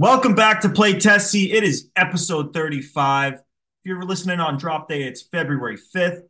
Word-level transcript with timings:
Welcome 0.00 0.34
back 0.34 0.62
to 0.62 0.70
Play 0.70 0.98
Tessie. 0.98 1.52
It 1.52 1.62
is 1.62 1.90
episode 1.94 2.54
35. 2.54 3.34
If 3.34 3.40
you're 3.84 4.02
listening 4.02 4.40
on 4.40 4.56
drop 4.56 4.88
day, 4.88 5.02
it's 5.02 5.20
February 5.20 5.76
5th. 5.76 6.22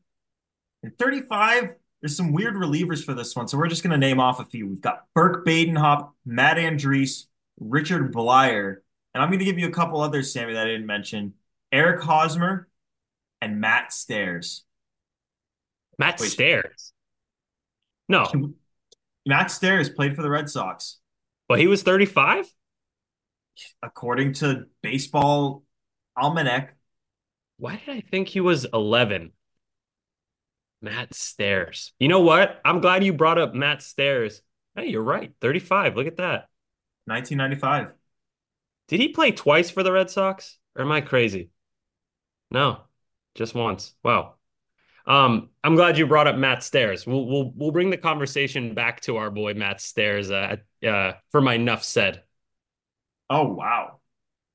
And 0.83 0.99
35, 0.99 1.77
there's 2.03 2.17
some 2.17 2.33
weird 2.33 2.57
relievers 2.57 3.05
for 3.05 3.15
this 3.15 3.37
one. 3.37 3.47
So 3.47 3.57
we're 3.57 3.69
just 3.69 3.85
going 3.85 3.93
to 3.93 3.97
name 3.97 4.19
off 4.19 4.41
a 4.41 4.45
few. 4.45 4.67
We've 4.67 4.81
got 4.81 5.05
Burke 5.15 5.47
Badenhop, 5.47 6.11
Matt 6.27 6.57
Andriese, 6.57 7.27
Richard 7.61 8.13
Bleier. 8.13 8.79
And 9.15 9.23
I'm 9.23 9.29
going 9.29 9.39
to 9.39 9.45
give 9.45 9.61
you 9.61 9.69
a 9.69 9.73
couple 9.73 10.01
others, 10.01 10.33
Sammy, 10.33 10.55
that 10.55 10.67
I 10.67 10.71
didn't 10.71 10.87
mention. 10.87 11.35
Eric 11.71 12.03
Hosmer 12.03 12.67
and 13.41 13.61
Matt 13.61 13.93
Stairs. 13.93 14.65
Matt 15.97 16.19
Wait. 16.19 16.31
Stairs. 16.31 16.93
No, 18.09 18.53
Matt 19.25 19.53
Stairs 19.53 19.89
played 19.89 20.17
for 20.17 20.23
the 20.23 20.31
Red 20.31 20.51
Sox. 20.51 20.99
well, 21.49 21.57
he 21.57 21.69
was 21.69 21.85
35. 21.85 22.53
According 23.83 24.35
to 24.35 24.67
Baseball 24.83 25.65
Almanac, 26.17 26.77
Why 27.59 27.81
did 27.85 27.97
I 27.97 28.01
think 28.01 28.29
he 28.29 28.41
was 28.41 28.67
11? 28.73 29.33
Matt 30.83 31.15
Stairs. 31.15 31.93
You 31.99 32.09
know 32.09 32.21
what? 32.21 32.61
I'm 32.65 32.81
glad 32.81 33.05
you 33.05 33.13
brought 33.13 33.39
up 33.39 33.55
Matt 33.55 33.83
Stairs. 33.83 34.43
Hey, 34.75 34.87
you're 34.87 35.03
right. 35.03 35.33
35. 35.41 35.97
Look 35.97 36.07
at 36.07 36.17
that. 36.17 36.49
1995. 37.07 37.93
Did 38.89 39.01
he 39.01 39.09
play 39.09 39.33
twice 39.33 39.71
for 39.71 39.83
the 39.83 39.93
Red 39.93 40.11
Sox? 40.11 40.59
Or 40.77 40.83
am 40.83 40.93
I 40.93 41.01
crazy? 41.01 41.51
No, 42.51 42.81
just 43.35 43.55
once. 43.55 43.95
Wow. 44.03 44.35
Um, 45.07 45.51
I'm 45.65 45.77
glad 45.77 45.99
you 45.99 46.07
brought 46.07 46.27
up 46.27 46.37
Matt 46.37 46.63
Stairs. 46.63 47.07
We'll 47.07 47.27
we'll 47.27 47.53
we'll 47.55 47.71
bring 47.73 47.91
the 47.91 47.97
conversation 47.97 48.75
back 48.75 49.01
to 49.03 49.17
our 49.17 49.31
boy 49.31 49.55
Matt 49.55 49.81
Stairs 49.81 50.31
uh, 50.31 50.57
uh 50.87 51.13
for 51.31 51.41
my 51.41 51.57
Nuff 51.57 51.83
said. 51.83 52.23
Oh, 53.31 53.53
wow. 53.53 54.01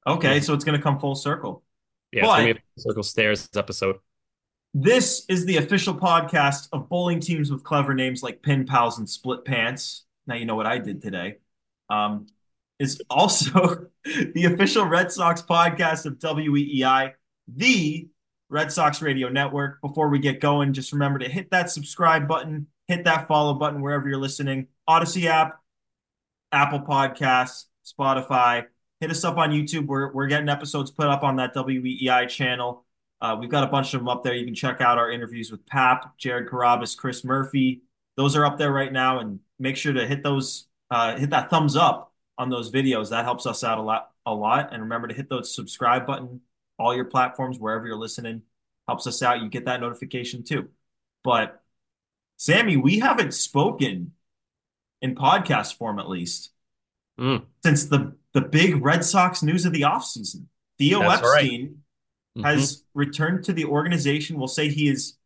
Okay, 0.05 0.39
so 0.41 0.53
it's 0.53 0.63
going 0.63 0.77
to 0.77 0.83
come 0.83 0.99
full 0.99 1.15
circle. 1.15 1.63
Yeah, 2.11 2.25
it's 2.25 2.33
gonna 2.33 2.53
be 2.53 2.59
a 2.77 2.79
Circle 2.79 3.03
Stairs 3.03 3.49
episode. 3.55 3.97
This 4.73 5.25
is 5.27 5.45
the 5.45 5.57
official 5.57 5.93
podcast 5.93 6.69
of 6.71 6.87
bowling 6.87 7.19
teams 7.19 7.51
with 7.51 7.63
clever 7.63 7.93
names 7.93 8.23
like 8.23 8.41
Pin 8.41 8.65
Pals 8.65 8.99
and 8.99 9.09
Split 9.09 9.43
Pants. 9.43 10.05
Now 10.27 10.35
you 10.35 10.45
know 10.45 10.55
what 10.55 10.65
I 10.65 10.77
did 10.77 11.01
today. 11.01 11.37
Um, 11.89 12.27
is 12.79 13.01
also 13.09 13.87
the 14.05 14.45
official 14.45 14.85
Red 14.85 15.11
Sox 15.11 15.41
podcast 15.41 16.05
of 16.05 16.19
WEEI, 16.19 17.13
the 17.47 18.07
Red 18.49 18.71
Sox 18.71 19.01
Radio 19.01 19.27
Network. 19.27 19.81
Before 19.81 20.07
we 20.09 20.19
get 20.19 20.39
going, 20.39 20.71
just 20.71 20.93
remember 20.93 21.19
to 21.19 21.29
hit 21.29 21.51
that 21.51 21.69
subscribe 21.69 22.27
button, 22.27 22.67
hit 22.87 23.03
that 23.05 23.27
follow 23.27 23.55
button 23.55 23.81
wherever 23.81 24.07
you're 24.07 24.17
listening. 24.17 24.67
Audacy 24.89 25.25
app, 25.25 25.59
Apple 26.51 26.79
Podcasts, 26.79 27.65
Spotify. 27.85 28.65
Hit 28.99 29.11
us 29.11 29.23
up 29.23 29.37
on 29.37 29.51
YouTube. 29.51 29.87
We're, 29.87 30.11
we're 30.11 30.27
getting 30.27 30.49
episodes 30.49 30.91
put 30.91 31.07
up 31.07 31.23
on 31.23 31.35
that 31.37 31.53
WEEI 31.53 32.27
channel. 32.29 32.85
Uh, 33.21 33.37
we've 33.39 33.49
got 33.49 33.63
a 33.63 33.67
bunch 33.67 33.93
of 33.93 34.01
them 34.01 34.09
up 34.09 34.23
there. 34.23 34.33
You 34.33 34.45
can 34.45 34.55
check 34.55 34.81
out 34.81 34.97
our 34.97 35.11
interviews 35.11 35.51
with 35.51 35.65
Pap, 35.65 36.17
Jared 36.17 36.47
Carrabis, 36.47 36.97
Chris 36.97 37.23
Murphy. 37.23 37.81
Those 38.17 38.35
are 38.35 38.45
up 38.45 38.57
there 38.57 38.71
right 38.71 38.91
now, 38.91 39.19
and 39.19 39.39
make 39.59 39.77
sure 39.77 39.93
to 39.93 40.05
hit 40.07 40.23
those, 40.23 40.67
uh, 40.91 41.17
hit 41.17 41.31
that 41.31 41.49
thumbs 41.49 41.75
up 41.75 42.13
on 42.37 42.49
those 42.49 42.71
videos. 42.71 43.09
That 43.09 43.25
helps 43.25 43.45
us 43.45 43.63
out 43.63 43.77
a 43.77 43.81
lot, 43.81 44.11
a 44.25 44.33
lot. 44.33 44.73
And 44.73 44.83
remember 44.83 45.07
to 45.07 45.13
hit 45.13 45.29
those 45.29 45.53
subscribe 45.53 46.05
button, 46.05 46.41
all 46.77 46.95
your 46.95 47.05
platforms, 47.05 47.59
wherever 47.59 47.87
you're 47.87 47.97
listening, 47.97 48.41
helps 48.87 49.07
us 49.07 49.21
out. 49.21 49.41
You 49.41 49.49
get 49.49 49.65
that 49.65 49.81
notification 49.81 50.43
too. 50.43 50.69
But 51.23 51.61
Sammy, 52.37 52.77
we 52.77 52.99
haven't 52.99 53.33
spoken 53.33 54.13
in 55.01 55.15
podcast 55.15 55.77
form 55.77 55.99
at 55.99 56.09
least 56.09 56.51
Mm, 57.19 57.45
since 57.63 57.85
the 57.85 58.15
the 58.33 58.41
big 58.41 58.83
Red 58.83 59.03
Sox 59.05 59.41
news 59.41 59.65
of 59.65 59.73
the 59.73 59.81
offseason. 59.81 60.45
Theo 60.77 60.99
That's 60.99 61.21
right. 61.21 61.43
Epstein 61.43 61.77
mhm. 62.37 62.43
has 62.45 62.83
returned 62.93 63.45
to 63.45 63.53
the 63.53 63.65
organization. 63.65 64.37
We'll 64.37 64.47
say 64.47 64.67
he 64.67 64.89
is 64.89 65.17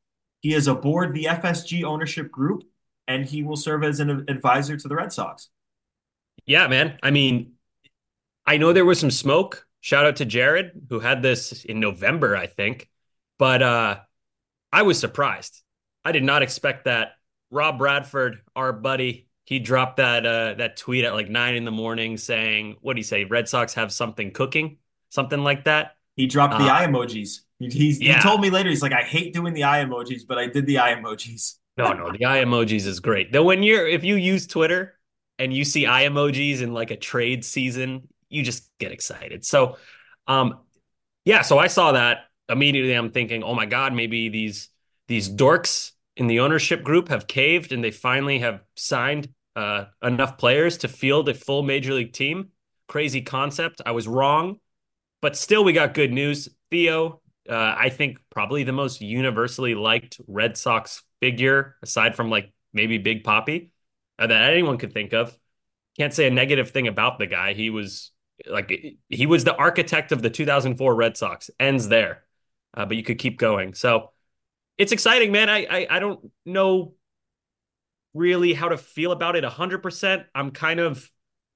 he 0.42 0.54
is 0.54 0.68
aboard 0.68 1.14
the 1.14 1.26
FSG 1.26 1.84
ownership 1.84 2.32
group, 2.32 2.64
and 3.08 3.26
he 3.26 3.44
will 3.44 3.58
serve 3.58 3.84
as 3.84 4.00
an 4.00 4.26
advisor 4.28 4.78
to 4.78 4.88
the 4.88 4.96
Red 4.96 5.12
Sox. 5.12 5.50
Yeah, 6.46 6.68
man. 6.68 6.98
I 7.04 7.12
mean, 7.12 7.54
I 8.46 8.58
know 8.58 8.74
there 8.74 8.86
was 8.86 9.00
some 9.00 9.12
smoke. 9.12 9.66
Shout 9.82 10.06
out 10.06 10.18
to 10.18 10.26
Jared 10.26 10.88
who 10.90 11.00
had 11.00 11.22
this 11.22 11.66
in 11.66 11.80
November, 11.80 12.36
I 12.36 12.48
think. 12.48 12.90
But 13.38 13.62
uh 13.62 14.00
I 14.72 14.84
was 14.84 15.00
surprised. 15.00 15.64
I 16.06 16.12
did 16.12 16.24
not 16.24 16.44
expect 16.44 16.86
that. 16.86 17.14
Rob 17.52 17.80
Bradford, 17.80 18.42
our 18.56 18.72
buddy, 18.72 19.29
he 19.50 19.58
dropped 19.58 19.98
that 19.98 20.28
uh 20.28 20.54
that 20.60 20.78
tweet 20.78 21.04
at 21.06 21.14
like 21.16 21.28
nine 21.28 21.56
in 21.56 21.66
the 21.66 21.72
morning 21.72 22.18
saying, 22.18 22.78
what 22.82 22.94
do 22.94 23.00
you 23.00 23.04
say? 23.04 23.24
Red 23.24 23.50
Sox 23.50 23.74
have 23.74 23.92
something 23.92 24.30
cooking? 24.30 24.78
Something 25.10 25.44
like 25.44 25.64
that. 25.64 25.96
He 26.16 26.28
dropped 26.28 26.60
the 26.60 26.66
Uh, 26.66 26.68
eye 26.68 26.86
emojis. 26.86 27.40
He, 27.58 27.68
he's, 27.70 28.00
yeah. 28.00 28.18
he 28.18 28.22
told 28.22 28.42
me 28.42 28.52
later, 28.52 28.70
he's 28.70 28.84
like, 28.84 28.94
I 28.94 29.02
hate 29.02 29.34
doing 29.34 29.56
the 29.56 29.64
eye 29.64 29.84
emojis, 29.84 30.22
but 30.28 30.38
I 30.38 30.46
did 30.46 30.68
the 30.68 30.78
eye 30.78 30.94
emojis. 30.94 31.56
No, 31.78 31.94
no, 31.94 32.12
the 32.12 32.26
eye 32.26 32.44
emojis 32.44 32.86
is 32.86 33.00
great. 33.00 33.32
Though 33.32 33.44
when 33.44 33.64
you're 33.64 33.88
if 33.88 34.04
you 34.04 34.16
use 34.18 34.46
Twitter 34.46 35.00
and 35.40 35.52
you 35.52 35.66
see 35.66 35.88
eye 35.88 36.04
emojis 36.06 36.62
in 36.62 36.72
like 36.72 36.92
a 36.92 36.96
trade 36.98 37.44
season, 37.44 38.08
you 38.30 38.44
just 38.44 38.70
get 38.78 38.92
excited. 38.92 39.44
So 39.44 39.78
um 40.28 40.60
yeah, 41.26 41.42
so 41.42 41.58
I 41.58 41.68
saw 41.68 41.94
that 41.94 42.26
immediately 42.50 42.94
I'm 42.94 43.10
thinking, 43.12 43.44
"Oh 43.44 43.56
my 43.56 43.66
god, 43.66 43.96
maybe 43.96 44.30
these 44.30 44.70
these 45.08 45.28
dorks 45.28 45.94
in 46.16 46.28
the 46.28 46.42
ownership 46.42 46.84
group 46.84 47.10
have 47.10 47.26
caved 47.26 47.72
and 47.72 47.84
they 47.84 47.92
finally 47.92 48.40
have 48.40 48.62
signed 48.76 49.30
uh 49.56 49.86
enough 50.04 50.38
players 50.38 50.78
to 50.80 50.88
field 50.88 51.30
a 51.30 51.34
full 51.34 51.64
major 51.64 51.94
league 51.94 52.14
team." 52.14 52.50
Crazy 52.88 53.22
concept. 53.22 53.82
I 53.86 53.92
was 53.92 54.08
wrong, 54.08 54.60
but 55.22 55.36
still 55.36 55.64
we 55.64 55.74
got 55.74 55.94
good 55.94 56.12
news. 56.12 56.50
Theo, 56.72 57.22
uh, 57.50 57.76
I 57.78 57.90
think 57.90 58.20
probably 58.30 58.64
the 58.64 58.72
most 58.72 59.02
universally 59.02 59.76
liked 59.76 60.20
Red 60.28 60.58
Sox 60.58 61.04
figure, 61.20 61.76
aside 61.82 62.16
from 62.16 62.30
like 62.30 62.52
maybe 62.74 62.98
Big 62.98 63.24
Poppy, 63.24 63.72
uh, 64.18 64.28
that 64.28 64.52
anyone 64.52 64.78
could 64.78 64.94
think 64.94 65.14
of. 65.14 65.38
Can't 65.98 66.14
say 66.14 66.28
a 66.28 66.32
negative 66.32 66.72
thing 66.72 66.88
about 66.88 67.20
the 67.20 67.28
guy. 67.28 67.54
He 67.54 67.70
was 67.70 68.12
like 68.48 68.72
he 69.10 69.26
was 69.26 69.44
the 69.44 69.56
architect 69.56 70.12
of 70.12 70.22
the 70.22 70.30
2004 70.30 70.96
Red 70.96 71.18
Sox. 71.18 71.50
Ends 71.60 71.88
there, 71.88 72.24
uh, 72.76 72.86
but 72.86 72.98
you 72.98 73.04
could 73.04 73.18
keep 73.18 73.38
going. 73.40 73.74
So 73.74 74.12
it's 74.78 74.92
exciting, 74.92 75.32
man. 75.32 75.50
I, 75.50 75.66
I 75.70 75.88
I 75.90 76.00
don't 76.00 76.32
know 76.46 76.94
really 78.14 78.54
how 78.54 78.70
to 78.70 78.78
feel 78.78 79.12
about 79.12 79.36
it 79.36 79.44
100%. 79.44 80.26
I'm 80.34 80.52
kind 80.52 80.80
of 80.80 81.10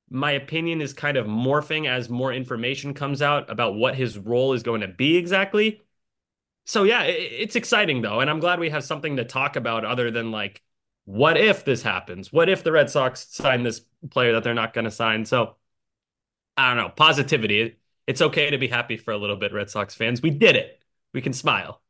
my 0.09 0.31
opinion 0.31 0.81
is 0.81 0.94
kind 0.94 1.18
of 1.18 1.25
morphing 1.25 1.88
as 1.88 2.09
more 2.09 2.31
information 2.31 2.94
comes 2.94 3.22
out 3.22 3.50
about 3.50 3.75
what 3.75 3.96
his 3.96 4.18
role 4.18 4.53
is 4.53 4.62
going 4.62 4.81
to 4.81 4.88
be 4.88 5.18
exactly. 5.18 5.81
So 6.66 6.84
yeah, 6.84 7.03
it, 7.03 7.31
it's 7.31 7.56
exciting 7.56 8.02
though, 8.02 8.19
and 8.19 8.30
I'm 8.30 8.40
glad 8.40 8.59
we 8.59 8.69
have 8.69 8.84
something 8.84 9.18
to 9.18 9.25
talk 9.25 9.56
about 9.56 9.86
other 9.86 10.12
than 10.12 10.31
like, 10.31 10.62
what 11.06 11.38
if 11.38 11.66
this 11.66 11.81
happens? 11.81 12.31
What 12.31 12.47
if 12.47 12.64
the 12.64 12.72
Red 12.72 12.90
Sox 12.90 13.28
sign 13.30 13.64
this 13.64 13.81
player 14.12 14.34
that 14.34 14.44
they're 14.44 14.53
not 14.53 14.73
going 14.73 14.85
to 14.85 14.91
sign? 14.91 15.26
So 15.26 15.56
I 16.56 16.70
don't 16.70 16.84
know, 16.84 16.90
positivity. 16.90 17.78
It's 18.06 18.22
okay 18.22 18.52
to 18.52 18.58
be 18.58 18.67
happy 18.67 18.97
for 18.97 19.11
a 19.11 19.17
little 19.17 19.35
bit, 19.35 19.53
Red 19.53 19.70
Sox 19.70 19.96
fans. 19.96 20.22
We 20.22 20.29
did 20.29 20.56
it. 20.56 20.82
We 21.14 21.22
can 21.22 21.34
smile. 21.34 21.82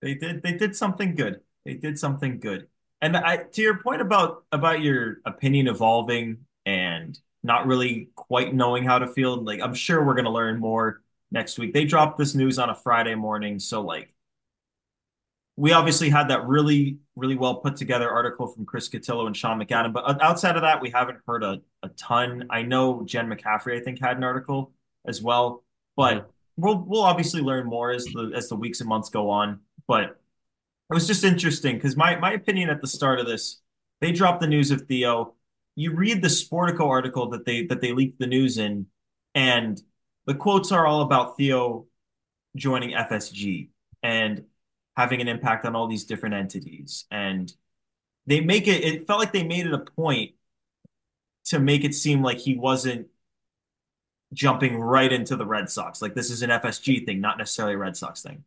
They 0.00 0.14
did 0.14 0.42
they 0.42 0.52
did 0.52 0.76
something 0.76 1.14
good. 1.14 1.40
They 1.64 1.74
did 1.74 1.98
something 1.98 2.40
good. 2.40 2.68
And 3.02 3.16
I 3.16 3.38
to 3.38 3.62
your 3.62 3.78
point 3.78 4.00
about 4.00 4.44
about 4.52 4.80
your 4.80 5.18
opinion 5.26 5.66
evolving 5.68 6.38
and 6.64 7.18
not 7.42 7.66
really 7.66 8.08
quite 8.14 8.54
knowing 8.54 8.84
how 8.84 9.00
to 9.00 9.08
feel, 9.08 9.42
like 9.42 9.60
I'm 9.60 9.74
sure 9.74 10.04
we're 10.04 10.14
gonna 10.14 10.30
learn 10.30 10.60
more 10.60 11.02
next 11.32 11.58
week. 11.58 11.74
They 11.74 11.84
dropped 11.84 12.16
this 12.16 12.34
news 12.36 12.58
on 12.60 12.70
a 12.70 12.74
Friday 12.74 13.16
morning, 13.16 13.58
so 13.58 13.82
like 13.82 14.14
we 15.56 15.72
obviously 15.72 16.08
had 16.08 16.28
that 16.28 16.46
really, 16.46 16.98
really 17.14 17.36
well 17.36 17.56
put 17.56 17.76
together 17.76 18.08
article 18.08 18.46
from 18.46 18.64
Chris 18.64 18.88
Cotillo 18.88 19.26
and 19.26 19.36
Sean 19.36 19.60
McAdam, 19.60 19.92
but 19.92 20.04
uh, 20.04 20.16
outside 20.20 20.56
of 20.56 20.62
that, 20.62 20.80
we 20.80 20.88
haven't 20.90 21.18
heard 21.26 21.42
a, 21.42 21.60
a 21.82 21.88
ton. 21.90 22.46
I 22.50 22.62
know 22.62 23.02
Jen 23.04 23.28
McCaffrey, 23.28 23.78
I 23.78 23.84
think, 23.84 24.00
had 24.00 24.16
an 24.16 24.24
article 24.24 24.72
as 25.04 25.20
well, 25.20 25.64
but 25.96 26.30
we'll 26.56 26.78
we'll 26.78 27.02
obviously 27.02 27.42
learn 27.42 27.66
more 27.66 27.90
as 27.90 28.04
the 28.06 28.32
as 28.34 28.48
the 28.48 28.56
weeks 28.56 28.80
and 28.80 28.88
months 28.88 29.10
go 29.10 29.28
on. 29.28 29.60
But 29.86 30.21
it 30.92 30.94
was 30.94 31.06
just 31.06 31.24
interesting 31.24 31.76
because 31.76 31.96
my 31.96 32.16
my 32.16 32.32
opinion 32.32 32.68
at 32.68 32.82
the 32.82 32.86
start 32.86 33.18
of 33.18 33.26
this, 33.26 33.62
they 34.00 34.12
dropped 34.12 34.40
the 34.42 34.46
news 34.46 34.70
of 34.70 34.82
Theo. 34.82 35.34
you 35.74 35.94
read 35.94 36.20
the 36.20 36.28
Sportico 36.28 36.86
article 36.86 37.30
that 37.30 37.46
they 37.46 37.64
that 37.66 37.80
they 37.80 37.92
leaked 37.92 38.18
the 38.18 38.26
news 38.26 38.58
in, 38.58 38.86
and 39.34 39.80
the 40.26 40.34
quotes 40.34 40.70
are 40.70 40.86
all 40.86 41.00
about 41.00 41.38
Theo 41.38 41.86
joining 42.56 42.90
FSG 42.90 43.70
and 44.02 44.44
having 44.96 45.22
an 45.22 45.28
impact 45.28 45.64
on 45.64 45.74
all 45.74 45.88
these 45.88 46.04
different 46.04 46.34
entities. 46.34 47.06
And 47.10 47.50
they 48.26 48.40
make 48.42 48.68
it, 48.68 48.84
it 48.84 49.06
felt 49.06 49.18
like 49.18 49.32
they 49.32 49.44
made 49.44 49.66
it 49.66 49.72
a 49.72 49.78
point 49.78 50.32
to 51.46 51.58
make 51.58 51.84
it 51.84 51.94
seem 51.94 52.22
like 52.22 52.38
he 52.38 52.54
wasn't 52.54 53.06
jumping 54.34 54.76
right 54.78 55.10
into 55.10 55.36
the 55.36 55.46
Red 55.46 55.70
Sox. 55.70 56.02
Like 56.02 56.14
this 56.14 56.30
is 56.30 56.42
an 56.42 56.50
FSG 56.50 57.06
thing, 57.06 57.20
not 57.20 57.38
necessarily 57.38 57.74
a 57.74 57.78
Red 57.78 57.96
Sox 57.96 58.22
thing. 58.22 58.44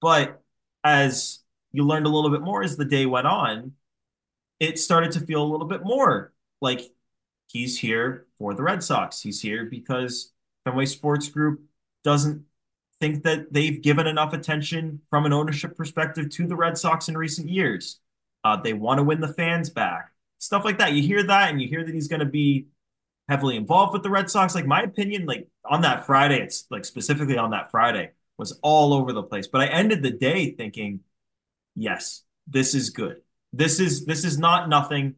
But 0.00 0.42
as 0.82 1.43
you 1.74 1.84
learned 1.84 2.06
a 2.06 2.08
little 2.08 2.30
bit 2.30 2.40
more 2.40 2.62
as 2.62 2.76
the 2.76 2.84
day 2.84 3.04
went 3.04 3.26
on, 3.26 3.72
it 4.60 4.78
started 4.78 5.10
to 5.12 5.20
feel 5.20 5.42
a 5.42 5.50
little 5.50 5.66
bit 5.66 5.82
more 5.82 6.32
like 6.60 6.82
he's 7.48 7.76
here 7.76 8.26
for 8.38 8.54
the 8.54 8.62
Red 8.62 8.82
Sox. 8.82 9.20
He's 9.20 9.40
here 9.40 9.64
because 9.64 10.32
Fenway 10.64 10.86
Sports 10.86 11.28
Group 11.28 11.62
doesn't 12.04 12.44
think 13.00 13.24
that 13.24 13.52
they've 13.52 13.82
given 13.82 14.06
enough 14.06 14.32
attention 14.32 15.00
from 15.10 15.26
an 15.26 15.32
ownership 15.32 15.76
perspective 15.76 16.30
to 16.30 16.46
the 16.46 16.54
Red 16.54 16.78
Sox 16.78 17.08
in 17.08 17.18
recent 17.18 17.48
years. 17.48 17.98
Uh, 18.44 18.56
they 18.56 18.72
want 18.72 18.98
to 18.98 19.02
win 19.02 19.20
the 19.20 19.34
fans 19.34 19.68
back, 19.68 20.12
stuff 20.38 20.64
like 20.64 20.78
that. 20.78 20.92
You 20.92 21.02
hear 21.02 21.24
that, 21.24 21.50
and 21.50 21.60
you 21.60 21.66
hear 21.66 21.84
that 21.84 21.92
he's 21.92 22.08
going 22.08 22.20
to 22.20 22.26
be 22.26 22.68
heavily 23.28 23.56
involved 23.56 23.92
with 23.92 24.04
the 24.04 24.10
Red 24.10 24.30
Sox. 24.30 24.54
Like 24.54 24.66
my 24.66 24.82
opinion, 24.82 25.26
like 25.26 25.48
on 25.64 25.80
that 25.80 26.06
Friday, 26.06 26.40
it's 26.40 26.66
like 26.70 26.84
specifically 26.84 27.36
on 27.36 27.50
that 27.50 27.72
Friday 27.72 28.12
was 28.38 28.58
all 28.62 28.92
over 28.92 29.12
the 29.12 29.22
place. 29.24 29.48
But 29.48 29.62
I 29.62 29.66
ended 29.66 30.02
the 30.02 30.10
day 30.10 30.52
thinking, 30.52 31.00
yes, 31.74 32.22
this 32.46 32.74
is 32.74 32.90
good. 32.90 33.16
This 33.52 33.80
is 33.80 34.04
this 34.04 34.24
is 34.24 34.38
not 34.38 34.68
nothing. 34.68 35.14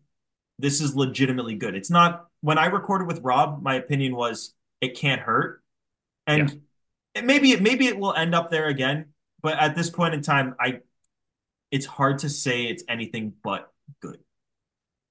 This 0.59 0.81
is 0.81 0.95
legitimately 0.95 1.57
good. 1.57 1.75
It's 1.75 1.91
not 1.91 2.27
when 2.41 2.59
I 2.59 2.67
recorded 2.67 3.07
with 3.07 3.21
Rob, 3.23 3.63
my 3.63 3.75
opinion 3.75 4.15
was 4.15 4.55
it 4.81 4.97
can't 4.97 5.21
hurt. 5.21 5.63
And 6.27 6.51
yeah. 6.51 7.21
it, 7.21 7.25
maybe 7.25 7.53
it 7.53 7.63
maybe 7.63 7.87
it 7.87 7.99
will 7.99 8.15
end 8.15 8.35
up 8.35 8.51
there 8.51 8.67
again. 8.67 9.07
But 9.43 9.59
at 9.59 9.75
this 9.75 9.91
point 9.91 10.15
in 10.15 10.23
time, 10.23 10.55
I 10.61 10.81
it's 11.71 11.87
hard 11.87 12.21
to 12.21 12.31
say 12.31 12.65
it's 12.65 12.85
anything 12.89 13.35
but 13.43 13.73
good. 14.01 14.19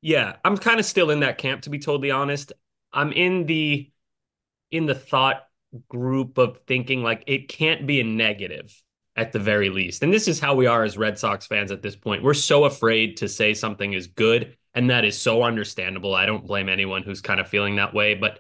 Yeah, 0.02 0.36
I'm 0.44 0.58
kind 0.58 0.80
of 0.80 0.86
still 0.86 1.10
in 1.10 1.22
that 1.22 1.38
camp 1.38 1.64
to 1.64 1.70
be 1.70 1.80
totally 1.80 2.12
honest. 2.12 2.54
I'm 2.94 3.12
in 3.12 3.46
the 3.46 3.92
in 4.72 4.86
the 4.86 4.96
thought 4.96 5.48
group 5.90 6.38
of 6.38 6.60
thinking 6.68 7.04
like 7.04 7.24
it 7.28 7.50
can't 7.50 7.86
be 7.86 8.00
a 8.00 8.04
negative 8.04 8.82
at 9.16 9.32
the 9.32 9.40
very 9.40 9.70
least. 9.70 10.04
And 10.04 10.14
this 10.14 10.28
is 10.28 10.40
how 10.40 10.56
we 10.56 10.68
are 10.68 10.84
as 10.84 10.98
Red 10.98 11.18
Sox 11.18 11.48
fans 11.48 11.72
at 11.72 11.82
this 11.82 11.96
point. 11.96 12.24
We're 12.24 12.34
so 12.34 12.66
afraid 12.66 13.18
to 13.18 13.30
say 13.30 13.54
something 13.54 13.94
is 13.94 14.08
good, 14.08 14.58
and 14.74 14.90
that 14.90 15.06
is 15.06 15.18
so 15.18 15.44
understandable. 15.44 16.14
I 16.14 16.26
don't 16.26 16.46
blame 16.46 16.68
anyone 16.68 17.04
who's 17.04 17.22
kind 17.22 17.40
of 17.40 17.48
feeling 17.48 17.78
that 17.78 17.94
way, 17.94 18.16
but 18.16 18.40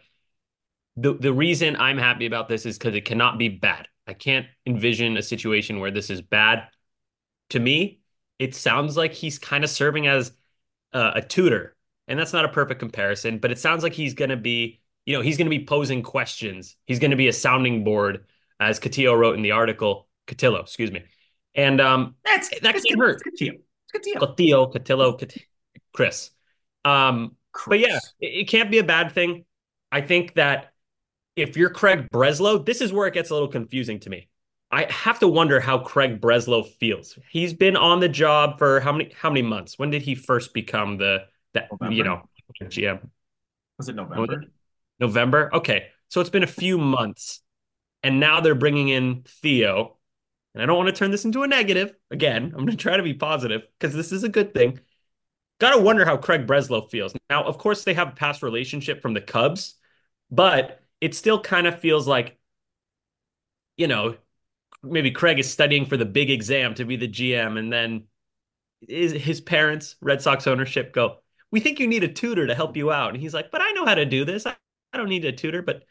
the 0.97 1.13
the 1.13 1.33
reason 1.33 1.75
I'm 1.75 1.97
happy 1.97 2.25
about 2.25 2.47
this 2.47 2.65
is 2.65 2.77
because 2.77 2.95
it 2.95 3.05
cannot 3.05 3.37
be 3.37 3.49
bad. 3.49 3.87
I 4.07 4.13
can't 4.13 4.45
envision 4.65 5.17
a 5.17 5.21
situation 5.21 5.79
where 5.79 5.91
this 5.91 6.09
is 6.09 6.21
bad. 6.21 6.67
To 7.49 7.59
me, 7.59 8.01
it 8.39 8.55
sounds 8.55 8.97
like 8.97 9.13
he's 9.13 9.39
kind 9.39 9.63
of 9.63 9.69
serving 9.69 10.07
as 10.07 10.31
a, 10.93 11.13
a 11.15 11.21
tutor, 11.21 11.75
and 12.07 12.19
that's 12.19 12.33
not 12.33 12.45
a 12.45 12.49
perfect 12.49 12.79
comparison, 12.79 13.39
but 13.39 13.51
it 13.51 13.59
sounds 13.59 13.83
like 13.83 13.93
he's 13.93 14.13
going 14.13 14.29
to 14.29 14.37
be, 14.37 14.81
you 15.05 15.15
know, 15.15 15.21
he's 15.21 15.37
going 15.37 15.49
to 15.49 15.57
be 15.57 15.65
posing 15.65 16.01
questions. 16.01 16.75
He's 16.85 16.99
going 16.99 17.11
to 17.11 17.17
be 17.17 17.27
a 17.27 17.33
sounding 17.33 17.83
board, 17.83 18.25
as 18.59 18.79
Cotillo 18.79 19.17
wrote 19.17 19.35
in 19.35 19.41
the 19.41 19.51
article. 19.51 20.07
Cotillo, 20.27 20.61
excuse 20.61 20.91
me, 20.91 21.03
and 21.53 21.79
um, 21.81 22.15
that's 22.23 22.49
that 22.61 22.73
can't 22.73 22.99
hurt. 22.99 23.21
Cotillo, 23.93 24.73
Cotillo, 24.73 24.73
Cotillo, 24.73 25.41
Chris. 25.93 26.31
Um, 26.83 27.35
Chris. 27.51 27.69
but 27.69 27.79
yeah, 27.79 27.99
it, 28.19 28.41
it 28.41 28.47
can't 28.47 28.69
be 28.69 28.79
a 28.79 28.83
bad 28.83 29.11
thing. 29.11 29.45
I 29.91 30.01
think 30.01 30.35
that 30.35 30.73
if 31.35 31.57
you're 31.57 31.69
Craig 31.69 32.09
Breslow, 32.11 32.65
this 32.65 32.81
is 32.81 32.93
where 32.93 33.07
it 33.07 33.13
gets 33.13 33.29
a 33.29 33.33
little 33.33 33.47
confusing 33.47 33.99
to 34.01 34.09
me. 34.09 34.29
I 34.71 34.91
have 34.91 35.19
to 35.19 35.27
wonder 35.27 35.59
how 35.59 35.79
Craig 35.79 36.19
Breslow 36.19 36.67
feels. 36.67 37.17
He's 37.29 37.53
been 37.53 37.77
on 37.77 37.99
the 37.99 38.09
job 38.09 38.57
for 38.57 38.79
how 38.79 38.91
many 38.91 39.11
how 39.15 39.29
many 39.29 39.41
months? 39.41 39.77
When 39.77 39.89
did 39.89 40.01
he 40.01 40.15
first 40.15 40.53
become 40.53 40.97
the 40.97 41.25
that 41.53 41.69
you 41.89 42.03
know 42.03 42.23
GM? 42.61 43.07
Was 43.77 43.89
it 43.89 43.95
November? 43.95 44.43
November. 44.99 45.49
Okay, 45.53 45.87
so 46.09 46.21
it's 46.21 46.29
been 46.29 46.43
a 46.43 46.47
few 46.47 46.77
months, 46.77 47.41
and 48.03 48.19
now 48.19 48.41
they're 48.41 48.55
bringing 48.55 48.89
in 48.89 49.23
Theo. 49.41 49.94
And 50.55 50.63
I 50.63 50.65
don't 50.65 50.77
want 50.77 50.87
to 50.87 50.95
turn 50.95 51.11
this 51.11 51.25
into 51.25 51.43
a 51.43 51.47
negative. 51.47 51.93
Again, 52.11 52.45
I'm 52.45 52.65
going 52.65 52.67
to 52.67 52.77
try 52.77 52.95
to 52.95 53.03
be 53.03 53.13
positive 53.13 53.63
because 53.77 53.93
this 53.93 54.13
is 54.13 54.23
a 54.23 54.29
good 54.29 54.53
thing. 54.53 54.79
Got 55.59 55.75
to 55.75 55.81
wonder 55.81 56.05
how 56.05 56.15
Craig 56.15 56.47
Breslow 56.47 56.89
feels. 56.89 57.13
Now, 57.29 57.43
of 57.43 57.57
course, 57.57 57.83
they 57.83 57.93
have 57.93 58.09
a 58.09 58.15
past 58.15 58.41
relationship 58.41 59.01
from 59.01 59.13
the 59.13 59.21
Cubs, 59.21 59.75
but 60.31 60.81
it 61.01 61.13
still 61.13 61.41
kind 61.41 61.67
of 61.67 61.79
feels 61.79 62.07
like, 62.07 62.39
you 63.75 63.87
know, 63.87 64.15
maybe 64.81 65.11
Craig 65.11 65.39
is 65.39 65.51
studying 65.51 65.85
for 65.85 65.97
the 65.97 66.05
big 66.05 66.29
exam 66.29 66.73
to 66.75 66.85
be 66.85 66.95
the 66.95 67.07
GM, 67.07 67.57
and 67.59 67.71
then 67.71 68.05
his 68.87 69.41
parents, 69.41 69.95
Red 70.01 70.21
Sox 70.21 70.47
ownership, 70.47 70.93
go, 70.93 71.17
"We 71.51 71.59
think 71.59 71.79
you 71.79 71.87
need 71.87 72.03
a 72.03 72.07
tutor 72.07 72.47
to 72.47 72.55
help 72.55 72.77
you 72.77 72.91
out," 72.91 73.13
and 73.13 73.21
he's 73.21 73.33
like, 73.33 73.51
"But 73.51 73.61
I 73.61 73.71
know 73.71 73.85
how 73.85 73.95
to 73.95 74.05
do 74.05 74.25
this. 74.25 74.45
I, 74.45 74.55
I 74.93 74.97
don't 74.97 75.09
need 75.09 75.25
a 75.25 75.31
tutor." 75.31 75.61
But 75.61 75.83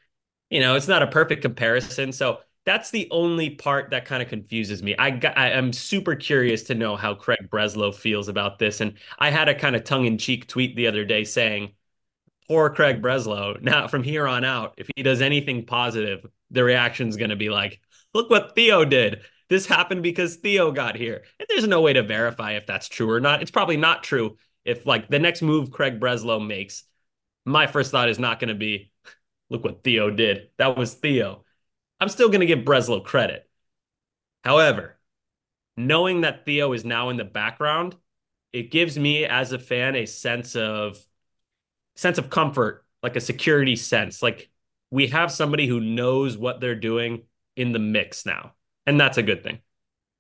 you 0.51 0.61
know, 0.61 0.77
it's 0.77 0.89
not 0.89 1.03
a 1.03 1.07
perfect 1.09 1.43
comparison, 1.43 2.13
so 2.13 2.41
that's 2.67 2.91
the 2.91 3.09
only 3.11 3.51
part 3.51 3.91
that 3.91 4.07
kind 4.07 4.23
of 4.23 4.29
confuses 4.29 4.83
me. 4.83 4.95
I 4.99 5.11
got, 5.11 5.37
I 5.37 5.51
am 5.51 5.73
super 5.73 6.15
curious 6.15 6.63
to 6.65 6.75
know 6.75 6.97
how 6.97 7.15
Craig 7.15 7.49
Breslow 7.51 7.95
feels 7.95 8.29
about 8.29 8.59
this, 8.59 8.81
and 8.81 8.95
I 9.19 9.31
had 9.31 9.49
a 9.49 9.55
kind 9.55 9.77
of 9.77 9.85
tongue 9.85 10.07
in 10.07 10.19
cheek 10.19 10.47
tweet 10.47 10.75
the 10.75 10.87
other 10.87 11.05
day 11.05 11.25
saying 11.25 11.73
poor 12.49 12.71
Craig 12.71 13.03
Breslow. 13.03 13.61
Now, 13.61 13.89
from 13.89 14.03
here 14.03 14.27
on 14.27 14.45
out, 14.45 14.75
if 14.77 14.89
he 14.97 15.03
does 15.03 15.21
anything 15.21 15.67
positive, 15.67 16.27
the 16.51 16.65
reaction 16.65 17.09
is 17.09 17.17
going 17.17 17.31
to 17.31 17.37
be 17.37 17.51
like, 17.51 17.81
look 18.13 18.31
what 18.31 18.55
Theo 18.55 18.85
did. 18.85 19.21
This 19.49 19.67
happened 19.67 20.03
because 20.03 20.37
Theo 20.37 20.73
got 20.73 20.97
here. 20.97 21.25
And 21.39 21.47
there's 21.49 21.67
no 21.67 21.81
way 21.81 21.93
to 21.93 22.03
verify 22.03 22.53
if 22.53 22.67
that's 22.67 22.89
true 22.89 23.11
or 23.11 23.21
not. 23.21 23.43
It's 23.43 23.51
probably 23.51 23.77
not 23.77 24.03
true 24.03 24.37
if, 24.65 24.87
like, 24.87 25.09
the 25.09 25.19
next 25.19 25.43
move 25.43 25.71
Craig 25.71 26.01
Breslow 26.01 26.45
makes, 26.45 26.85
my 27.45 27.67
first 27.67 27.91
thought 27.91 28.09
is 28.09 28.19
not 28.19 28.41
going 28.41 28.49
to 28.49 28.55
be, 28.55 28.91
look 29.51 29.65
what 29.65 29.85
Theo 29.85 30.11
did. 30.11 30.49
That 30.57 30.79
was 30.79 30.95
Theo. 30.95 31.45
I'm 32.05 32.11
still 32.11 32.29
going 32.29 32.41
to 32.41 32.47
give 32.47 32.67
Breslow 32.67 33.03
credit. 33.03 33.49
However, 34.43 34.99
knowing 35.75 36.21
that 36.21 36.45
Theo 36.45 36.75
is 36.75 36.85
now 36.85 37.09
in 37.09 37.17
the 37.17 37.25
background, 37.25 37.97
it 38.53 38.71
gives 38.71 38.99
me 38.99 39.25
as 39.25 39.53
a 39.53 39.59
fan 39.59 39.97
a 39.97 40.05
sense 40.05 40.55
of 40.55 40.99
sense 41.97 42.19
of 42.19 42.29
comfort, 42.29 42.85
like 43.03 43.17
a 43.17 43.23
security 43.23 43.75
sense. 43.75 44.23
Like 44.23 44.51
we 44.91 45.07
have 45.07 45.33
somebody 45.33 45.67
who 45.67 45.81
knows 45.81 46.37
what 46.37 46.61
they're 46.61 46.75
doing 46.75 47.23
in 47.57 47.73
the 47.73 47.79
mix 47.79 48.27
now. 48.27 48.53
And 48.87 49.01
that's 49.01 49.17
a 49.17 49.23
good 49.23 49.43
thing. 49.43 49.61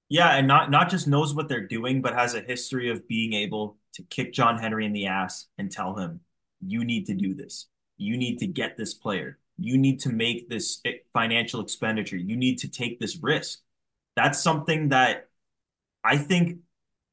Yeah, 0.09 0.37
and 0.37 0.49
not 0.49 0.71
not 0.71 0.89
just 0.89 1.07
knows 1.07 1.35
what 1.35 1.51
they're 1.51 1.69
doing, 1.69 2.01
but 2.01 2.15
has 2.15 2.35
a 2.35 2.41
history 2.41 2.89
of 2.89 3.07
being 3.07 3.35
able 3.35 3.77
to 3.93 4.03
kick 4.05 4.33
John 4.33 4.57
Henry 4.57 4.87
in 4.87 4.95
the 4.95 5.05
ass 5.05 5.49
and 5.59 5.71
tell 5.71 5.99
him, 5.99 6.21
"You 6.63 6.83
need 6.83 7.05
to 7.09 7.15
do 7.15 7.35
this. 7.35 7.69
You 7.99 8.17
need 8.17 8.39
to 8.39 8.47
get 8.47 8.79
this 8.79 8.95
player. 8.95 9.39
You 9.59 9.79
need 9.79 10.01
to 10.01 10.11
make 10.11 10.49
this 10.49 10.83
financial 11.13 11.61
expenditure. 11.61 12.17
You 12.17 12.37
need 12.37 12.59
to 12.59 12.69
take 12.69 13.01
this 13.01 13.17
risk." 13.17 13.61
That's 14.17 14.41
something 14.41 14.91
that 14.91 15.29
I 16.05 16.19
think 16.19 16.59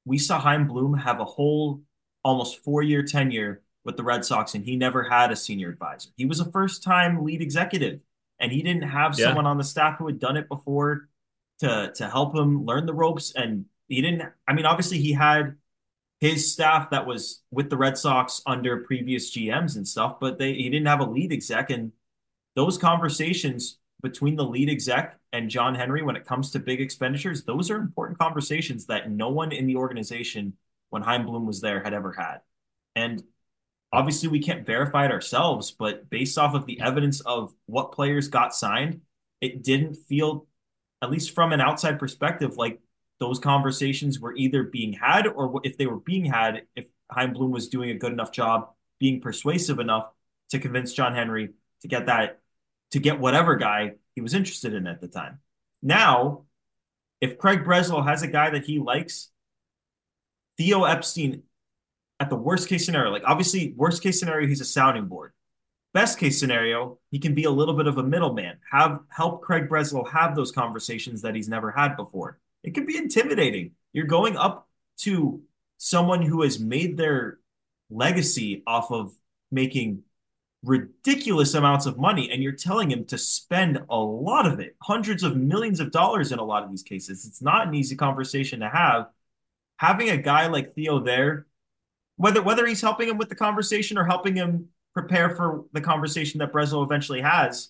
we 0.06 0.18
saw 0.18 0.40
Chaim 0.40 0.68
Bloom 0.68 0.96
have 0.98 1.20
a 1.20 1.26
whole 1.26 1.82
almost 2.24 2.64
four 2.64 2.84
year 2.84 3.04
tenure 3.04 3.62
with 3.84 3.98
the 3.98 4.04
Red 4.04 4.26
Sox, 4.26 4.54
and 4.54 4.64
he 4.64 4.76
never 4.76 5.04
had 5.04 5.32
a 5.32 5.36
senior 5.36 5.70
advisor. 5.70 6.10
He 6.16 6.26
was 6.26 6.40
a 6.40 6.52
first 6.52 6.84
time 6.84 7.24
lead 7.24 7.42
executive, 7.42 8.00
and 8.40 8.52
he 8.52 8.62
didn't 8.62 8.84
have 8.84 9.18
yeah. 9.18 9.26
someone 9.26 9.46
on 9.46 9.58
the 9.58 9.64
staff 9.64 9.98
who 9.98 10.08
had 10.08 10.20
done 10.20 10.38
it 10.38 10.48
before 10.48 11.10
to 11.60 11.92
to 11.96 12.10
help 12.10 12.36
him 12.36 12.66
learn 12.66 12.86
the 12.86 12.94
ropes. 12.94 13.34
And 13.36 13.66
he 13.88 14.02
didn't. 14.02 14.24
I 14.48 14.54
mean, 14.54 14.66
obviously, 14.66 15.00
he 15.00 15.14
had 15.14 15.56
his 16.20 16.52
staff 16.52 16.92
that 16.92 17.08
was 17.08 17.42
with 17.50 17.70
the 17.70 17.78
Red 17.78 17.98
Sox 17.98 18.42
under 18.46 18.78
previous 18.78 19.36
GMs 19.36 19.76
and 19.76 19.88
stuff, 19.88 20.20
but 20.20 20.38
they 20.38 20.54
he 20.54 20.70
didn't 20.70 20.88
have 20.88 21.00
a 21.00 21.10
lead 21.10 21.32
exec. 21.32 21.70
And 21.70 21.92
those 22.56 22.78
conversations 22.78 23.78
between 24.02 24.36
the 24.36 24.46
lead 24.46 24.70
exec 24.70 25.18
and 25.32 25.50
John 25.50 25.76
Henry 25.76 26.02
when 26.02 26.16
it 26.16 26.26
comes 26.26 26.52
to 26.52 26.60
big 26.60 26.82
expenditures, 26.82 27.44
those 27.44 27.70
are 27.70 27.78
important 27.78 28.20
conversations 28.20 28.86
that 28.88 29.10
no 29.12 29.30
one 29.30 29.52
in 29.52 29.68
the 29.68 29.76
organization 29.76 30.54
when 30.90 31.04
Chaim 31.04 31.26
Bloom 31.26 31.46
was 31.46 31.62
there 31.62 31.84
had 31.84 31.94
ever 31.94 32.12
had. 32.12 32.40
And 32.96 33.24
obviously 33.94 34.30
we 34.30 34.42
can't 34.42 34.66
verify 34.66 35.06
it 35.06 35.12
ourselves, 35.12 35.72
but 35.72 36.10
based 36.10 36.38
off 36.38 36.56
of 36.56 36.66
the 36.66 36.82
evidence 36.82 37.22
of 37.22 37.54
what 37.66 37.92
players 37.92 38.28
got 38.28 38.56
signed, 38.56 39.02
it 39.40 39.64
didn't 39.64 39.96
feel, 39.96 40.48
at 41.02 41.12
least 41.12 41.34
from 41.34 41.54
an 41.54 41.62
outside 41.62 42.00
perspective, 42.00 42.58
like 42.58 42.80
those 43.20 43.40
conversations 43.40 44.20
were 44.20 44.36
either 44.36 44.64
being 44.64 44.94
had 44.94 45.28
or 45.28 45.62
if 45.64 45.78
they 45.78 45.86
were 45.86 46.00
being 46.00 46.26
had, 46.26 46.64
if 46.76 46.86
Chaim 47.12 47.34
Bloom 47.34 47.52
was 47.52 47.70
doing 47.70 47.92
a 47.92 47.96
good 47.96 48.12
enough 48.12 48.32
job 48.32 48.72
being 49.00 49.22
persuasive 49.22 49.80
enough 49.80 50.12
to 50.50 50.60
convince 50.60 50.94
John 50.94 51.16
Henry 51.16 51.52
to 51.82 51.88
get 51.88 52.08
that, 52.08 52.41
to 52.92 53.00
get 53.00 53.20
whatever 53.20 53.56
guy 53.56 53.94
he 54.16 54.22
was 54.22 54.34
interested 54.34 54.74
in 54.74 54.88
at 54.88 55.02
the 55.02 55.08
time. 55.08 55.40
Now, 55.82 56.44
if 57.20 57.38
Craig 57.38 57.64
Breslow 57.64 58.06
has 58.06 58.24
a 58.24 58.28
guy 58.28 58.50
that 58.52 58.66
he 58.66 58.80
likes, 58.80 59.30
Theo 60.58 60.84
Epstein 60.84 61.44
at 62.20 62.30
the 62.30 62.36
worst 62.36 62.68
case 62.68 62.86
scenario, 62.86 63.12
like 63.12 63.24
obviously, 63.26 63.74
worst 63.76 64.04
case 64.04 64.20
scenario, 64.20 64.48
he's 64.48 64.62
a 64.62 64.66
sounding 64.66 65.06
board. 65.06 65.34
Best 65.94 66.20
case 66.20 66.40
scenario, 66.40 67.00
he 67.10 67.20
can 67.20 67.34
be 67.34 67.44
a 67.44 67.52
little 67.52 67.74
bit 67.74 67.88
of 67.88 67.98
a 67.98 68.04
middleman, 68.04 68.58
have 68.72 69.00
help 69.10 69.42
Craig 69.42 69.68
Breslow 69.68 70.10
have 70.10 70.36
those 70.36 70.52
conversations 70.52 71.22
that 71.22 71.36
he's 71.36 71.50
never 71.50 71.72
had 71.72 71.98
before. 71.98 72.40
It 72.64 72.72
could 72.72 72.88
be 72.88 72.98
intimidating. 72.98 73.72
You're 73.92 74.06
going 74.06 74.38
up 74.38 74.70
to 75.00 75.42
someone 75.78 76.22
who 76.22 76.44
has 76.44 76.60
made 76.60 76.96
their 76.96 77.40
legacy 77.90 78.64
off 78.66 78.92
of 78.92 79.14
making 79.52 80.04
ridiculous 80.64 81.54
amounts 81.56 81.86
of 81.86 81.98
money 81.98 82.30
and 82.32 82.44
you're 82.44 82.52
telling 82.52 82.92
him 82.92 83.04
to 83.06 83.18
spend 83.18 83.80
a 83.90 83.98
lot 83.98 84.46
of 84.46 84.60
it 84.60 84.76
hundreds 84.82 85.24
of 85.24 85.36
millions 85.36 85.80
of 85.80 85.92
dollars 85.92 86.32
in 86.32 86.40
a 86.40 86.44
lot 86.44 86.64
of 86.64 86.70
these 86.70 86.84
cases. 86.84 87.26
It's 87.26 87.42
not 87.42 87.68
an 87.68 87.74
easy 87.74 87.96
conversation 87.96 88.60
to 88.60 88.70
have. 88.70 89.08
Having 89.78 90.12
a 90.12 90.18
guy 90.18 90.48
like 90.48 90.74
theo 90.74 91.00
there 91.00 91.48
whether 92.22 92.42
whether 92.44 92.68
he's 92.68 92.82
helping 92.82 93.10
him 93.10 93.18
with 93.18 93.30
the 93.30 93.36
conversation 93.36 93.98
or 93.98 94.04
helping 94.04 94.36
him 94.36 94.68
prepare 94.94 95.36
for 95.36 95.66
the 95.74 95.82
conversation 95.82 96.38
that 96.38 96.54
Breslow 96.54 96.84
eventually 96.84 97.22
has 97.22 97.70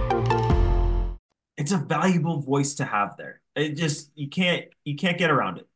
it's 1.57 1.71
a 1.71 1.77
valuable 1.77 2.41
voice 2.41 2.75
to 2.75 2.85
have 2.85 3.17
there. 3.17 3.41
It 3.55 3.75
just 3.75 4.11
you 4.15 4.29
can't 4.29 4.65
you 4.83 4.95
can't 4.95 5.17
get 5.17 5.29
around 5.29 5.57
it. 5.57 5.67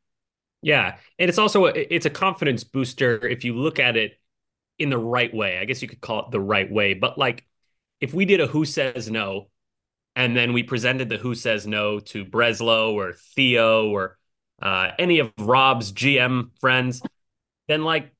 Yeah, 0.62 0.96
and 1.18 1.28
it's 1.28 1.38
also 1.38 1.66
a, 1.66 1.72
it's 1.74 2.06
a 2.06 2.10
confidence 2.10 2.64
booster 2.64 3.26
if 3.26 3.44
you 3.44 3.54
look 3.54 3.78
at 3.78 3.96
it 3.96 4.18
in 4.78 4.90
the 4.90 4.98
right 4.98 5.32
way. 5.32 5.58
I 5.58 5.64
guess 5.64 5.82
you 5.82 5.88
could 5.88 6.00
call 6.00 6.24
it 6.24 6.30
the 6.30 6.40
right 6.40 6.70
way. 6.70 6.94
But 6.94 7.18
like 7.18 7.46
if 8.00 8.12
we 8.14 8.24
did 8.24 8.40
a 8.40 8.46
who 8.46 8.64
says 8.64 9.10
no 9.10 9.48
and 10.14 10.36
then 10.36 10.52
we 10.52 10.62
presented 10.62 11.08
the 11.08 11.18
who 11.18 11.34
says 11.34 11.66
no 11.66 12.00
to 12.00 12.24
Breslow 12.24 12.94
or 12.94 13.14
Theo 13.34 13.90
or 13.90 14.18
uh, 14.60 14.90
any 14.98 15.18
of 15.18 15.32
Rob's 15.38 15.92
GM 15.92 16.50
friends, 16.58 17.02
then 17.68 17.84
like 17.84 18.12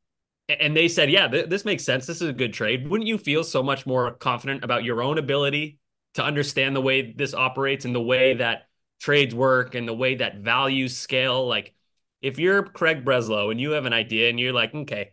and 0.48 0.76
they 0.76 0.86
said, 0.86 1.10
yeah, 1.10 1.26
th- 1.26 1.48
this 1.48 1.64
makes 1.64 1.84
sense. 1.84 2.06
This 2.06 2.22
is 2.22 2.28
a 2.28 2.32
good 2.32 2.52
trade. 2.52 2.88
Wouldn't 2.88 3.08
you 3.08 3.18
feel 3.18 3.42
so 3.42 3.62
much 3.62 3.86
more 3.86 4.12
confident 4.12 4.62
about 4.62 4.84
your 4.84 5.02
own 5.02 5.18
ability 5.18 5.78
to 6.16 6.24
understand 6.24 6.74
the 6.74 6.80
way 6.80 7.12
this 7.12 7.34
operates 7.34 7.84
and 7.84 7.94
the 7.94 8.00
way 8.00 8.34
that 8.34 8.68
trades 9.00 9.34
work 9.34 9.74
and 9.74 9.86
the 9.86 9.94
way 9.94 10.16
that 10.16 10.38
values 10.38 10.96
scale. 10.96 11.46
Like 11.46 11.74
if 12.20 12.38
you're 12.38 12.62
Craig 12.62 13.04
Breslow 13.04 13.50
and 13.50 13.60
you 13.60 13.72
have 13.72 13.86
an 13.86 13.92
idea 13.92 14.28
and 14.28 14.40
you're 14.40 14.52
like, 14.52 14.74
okay, 14.74 15.12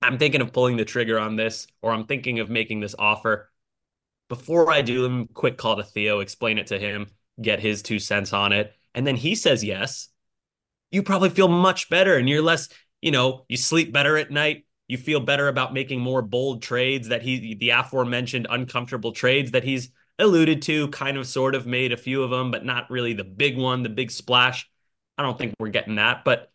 I'm 0.00 0.18
thinking 0.18 0.40
of 0.40 0.52
pulling 0.52 0.76
the 0.76 0.84
trigger 0.84 1.18
on 1.18 1.36
this, 1.36 1.66
or 1.82 1.92
I'm 1.92 2.06
thinking 2.06 2.38
of 2.38 2.48
making 2.48 2.80
this 2.80 2.94
offer. 2.98 3.50
Before 4.28 4.70
I 4.70 4.82
do, 4.82 5.02
them 5.02 5.26
quick 5.26 5.58
call 5.58 5.76
to 5.76 5.82
Theo, 5.82 6.20
explain 6.20 6.58
it 6.58 6.68
to 6.68 6.78
him, 6.78 7.08
get 7.40 7.60
his 7.60 7.82
two 7.82 7.98
cents 7.98 8.32
on 8.32 8.52
it. 8.52 8.74
And 8.94 9.06
then 9.06 9.16
he 9.16 9.34
says 9.34 9.64
yes. 9.64 10.08
You 10.90 11.02
probably 11.02 11.30
feel 11.30 11.48
much 11.48 11.90
better 11.90 12.16
and 12.16 12.28
you're 12.28 12.42
less, 12.42 12.68
you 13.02 13.10
know, 13.10 13.44
you 13.48 13.56
sleep 13.56 13.92
better 13.92 14.16
at 14.16 14.30
night. 14.30 14.66
You 14.86 14.96
feel 14.96 15.20
better 15.20 15.48
about 15.48 15.74
making 15.74 16.00
more 16.00 16.22
bold 16.22 16.62
trades 16.62 17.08
that 17.08 17.22
he, 17.22 17.54
the 17.54 17.70
aforementioned 17.70 18.46
uncomfortable 18.48 19.12
trades 19.12 19.50
that 19.50 19.64
he's 19.64 19.90
alluded 20.18 20.62
to, 20.62 20.88
kind 20.88 21.16
of 21.16 21.26
sort 21.26 21.54
of 21.54 21.66
made 21.66 21.92
a 21.92 21.96
few 21.96 22.22
of 22.22 22.30
them, 22.30 22.50
but 22.50 22.64
not 22.64 22.90
really 22.90 23.12
the 23.12 23.24
big 23.24 23.56
one, 23.56 23.82
the 23.82 23.88
big 23.88 24.10
splash. 24.10 24.68
I 25.16 25.22
don't 25.22 25.38
think 25.38 25.54
we're 25.58 25.68
getting 25.68 25.96
that, 25.96 26.24
but 26.24 26.50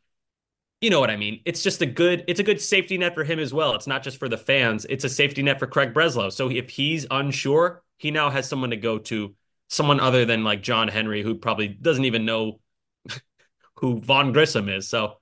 you 0.82 0.90
know 0.90 1.00
what 1.00 1.10
I 1.10 1.16
mean. 1.16 1.42
It's 1.46 1.64
just 1.64 1.82
a 1.82 1.86
good 1.86 2.26
it's 2.28 2.40
a 2.40 2.44
good 2.44 2.62
safety 2.62 2.98
net 2.98 3.14
for 3.14 3.24
him 3.24 3.40
as 3.40 3.54
well. 3.54 3.74
It's 3.76 3.88
not 3.88 4.04
just 4.04 4.18
for 4.18 4.28
the 4.28 4.38
fans, 4.38 4.86
it's 4.90 5.06
a 5.06 5.10
safety 5.10 5.42
net 5.42 5.60
for 5.60 5.68
Craig 5.68 5.94
Breslow. 5.94 6.32
So 6.32 6.50
if 6.50 6.70
he's 6.70 7.06
unsure, 7.10 7.84
he 7.98 8.12
now 8.12 8.30
has 8.30 8.48
someone 8.48 8.72
to 8.72 8.78
go 8.78 8.98
to, 9.00 9.34
someone 9.70 10.00
other 10.00 10.26
than 10.26 10.44
like 10.44 10.62
John 10.62 10.88
Henry 10.88 11.24
who 11.24 11.36
probably 11.36 11.70
doesn't 11.70 12.06
even 12.06 12.26
know 12.26 12.60
who 13.76 14.00
Vaughn 14.02 14.34
Grissom 14.34 14.70
is. 14.70 14.88
So 14.90 15.20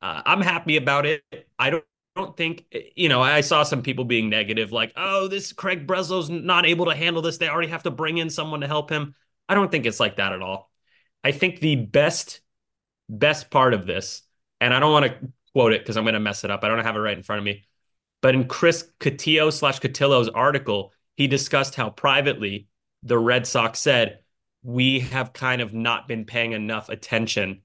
uh, 0.00 0.22
I'm 0.24 0.40
happy 0.40 0.76
about 0.76 1.06
it. 1.06 1.22
I 1.58 1.70
don't 1.70 1.84
don't 2.16 2.36
think 2.36 2.64
you 2.96 3.08
know 3.08 3.22
i 3.22 3.40
saw 3.40 3.62
some 3.62 3.82
people 3.82 4.04
being 4.04 4.28
negative 4.28 4.72
like 4.72 4.92
oh 4.96 5.28
this 5.28 5.52
craig 5.52 5.86
breslow's 5.86 6.28
not 6.28 6.66
able 6.66 6.86
to 6.86 6.94
handle 6.94 7.22
this. 7.22 7.38
They 7.38 7.48
already 7.48 7.68
have 7.68 7.84
to 7.84 7.90
bring 7.90 8.18
in 8.18 8.30
someone 8.30 8.60
to 8.60 8.66
help 8.66 8.90
him. 8.90 9.14
I 9.48 9.54
don't 9.54 9.70
think 9.70 9.86
it's 9.86 10.00
like 10.00 10.16
that 10.16 10.32
at 10.32 10.42
all. 10.42 10.70
I 11.22 11.32
think 11.32 11.60
the 11.60 11.76
best 11.76 12.40
best 13.08 13.50
part 13.50 13.74
of 13.74 13.86
this 13.86 14.22
and 14.60 14.72
i 14.72 14.78
don't 14.78 14.92
want 14.92 15.06
to 15.06 15.32
quote 15.52 15.72
it 15.72 15.82
because 15.82 15.96
i'm 15.96 16.04
going 16.04 16.14
to 16.14 16.20
mess 16.20 16.44
it 16.44 16.50
up. 16.50 16.62
I 16.62 16.68
don't 16.68 16.84
have 16.84 16.96
it 16.96 17.00
right 17.00 17.16
in 17.16 17.24
front 17.24 17.38
of 17.38 17.44
me 17.44 17.66
but 18.22 18.34
in 18.34 18.46
chris 18.46 18.88
Cotillo 19.00 19.52
slash 19.52 19.80
cotillo's 19.80 20.28
article 20.28 20.92
he 21.16 21.26
discussed 21.26 21.74
how 21.74 21.90
privately 21.90 22.68
the 23.02 23.18
red 23.18 23.46
sox 23.46 23.80
said 23.80 24.20
we 24.62 25.00
have 25.00 25.32
kind 25.32 25.60
of 25.60 25.72
not 25.74 26.06
been 26.06 26.24
paying 26.24 26.52
enough 26.52 26.88
attention 26.88 27.62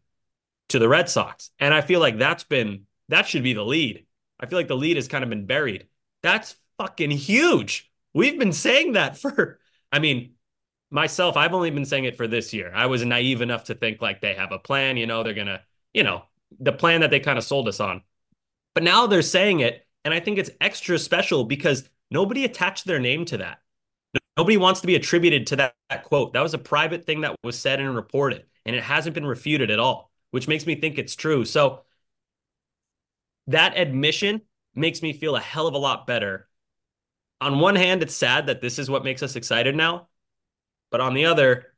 to 0.69 0.79
the 0.79 0.89
red 0.89 1.09
sox. 1.09 1.51
And 1.59 1.73
i 1.73 1.81
feel 1.81 1.99
like 1.99 2.17
that's 2.17 2.43
been 2.43 2.85
that 3.09 3.27
should 3.27 3.43
be 3.43 3.53
the 3.53 3.65
lead 3.65 4.04
I 4.39 4.45
feel 4.45 4.59
like 4.59 4.67
the 4.67 4.75
lead 4.75 4.97
has 4.97 5.07
kind 5.07 5.23
of 5.23 5.29
been 5.29 5.45
buried. 5.45 5.87
That's 6.23 6.55
fucking 6.77 7.11
huge. 7.11 7.91
We've 8.13 8.39
been 8.39 8.53
saying 8.53 8.93
that 8.93 9.17
for, 9.21 9.59
I 9.91 9.99
mean, 9.99 10.33
myself, 10.91 11.37
I've 11.37 11.53
only 11.53 11.71
been 11.71 11.85
saying 11.85 12.05
it 12.05 12.17
for 12.17 12.27
this 12.27 12.53
year. 12.53 12.71
I 12.73 12.87
was 12.87 13.03
naive 13.05 13.41
enough 13.41 13.65
to 13.65 13.75
think 13.75 14.01
like 14.01 14.21
they 14.21 14.33
have 14.33 14.51
a 14.51 14.59
plan, 14.59 14.97
you 14.97 15.07
know, 15.07 15.23
they're 15.23 15.33
going 15.33 15.47
to, 15.47 15.61
you 15.93 16.03
know, 16.03 16.23
the 16.59 16.71
plan 16.71 17.01
that 17.01 17.11
they 17.11 17.19
kind 17.19 17.37
of 17.37 17.43
sold 17.43 17.67
us 17.67 17.79
on. 17.79 18.01
But 18.73 18.83
now 18.83 19.07
they're 19.07 19.21
saying 19.21 19.61
it. 19.61 19.85
And 20.03 20.13
I 20.13 20.19
think 20.19 20.37
it's 20.37 20.51
extra 20.61 20.99
special 20.99 21.45
because 21.45 21.89
nobody 22.11 22.45
attached 22.45 22.85
their 22.85 22.99
name 22.99 23.25
to 23.25 23.37
that. 23.37 23.59
Nobody 24.37 24.57
wants 24.57 24.81
to 24.81 24.87
be 24.87 24.95
attributed 24.95 25.47
to 25.47 25.55
that, 25.57 25.75
that 25.89 26.03
quote. 26.03 26.33
That 26.33 26.43
was 26.43 26.53
a 26.53 26.59
private 26.59 27.05
thing 27.05 27.21
that 27.21 27.35
was 27.43 27.57
said 27.57 27.79
and 27.79 27.95
reported, 27.95 28.45
and 28.65 28.75
it 28.75 28.83
hasn't 28.83 29.13
been 29.15 29.25
refuted 29.25 29.71
at 29.71 29.79
all, 29.79 30.11
which 30.31 30.47
makes 30.47 30.65
me 30.65 30.75
think 30.75 30.97
it's 30.97 31.15
true. 31.15 31.45
So 31.45 31.81
that 33.47 33.77
admission 33.77 34.41
makes 34.73 35.01
me 35.01 35.13
feel 35.13 35.35
a 35.35 35.41
hell 35.41 35.67
of 35.67 35.73
a 35.73 35.79
lot 35.79 36.07
better. 36.07 36.47
On 37.41 37.59
one 37.59 37.75
hand, 37.75 38.01
it's 38.01 38.15
sad 38.15 38.47
that 38.47 38.61
this 38.61 38.79
is 38.79 38.89
what 38.89 39.03
makes 39.03 39.23
us 39.23 39.35
excited 39.35 39.75
now. 39.75 40.07
But 40.91 41.01
on 41.01 41.13
the 41.13 41.25
other, 41.25 41.73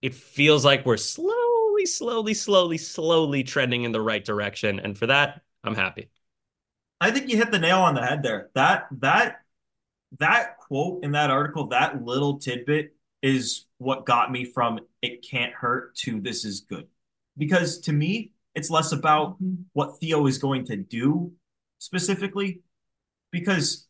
it 0.00 0.14
feels 0.14 0.64
like 0.64 0.86
we're 0.86 0.96
slowly, 0.96 1.86
slowly, 1.86 2.34
slowly, 2.34 2.78
slowly 2.78 3.42
trending 3.42 3.84
in 3.84 3.92
the 3.92 4.00
right 4.00 4.24
direction. 4.24 4.80
And 4.80 4.96
for 4.96 5.06
that, 5.06 5.42
I'm 5.64 5.74
happy. 5.74 6.10
I 7.00 7.10
think 7.10 7.28
you 7.28 7.36
hit 7.36 7.50
the 7.50 7.58
nail 7.58 7.80
on 7.80 7.94
the 7.94 8.04
head 8.04 8.22
there. 8.22 8.50
That 8.54 8.86
that 9.00 9.40
that 10.18 10.58
quote 10.58 11.04
in 11.04 11.12
that 11.12 11.30
article, 11.30 11.68
that 11.68 12.04
little 12.04 12.38
tidbit 12.38 12.94
is 13.22 13.66
what 13.78 14.06
got 14.06 14.30
me 14.30 14.44
from 14.44 14.80
it 15.00 15.26
can't 15.28 15.52
hurt 15.52 15.96
to 15.96 16.20
this 16.20 16.44
is 16.44 16.60
good. 16.60 16.86
Because 17.36 17.80
to 17.80 17.92
me, 17.92 18.32
it's 18.54 18.70
less 18.70 18.92
about 18.92 19.34
mm-hmm. 19.34 19.62
what 19.72 19.98
Theo 19.98 20.26
is 20.26 20.38
going 20.38 20.64
to 20.66 20.76
do 20.76 21.32
specifically, 21.78 22.62
because 23.30 23.86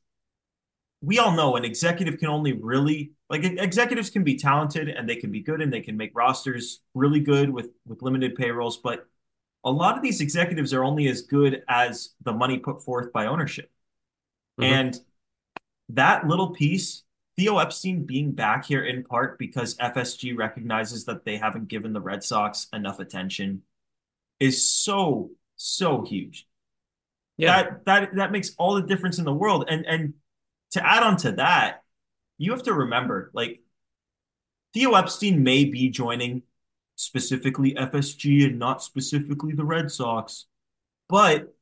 we 1.00 1.18
all 1.18 1.32
know 1.32 1.56
an 1.56 1.64
executive 1.64 2.18
can 2.18 2.28
only 2.28 2.52
really 2.52 3.12
like 3.28 3.44
executives 3.44 4.08
can 4.08 4.22
be 4.22 4.36
talented 4.36 4.88
and 4.88 5.08
they 5.08 5.16
can 5.16 5.32
be 5.32 5.40
good 5.40 5.60
and 5.60 5.72
they 5.72 5.80
can 5.80 5.96
make 5.96 6.12
rosters 6.14 6.80
really 6.94 7.20
good 7.20 7.50
with 7.50 7.70
with 7.86 8.02
limited 8.02 8.34
payrolls, 8.36 8.78
but 8.78 9.06
a 9.64 9.70
lot 9.70 9.96
of 9.96 10.02
these 10.02 10.20
executives 10.20 10.72
are 10.72 10.84
only 10.84 11.08
as 11.08 11.22
good 11.22 11.62
as 11.68 12.10
the 12.24 12.32
money 12.32 12.58
put 12.58 12.82
forth 12.82 13.12
by 13.12 13.26
ownership. 13.26 13.70
Mm-hmm. 14.60 14.72
And 14.72 15.00
that 15.90 16.26
little 16.26 16.50
piece, 16.50 17.04
Theo 17.36 17.58
Epstein 17.58 18.04
being 18.04 18.32
back 18.32 18.64
here 18.64 18.84
in 18.84 19.04
part 19.04 19.38
because 19.38 19.76
FSG 19.76 20.36
recognizes 20.36 21.04
that 21.04 21.24
they 21.24 21.36
haven't 21.36 21.68
given 21.68 21.92
the 21.92 22.00
Red 22.00 22.24
Sox 22.24 22.66
enough 22.72 22.98
attention 22.98 23.62
is 24.42 24.66
so 24.66 25.30
so 25.56 26.02
huge. 26.02 26.46
Yeah. 27.36 27.62
That 27.62 27.84
that 27.86 28.14
that 28.16 28.32
makes 28.32 28.52
all 28.58 28.74
the 28.74 28.82
difference 28.82 29.18
in 29.18 29.24
the 29.24 29.32
world. 29.32 29.64
And 29.68 29.86
and 29.86 30.14
to 30.72 30.84
add 30.84 31.02
on 31.02 31.16
to 31.18 31.32
that, 31.32 31.82
you 32.38 32.50
have 32.50 32.64
to 32.64 32.74
remember 32.74 33.30
like 33.32 33.62
Theo 34.74 34.94
Epstein 34.94 35.42
may 35.42 35.64
be 35.64 35.90
joining 35.90 36.42
specifically 36.96 37.74
FSG 37.74 38.46
and 38.46 38.58
not 38.58 38.82
specifically 38.82 39.54
the 39.54 39.64
Red 39.64 39.90
Sox, 39.90 40.46
but 41.08 41.54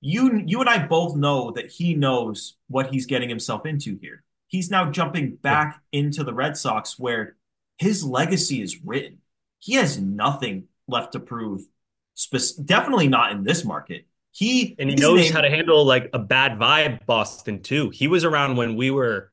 you 0.00 0.42
you 0.44 0.60
and 0.60 0.68
I 0.68 0.86
both 0.86 1.16
know 1.16 1.50
that 1.52 1.70
he 1.70 1.94
knows 1.94 2.56
what 2.68 2.92
he's 2.92 3.06
getting 3.06 3.30
himself 3.30 3.64
into 3.64 3.98
here. 4.00 4.22
He's 4.48 4.70
now 4.70 4.90
jumping 4.90 5.36
back 5.36 5.80
yeah. 5.92 6.00
into 6.00 6.24
the 6.24 6.34
Red 6.34 6.58
Sox 6.58 6.98
where 6.98 7.36
his 7.78 8.04
legacy 8.04 8.60
is 8.60 8.84
written. 8.84 9.18
He 9.58 9.74
has 9.74 9.98
nothing 9.98 10.68
left 10.88 11.12
to 11.12 11.20
prove. 11.20 11.62
Spe- 12.14 12.64
definitely 12.64 13.08
not 13.08 13.32
in 13.32 13.44
this 13.44 13.64
market. 13.64 14.06
He 14.32 14.74
and 14.78 14.90
he 14.90 14.96
knows 14.96 15.20
name- 15.20 15.32
how 15.32 15.40
to 15.40 15.50
handle 15.50 15.84
like 15.84 16.10
a 16.12 16.18
bad 16.18 16.58
vibe 16.58 17.06
Boston 17.06 17.62
too. 17.62 17.90
He 17.90 18.08
was 18.08 18.24
around 18.24 18.56
when 18.56 18.76
we 18.76 18.90
were 18.90 19.32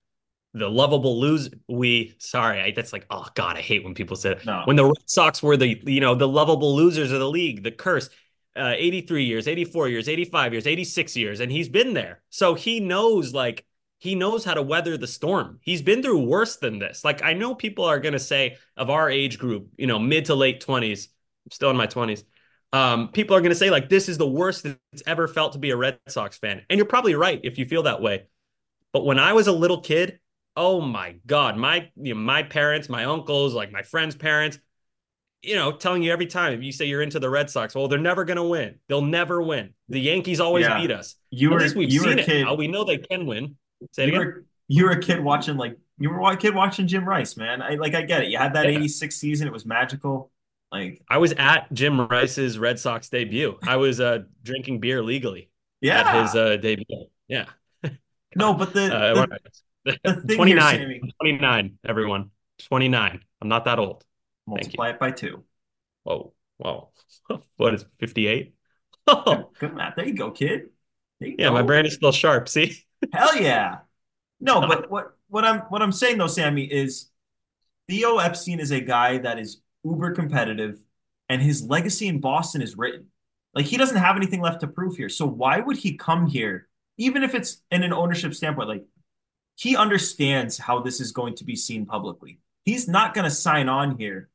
the 0.53 0.69
lovable 0.69 1.19
lose 1.19 1.49
we 1.69 2.13
sorry 2.17 2.59
I, 2.59 2.71
that's 2.71 2.91
like 2.91 3.05
oh 3.09 3.25
god 3.35 3.55
i 3.55 3.61
hate 3.61 3.83
when 3.85 3.93
people 3.93 4.17
say. 4.17 4.37
No. 4.45 4.63
when 4.65 4.75
the 4.75 4.83
red 4.85 5.09
sox 5.09 5.41
were 5.41 5.55
the 5.55 5.79
you 5.85 6.01
know 6.01 6.13
the 6.13 6.27
lovable 6.27 6.75
losers 6.75 7.11
of 7.11 7.19
the 7.19 7.29
league 7.29 7.63
the 7.63 7.71
curse 7.71 8.09
uh, 8.57 8.73
83 8.75 9.23
years 9.23 9.47
84 9.47 9.87
years 9.87 10.09
85 10.09 10.51
years 10.53 10.67
86 10.67 11.15
years 11.15 11.39
and 11.39 11.49
he's 11.49 11.69
been 11.69 11.93
there 11.93 12.21
so 12.29 12.53
he 12.53 12.81
knows 12.81 13.33
like 13.33 13.65
he 13.99 14.13
knows 14.13 14.43
how 14.43 14.53
to 14.53 14.61
weather 14.61 14.97
the 14.97 15.07
storm 15.07 15.59
he's 15.61 15.81
been 15.81 16.03
through 16.03 16.19
worse 16.25 16.57
than 16.57 16.79
this 16.79 17.05
like 17.05 17.23
i 17.23 17.31
know 17.31 17.55
people 17.55 17.85
are 17.85 17.99
going 18.01 18.11
to 18.11 18.19
say 18.19 18.57
of 18.75 18.89
our 18.89 19.09
age 19.09 19.39
group 19.39 19.69
you 19.77 19.87
know 19.87 19.99
mid 19.99 20.25
to 20.25 20.35
late 20.35 20.61
20s 20.61 21.07
i'm 21.07 21.11
still 21.51 21.69
in 21.69 21.77
my 21.77 21.87
20s 21.87 22.23
um, 22.73 23.09
people 23.09 23.35
are 23.35 23.41
going 23.41 23.51
to 23.51 23.55
say 23.55 23.69
like 23.69 23.89
this 23.89 24.07
is 24.09 24.17
the 24.17 24.27
worst 24.27 24.65
it's 24.93 25.03
ever 25.05 25.27
felt 25.27 25.53
to 25.53 25.59
be 25.59 25.71
a 25.71 25.77
red 25.77 25.99
sox 26.07 26.37
fan 26.37 26.61
and 26.69 26.77
you're 26.77 26.85
probably 26.85 27.15
right 27.15 27.41
if 27.43 27.57
you 27.57 27.65
feel 27.65 27.83
that 27.83 28.01
way 28.01 28.23
but 28.93 29.05
when 29.05 29.19
i 29.19 29.33
was 29.33 29.47
a 29.47 29.51
little 29.51 29.81
kid 29.81 30.19
oh 30.57 30.81
my 30.81 31.15
god 31.27 31.57
my 31.57 31.89
you 31.97 32.13
know, 32.13 32.19
my 32.19 32.43
parents 32.43 32.89
my 32.89 33.05
uncles 33.05 33.53
like 33.53 33.71
my 33.71 33.81
friends 33.83 34.15
parents 34.15 34.57
you 35.41 35.55
know 35.55 35.71
telling 35.71 36.03
you 36.03 36.11
every 36.11 36.27
time 36.27 36.53
if 36.53 36.61
you 36.63 36.71
say 36.71 36.85
you're 36.85 37.01
into 37.01 37.19
the 37.19 37.29
red 37.29 37.49
sox 37.49 37.73
well 37.75 37.87
they're 37.87 37.99
never 37.99 38.23
going 38.25 38.37
to 38.37 38.43
win 38.43 38.75
they'll 38.87 39.01
never 39.01 39.41
win 39.41 39.73
the 39.89 39.99
yankees 39.99 40.39
always 40.39 40.65
Yeah. 40.65 40.79
beat 40.79 40.91
us 40.91 41.15
you 41.29 41.49
at 41.49 41.53
were 41.53 41.59
least 41.61 41.75
we've 41.75 41.91
you 41.91 42.01
were 42.01 42.09
seen 42.09 42.19
a 42.19 42.21
it 42.21 42.25
kid. 42.25 42.45
now 42.45 42.53
we 42.53 42.67
know 42.67 42.83
they 42.83 42.97
can 42.97 43.25
win 43.25 43.55
say 43.91 44.03
you 44.05 44.09
again 44.09 44.19
were 44.19 44.45
you 44.67 44.85
were 44.85 44.91
a 44.91 44.99
kid 45.01 45.21
watching 45.23 45.57
like 45.57 45.77
you 45.97 46.09
were 46.09 46.21
a 46.31 46.37
kid 46.37 46.55
watching 46.55 46.87
Jim 46.87 47.05
Rice, 47.07 47.37
man. 47.37 47.61
I 47.61 47.75
like 47.75 47.93
I 47.93 48.01
get 48.01 48.23
it. 48.23 48.29
You 48.29 48.39
had 48.39 48.53
that 48.55 48.65
Yeah. 48.65 48.77
86 48.79 49.15
season, 49.15 49.45
it 49.47 49.53
was 49.53 49.67
magical. 49.67 50.31
Like, 50.71 51.01
i 51.09 51.17
was 51.17 51.33
at 51.33 51.71
jim 51.73 51.99
rice's 52.07 52.57
red 52.57 52.79
sox 52.79 53.09
debut. 53.09 53.57
I 53.61 53.75
was 53.75 53.99
uh 53.99 54.19
drinking 54.43 54.79
beer 54.79 55.03
legally 55.03 55.49
yeah. 55.81 56.01
at 56.01 56.21
his 56.23 56.35
uh 56.35 56.57
debut. 56.57 57.07
Yeah. 57.27 57.45
No, 58.33 58.53
but 58.53 58.73
the, 58.73 58.95
uh, 58.95 59.13
the, 59.13 59.27
the- 59.27 59.41
the 60.03 60.21
thing 60.27 60.47
here, 60.47 60.57
29 60.57 61.11
29 61.19 61.77
everyone. 61.85 62.31
29 62.69 63.19
i'm 63.41 63.47
not 63.47 63.65
that 63.65 63.79
old. 63.79 64.05
Multiply 64.47 64.89
it 64.91 64.99
by 64.99 65.11
two. 65.11 65.43
whoa. 66.03 66.33
Whoa. 66.57 66.91
What 67.57 67.73
is 67.73 67.85
58 67.99 68.53
oh. 69.07 69.49
Good 69.59 69.75
math. 69.75 69.95
There 69.95 70.05
you 70.07 70.13
go, 70.13 70.31
kid. 70.31 70.69
You 71.19 71.35
yeah 71.37 71.47
go. 71.47 71.53
my 71.53 71.63
brain 71.63 71.85
is 71.85 71.95
still 71.95 72.11
sharp 72.11 72.47
see? 72.47 72.85
Hell 73.11 73.35
yeah. 73.35 73.79
No, 74.39 74.61
but 74.61 74.89
what 74.89 75.17
what 75.27 75.45
I'm 75.45 75.59
what 75.69 75.81
I'm 75.81 75.91
saying 75.91 76.17
though, 76.17 76.27
Sammy, 76.27 76.63
is 76.63 77.09
Theo 77.87 78.17
Epstein 78.17 78.59
is 78.59 78.71
a 78.71 78.79
guy 78.79 79.17
that 79.19 79.39
is 79.39 79.61
uber 79.83 80.11
competitive, 80.11 80.79
and 81.29 81.41
his 81.41 81.63
legacy 81.63 82.07
in 82.07 82.19
Boston 82.19 82.61
is 82.61 82.77
written. 82.77 83.07
Like 83.53 83.65
he 83.65 83.77
doesn't 83.77 83.97
have 83.97 84.15
anything 84.15 84.41
left 84.41 84.61
to 84.61 84.67
prove 84.67 84.95
here. 84.95 85.09
So 85.09 85.25
why 85.25 85.59
would 85.59 85.77
he 85.77 85.97
come 85.97 86.27
here, 86.27 86.67
even 86.97 87.23
if 87.23 87.35
it's 87.35 87.61
in 87.71 87.83
an 87.83 87.93
ownership 87.93 88.33
standpoint? 88.33 88.69
Like 88.69 88.85
he 89.55 89.75
understands 89.75 90.57
how 90.57 90.79
this 90.79 91.01
is 91.01 91.11
going 91.11 91.35
to 91.35 91.43
be 91.43 91.55
seen 91.55 91.85
publicly. 91.85 92.39
He's 92.63 92.87
not 92.87 93.13
going 93.13 93.25
to 93.25 93.31
sign 93.31 93.69
on 93.69 93.97
here 93.97 94.29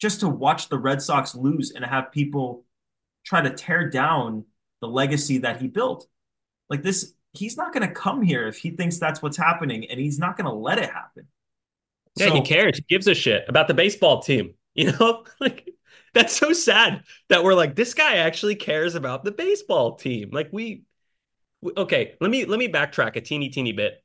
just 0.00 0.20
to 0.20 0.28
watch 0.28 0.68
the 0.68 0.78
Red 0.78 1.00
Sox 1.00 1.34
lose 1.34 1.70
and 1.70 1.84
have 1.84 2.12
people 2.12 2.64
try 3.24 3.40
to 3.40 3.50
tear 3.50 3.88
down 3.88 4.44
the 4.80 4.88
legacy 4.88 5.38
that 5.38 5.60
he 5.60 5.68
built. 5.68 6.06
Like 6.68 6.82
this, 6.82 7.14
he's 7.32 7.56
not 7.56 7.72
going 7.72 7.86
to 7.88 7.94
come 7.94 8.20
here 8.22 8.46
if 8.46 8.58
he 8.58 8.70
thinks 8.70 8.98
that's 8.98 9.22
what's 9.22 9.36
happening, 9.36 9.86
and 9.88 9.98
he's 9.98 10.18
not 10.18 10.36
going 10.36 10.46
to 10.46 10.52
let 10.52 10.78
it 10.78 10.90
happen. 10.90 11.26
Yeah, 12.16 12.28
So- 12.28 12.34
he 12.34 12.40
cares. 12.42 12.76
He 12.76 12.84
gives 12.88 13.06
a 13.06 13.14
shit 13.14 13.44
about 13.48 13.68
the 13.68 13.74
baseball 13.74 14.20
team. 14.20 14.54
You 14.76 14.90
know, 14.90 15.24
like 15.40 15.70
that's 16.14 16.36
so 16.36 16.52
sad 16.52 17.04
that 17.28 17.44
we're 17.44 17.54
like 17.54 17.76
this 17.76 17.94
guy 17.94 18.16
actually 18.16 18.56
cares 18.56 18.96
about 18.96 19.24
the 19.24 19.30
baseball 19.30 19.94
team. 19.94 20.30
Like 20.32 20.48
we, 20.50 20.82
we 21.60 21.72
okay, 21.76 22.14
let 22.20 22.30
me 22.30 22.44
let 22.44 22.58
me 22.58 22.68
backtrack 22.68 23.14
a 23.14 23.20
teeny 23.20 23.50
teeny 23.50 23.72
bit. 23.72 24.02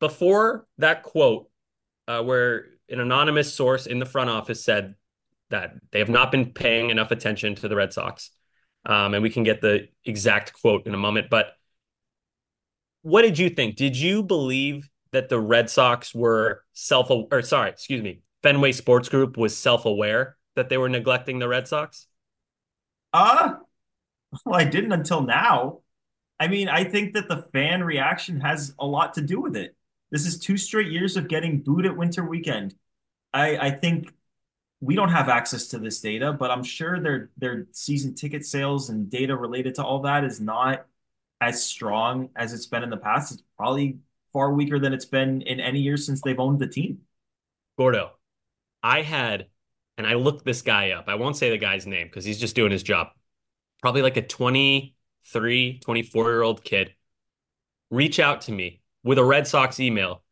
Before 0.00 0.66
that 0.78 1.02
quote, 1.02 1.50
uh, 2.06 2.22
where 2.22 2.66
an 2.88 3.00
anonymous 3.00 3.52
source 3.52 3.86
in 3.86 3.98
the 3.98 4.06
front 4.06 4.30
office 4.30 4.64
said 4.64 4.94
that 5.50 5.74
they 5.92 5.98
have 5.98 6.08
not 6.08 6.30
been 6.30 6.52
paying 6.52 6.90
enough 6.90 7.10
attention 7.10 7.54
to 7.56 7.68
the 7.68 7.76
Red 7.76 7.92
Sox, 7.92 8.30
um, 8.86 9.14
and 9.14 9.22
we 9.22 9.30
can 9.30 9.42
get 9.42 9.60
the 9.60 9.88
exact 10.04 10.52
quote 10.52 10.86
in 10.86 10.94
a 10.94 10.98
moment. 10.98 11.28
But 11.30 11.52
what 13.02 13.22
did 13.22 13.38
you 13.38 13.50
think? 13.50 13.76
Did 13.76 13.96
you 13.96 14.22
believe 14.22 14.88
that 15.12 15.28
the 15.28 15.40
Red 15.40 15.70
Sox 15.70 16.14
were 16.14 16.64
self 16.72 17.10
or 17.10 17.42
sorry, 17.42 17.70
excuse 17.70 18.02
me, 18.02 18.20
Fenway 18.42 18.72
Sports 18.72 19.08
Group 19.08 19.36
was 19.36 19.56
self-aware 19.56 20.36
that 20.56 20.68
they 20.68 20.78
were 20.78 20.88
neglecting 20.88 21.38
the 21.38 21.48
Red 21.48 21.68
Sox? 21.68 22.06
Uh, 23.12 23.54
well, 24.44 24.54
I 24.54 24.64
didn't 24.64 24.92
until 24.92 25.22
now. 25.22 25.80
I 26.40 26.48
mean, 26.48 26.68
I 26.68 26.84
think 26.84 27.14
that 27.14 27.28
the 27.28 27.46
fan 27.52 27.82
reaction 27.82 28.40
has 28.40 28.74
a 28.78 28.86
lot 28.86 29.14
to 29.14 29.20
do 29.20 29.40
with 29.40 29.56
it. 29.56 29.76
This 30.10 30.26
is 30.26 30.38
two 30.38 30.56
straight 30.56 30.90
years 30.90 31.16
of 31.16 31.28
getting 31.28 31.60
booed 31.60 31.86
at 31.86 31.96
winter 31.96 32.24
weekend. 32.24 32.74
I 33.32 33.56
I 33.56 33.70
think 33.70 34.12
we 34.80 34.94
don't 34.94 35.10
have 35.10 35.28
access 35.28 35.68
to 35.68 35.78
this 35.78 36.00
data, 36.00 36.32
but 36.32 36.50
I'm 36.50 36.62
sure 36.62 37.00
their 37.00 37.30
their 37.36 37.66
season 37.72 38.14
ticket 38.14 38.46
sales 38.46 38.90
and 38.90 39.10
data 39.10 39.36
related 39.36 39.74
to 39.76 39.84
all 39.84 40.00
that 40.02 40.24
is 40.24 40.40
not 40.40 40.86
as 41.40 41.62
strong 41.62 42.30
as 42.36 42.52
it's 42.52 42.66
been 42.66 42.82
in 42.82 42.90
the 42.90 42.96
past. 42.96 43.32
It's 43.32 43.42
probably 43.56 43.98
far 44.32 44.52
weaker 44.52 44.78
than 44.78 44.92
it's 44.92 45.04
been 45.04 45.42
in 45.42 45.60
any 45.60 45.80
year 45.80 45.96
since 45.96 46.20
they've 46.22 46.38
owned 46.38 46.58
the 46.58 46.66
team. 46.66 47.00
Gordo, 47.76 48.12
I 48.82 49.02
had, 49.02 49.46
and 49.96 50.06
I 50.06 50.14
looked 50.14 50.44
this 50.44 50.62
guy 50.62 50.90
up. 50.90 51.04
I 51.08 51.16
won't 51.16 51.36
say 51.36 51.50
the 51.50 51.58
guy's 51.58 51.86
name 51.86 52.06
because 52.06 52.24
he's 52.24 52.40
just 52.40 52.56
doing 52.56 52.72
his 52.72 52.82
job. 52.82 53.08
Probably 53.82 54.02
like 54.02 54.16
a 54.16 54.26
23, 54.26 55.78
24 55.80 56.30
year 56.30 56.42
old 56.42 56.64
kid 56.64 56.94
reach 57.90 58.18
out 58.18 58.42
to 58.42 58.52
me 58.52 58.80
with 59.02 59.18
a 59.18 59.24
Red 59.24 59.46
Sox 59.46 59.80
email 59.80 60.22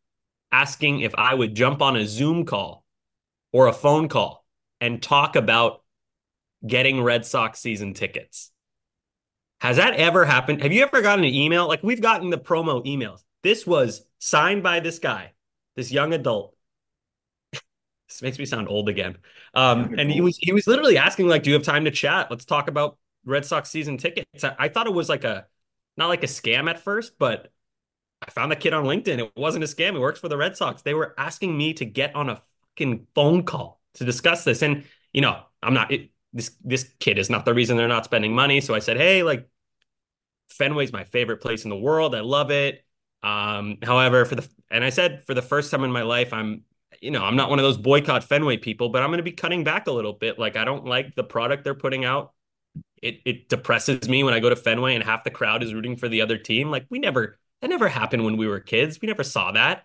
asking 0.53 1.01
if 1.01 1.15
I 1.17 1.35
would 1.35 1.55
jump 1.55 1.83
on 1.83 1.97
a 1.97 2.07
Zoom 2.07 2.45
call 2.45 2.85
or 3.53 3.67
a 3.67 3.73
phone 3.73 4.09
call 4.09 4.45
and 4.81 5.03
talk 5.03 5.37
about 5.37 5.83
getting 6.67 7.03
Red 7.03 7.25
Sox 7.25 7.59
season 7.59 7.95
tickets. 7.95 8.51
Has 9.61 9.77
that 9.77 9.95
ever 9.95 10.25
happened? 10.25 10.63
Have 10.63 10.73
you 10.73 10.83
ever 10.83 11.01
gotten 11.01 11.25
an 11.25 11.35
email? 11.35 11.67
Like 11.67 11.83
we've 11.83 12.01
gotten 12.01 12.31
the 12.31 12.39
promo 12.39 12.85
emails. 12.85 13.23
This 13.43 13.67
was 13.67 14.05
signed 14.19 14.63
by 14.63 14.81
this 14.81 14.99
guy, 14.99 15.33
this 15.77 15.93
young 15.93 16.13
adult. 16.13 16.56
This 18.09 18.23
makes 18.23 18.39
me 18.39 18.47
sound 18.47 18.69
old 18.69 18.89
again. 18.89 19.17
Um, 19.55 19.95
and 19.99 20.11
he 20.11 20.21
was 20.21 20.37
he 20.39 20.53
was 20.53 20.67
literally 20.67 20.99
asking 20.99 21.29
like, 21.29 21.43
"Do 21.43 21.51
you 21.51 21.55
have 21.55 21.65
time 21.65 21.85
to 21.85 21.91
chat? 21.91 22.29
Let's 22.31 22.45
talk 22.45 22.69
about 22.69 22.99
Red 23.25 23.45
Sox 23.45 23.69
season 23.71 23.99
tickets." 23.99 24.45
I, 24.45 24.55
I 24.59 24.69
thought 24.69 24.87
it 24.87 24.95
was 24.95 25.09
like 25.09 25.25
a 25.25 25.47
not 25.97 26.09
like 26.09 26.23
a 26.23 26.27
scam 26.27 26.71
at 26.71 26.79
first, 26.79 27.19
but 27.19 27.53
I 28.23 28.31
found 28.31 28.53
the 28.53 28.57
kid 28.57 28.73
on 28.73 28.85
LinkedIn. 28.85 29.19
It 29.19 29.33
wasn't 29.37 29.65
a 29.65 29.67
scam. 29.67 29.93
He 29.93 29.99
works 29.99 30.21
for 30.21 30.29
the 30.29 30.37
Red 30.37 30.57
Sox. 30.57 30.83
They 30.83 30.95
were 30.95 31.15
asking 31.19 31.57
me 31.57 31.75
to 31.75 31.85
get 31.85 32.15
on 32.15 32.29
a 32.31 32.43
fucking 32.63 33.07
phone 33.15 33.45
call 33.45 33.81
to 33.95 34.05
discuss 34.05 34.45
this. 34.45 34.63
And 34.63 34.85
you 35.13 35.21
know, 35.21 35.43
I'm 35.63 35.75
not 35.75 35.91
it, 35.91 36.11
this 36.33 36.57
this 36.65 36.91
kid 37.01 37.19
is 37.19 37.31
not 37.31 37.45
the 37.45 37.55
reason 37.55 37.77
they're 37.77 37.89
not 37.89 38.05
spending 38.05 38.35
money. 38.35 38.61
So 38.61 38.75
I 38.75 38.79
said, 38.79 38.97
"Hey, 38.97 39.23
like 39.23 39.49
Fenway's 40.51 40.93
my 40.93 41.05
favorite 41.05 41.41
place 41.41 41.65
in 41.65 41.71
the 41.71 41.77
world. 41.77 42.15
I 42.15 42.21
love 42.21 42.51
it." 42.51 42.85
Um, 43.23 43.79
however, 43.83 44.25
for 44.25 44.37
the 44.37 44.49
and 44.71 44.85
I 44.85 44.91
said 44.91 45.25
for 45.27 45.35
the 45.35 45.43
first 45.43 45.71
time 45.71 45.85
in 45.85 45.91
my 45.91 46.03
life, 46.03 46.33
I'm 46.33 46.63
you 47.01 47.11
know, 47.11 47.25
I'm 47.25 47.37
not 47.37 47.51
one 47.51 47.59
of 47.59 47.65
those 47.65 47.77
boycott 47.77 48.25
Fenway 48.25 48.57
people, 48.57 48.89
but 48.89 49.03
I'm 49.03 49.11
going 49.11 49.19
to 49.19 49.25
be 49.25 49.33
cutting 49.33 49.65
back 49.65 49.87
a 49.87 49.93
little 49.93 50.13
bit. 50.13 50.39
Like 50.39 50.57
I 50.57 50.65
don't 50.65 50.85
like 50.85 51.15
the 51.15 51.25
product 51.25 51.65
they're 51.65 51.75
putting 51.75 52.05
out. 52.05 52.33
It 53.03 53.21
it 53.25 53.49
depresses 53.49 54.09
me 54.09 54.25
when 54.25 54.35
I 54.35 54.41
go 54.41 54.51
to 54.51 54.57
Fenway 54.57 54.95
and 54.95 55.05
half 55.05 55.25
the 55.25 55.31
crowd 55.31 55.63
is 55.63 55.75
rooting 55.75 55.97
for 55.97 56.09
the 56.09 56.23
other 56.23 56.39
team. 56.39 56.71
Like 56.71 56.87
we 56.91 56.99
never 56.99 57.39
that 57.61 57.71
never 57.71 57.89
happened 57.89 58.25
when 58.25 58.37
we 58.37 58.47
were 58.47 58.61
kids. 58.61 59.01
We 59.01 59.09
never 59.09 59.25
saw 59.25 59.53
that. 59.53 59.85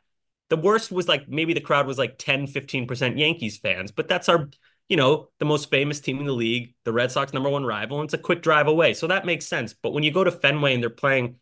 The 0.49 0.57
worst 0.57 0.91
was 0.91 1.07
like 1.07 1.29
maybe 1.29 1.53
the 1.53 1.61
crowd 1.61 1.87
was 1.87 1.97
like 1.97 2.17
10, 2.17 2.47
15% 2.47 3.17
Yankees 3.17 3.57
fans, 3.57 3.91
but 3.91 4.07
that's 4.07 4.27
our, 4.27 4.49
you 4.89 4.97
know, 4.97 5.29
the 5.39 5.45
most 5.45 5.69
famous 5.69 6.01
team 6.01 6.19
in 6.19 6.25
the 6.25 6.33
league, 6.33 6.73
the 6.83 6.91
Red 6.91 7.11
Sox 7.11 7.31
number 7.33 7.49
one 7.49 7.63
rival, 7.65 7.99
and 7.99 8.07
it's 8.07 8.13
a 8.13 8.17
quick 8.17 8.41
drive 8.41 8.67
away. 8.67 8.93
So 8.93 9.07
that 9.07 9.25
makes 9.25 9.47
sense. 9.47 9.73
But 9.73 9.93
when 9.93 10.03
you 10.03 10.11
go 10.11 10.25
to 10.25 10.31
Fenway 10.31 10.73
and 10.73 10.83
they're 10.83 10.89
playing, 10.89 11.37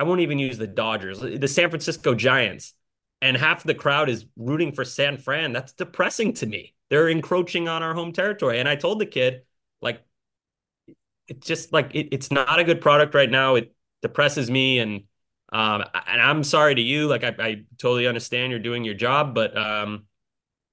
I 0.00 0.02
won't 0.02 0.20
even 0.20 0.40
use 0.40 0.58
the 0.58 0.66
Dodgers, 0.66 1.20
the 1.20 1.46
San 1.46 1.70
Francisco 1.70 2.14
Giants, 2.14 2.74
and 3.22 3.36
half 3.36 3.62
the 3.64 3.74
crowd 3.74 4.08
is 4.08 4.26
rooting 4.36 4.72
for 4.72 4.84
San 4.84 5.18
Fran, 5.18 5.52
that's 5.52 5.72
depressing 5.72 6.32
to 6.34 6.46
me. 6.46 6.74
They're 6.88 7.08
encroaching 7.08 7.68
on 7.68 7.82
our 7.82 7.94
home 7.94 8.12
territory. 8.12 8.58
And 8.58 8.68
I 8.68 8.76
told 8.76 8.98
the 9.00 9.06
kid, 9.06 9.42
like, 9.80 10.02
it's 11.28 11.46
just 11.46 11.72
like 11.72 11.94
it, 11.94 12.08
it's 12.12 12.30
not 12.30 12.58
a 12.58 12.64
good 12.64 12.80
product 12.80 13.14
right 13.14 13.30
now. 13.30 13.54
It 13.54 13.72
depresses 14.02 14.50
me 14.50 14.78
and 14.80 15.04
um 15.52 15.84
and 16.06 16.20
I'm 16.20 16.42
sorry 16.44 16.74
to 16.74 16.80
you. 16.80 17.06
Like 17.06 17.24
I, 17.24 17.34
I 17.38 17.64
totally 17.78 18.06
understand 18.06 18.50
you're 18.50 18.58
doing 18.58 18.84
your 18.84 18.94
job, 18.94 19.34
but 19.34 19.56
um 19.56 20.06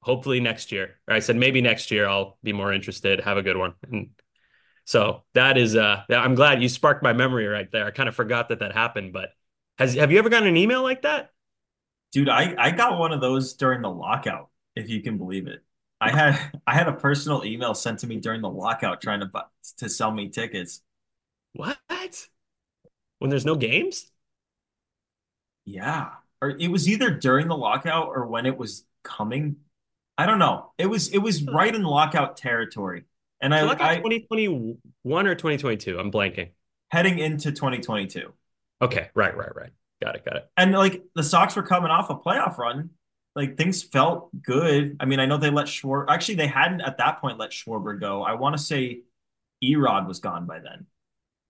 hopefully 0.02 0.40
next 0.40 0.72
year. 0.72 0.96
Or 1.08 1.14
I 1.14 1.20
said 1.20 1.36
maybe 1.36 1.62
next 1.62 1.92
year 1.92 2.08
I'll 2.08 2.38
be 2.44 2.54
more 2.54 2.74
interested. 2.74 3.22
Have 3.22 3.38
a 3.38 3.44
good 3.44 3.58
one. 3.58 3.76
And 3.92 4.10
so 4.86 5.24
that 5.36 5.58
is 5.58 5.76
uh 5.76 6.04
I'm 6.10 6.36
glad 6.36 6.62
you 6.62 6.70
sparked 6.70 7.04
my 7.04 7.14
memory 7.14 7.46
right 7.46 7.72
there. 7.72 7.86
I 7.86 7.92
kind 7.92 8.10
of 8.10 8.16
forgot 8.16 8.50
that 8.50 8.60
that 8.60 8.74
happened, 8.74 9.14
but 9.14 9.30
has 9.78 9.94
have 9.94 10.12
you 10.12 10.18
ever 10.18 10.30
gotten 10.30 10.48
an 10.48 10.58
email 10.58 10.82
like 10.82 11.04
that? 11.04 11.32
Dude, 12.12 12.30
I, 12.30 12.56
I 12.58 12.72
got 12.72 13.00
one 13.00 13.12
of 13.12 13.22
those 13.22 13.54
during 13.54 13.82
the 13.82 13.89
lockout, 13.89 14.50
if 14.76 14.89
you 14.89 15.02
can 15.02 15.17
believe 15.17 15.48
it. 15.48 15.63
I 16.00 16.12
had 16.12 16.62
I 16.67 16.76
had 16.76 16.88
a 16.88 16.93
personal 16.93 17.43
email 17.43 17.74
sent 17.74 18.00
to 18.00 18.08
me 18.08 18.17
during 18.17 18.41
the 18.41 18.50
lockout 18.50 19.02
trying 19.02 19.22
to 19.22 19.26
bu- 19.26 19.39
to 19.78 19.89
sell 19.89 20.12
me 20.12 20.30
tickets. 20.30 20.82
What? 21.54 21.78
When 23.20 23.30
there's 23.30 23.46
no 23.46 23.56
games? 23.56 24.12
Yeah. 25.65 26.10
Or 26.41 26.50
it 26.50 26.70
was 26.70 26.88
either 26.88 27.10
during 27.10 27.48
the 27.48 27.58
lockout 27.58 28.10
or 28.10 28.28
when 28.28 28.46
it 28.46 28.58
was 28.58 28.86
coming. 29.04 29.58
I 30.17 30.26
don't 30.28 30.39
know. 30.39 30.72
It 30.78 30.86
was 30.86 31.10
it 31.10 31.17
was 31.17 31.43
right 31.43 31.74
in 31.74 31.84
lockout 31.84 32.38
territory. 32.38 33.06
And 33.41 33.54
I, 33.54 33.67
I 33.67 33.98
2021 33.98 35.28
or 35.28 35.36
2022? 35.36 36.00
I'm 36.00 36.12
blanking. 36.12 36.52
heading 36.89 37.20
into 37.20 37.52
2022. 37.52 38.34
Okay, 38.82 39.10
right, 39.13 39.36
right, 39.36 39.56
right. 39.56 39.72
Got 40.02 40.16
it, 40.16 40.26
got 40.26 40.36
it. 40.38 40.50
And 40.58 40.74
like 40.74 41.04
the 41.16 41.24
Sox 41.24 41.56
were 41.56 41.64
coming 41.64 41.90
off 41.92 42.10
a 42.10 42.16
playoff 42.16 42.58
run. 42.58 42.92
Like 43.36 43.58
things 43.58 43.84
felt 43.84 44.30
good. 44.42 44.98
I 45.00 45.06
mean, 45.06 45.20
I 45.20 45.26
know 45.26 45.38
they 45.38 45.50
let 45.50 45.68
Schwarber 45.68 46.06
actually 46.10 46.36
they 46.36 46.48
hadn't 46.48 46.82
at 46.82 46.98
that 46.98 47.20
point 47.22 47.38
let 47.38 47.52
Schwarber 47.52 48.00
go. 48.00 48.24
I 48.24 48.34
want 48.34 48.58
to 48.58 48.64
say 48.64 49.02
Erod 49.64 50.08
was 50.08 50.20
gone 50.20 50.46
by 50.46 50.60
then, 50.60 50.86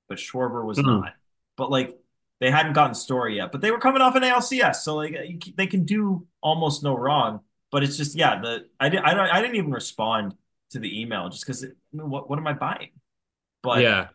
but 0.10 0.18
Schwarber 0.18 0.66
was 0.66 0.78
Mhm. 0.80 1.02
not. 1.02 1.14
But 1.56 1.72
like 1.72 1.98
they 2.40 2.52
hadn't 2.52 2.74
gotten 2.74 2.94
Story 2.94 3.38
yet, 3.38 3.52
but 3.52 3.62
they 3.62 3.72
were 3.72 3.80
coming 3.80 4.02
off 4.02 4.16
an 4.16 4.24
ALCS, 4.24 4.84
so 4.84 4.96
like 4.96 5.16
they 5.56 5.68
can 5.68 5.86
do 5.86 6.28
almost 6.42 6.84
no 6.84 6.96
wrong. 6.96 7.42
But 7.72 7.84
it's 7.84 7.98
just 7.98 8.16
yeah, 8.16 8.40
the 8.42 8.68
I 8.80 8.90
didn't 8.90 9.06
I, 9.06 9.14
don't- 9.14 9.30
I 9.30 9.42
didn't 9.42 9.56
even 9.56 9.72
respond 9.72 10.36
to 10.72 10.80
the 10.80 11.02
email 11.02 11.30
just 11.30 11.46
because 11.46 11.66
what 11.92 12.30
what 12.30 12.38
am 12.38 12.48
I 12.48 12.54
buying? 12.54 12.90
But 13.64 13.82
yeah. 13.82 14.10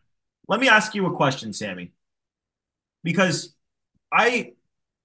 let 0.46 0.60
me 0.60 0.68
ask 0.68 0.94
you 0.94 1.06
a 1.06 1.16
question, 1.16 1.52
Sammy, 1.52 1.92
because 3.02 3.54
I 4.12 4.52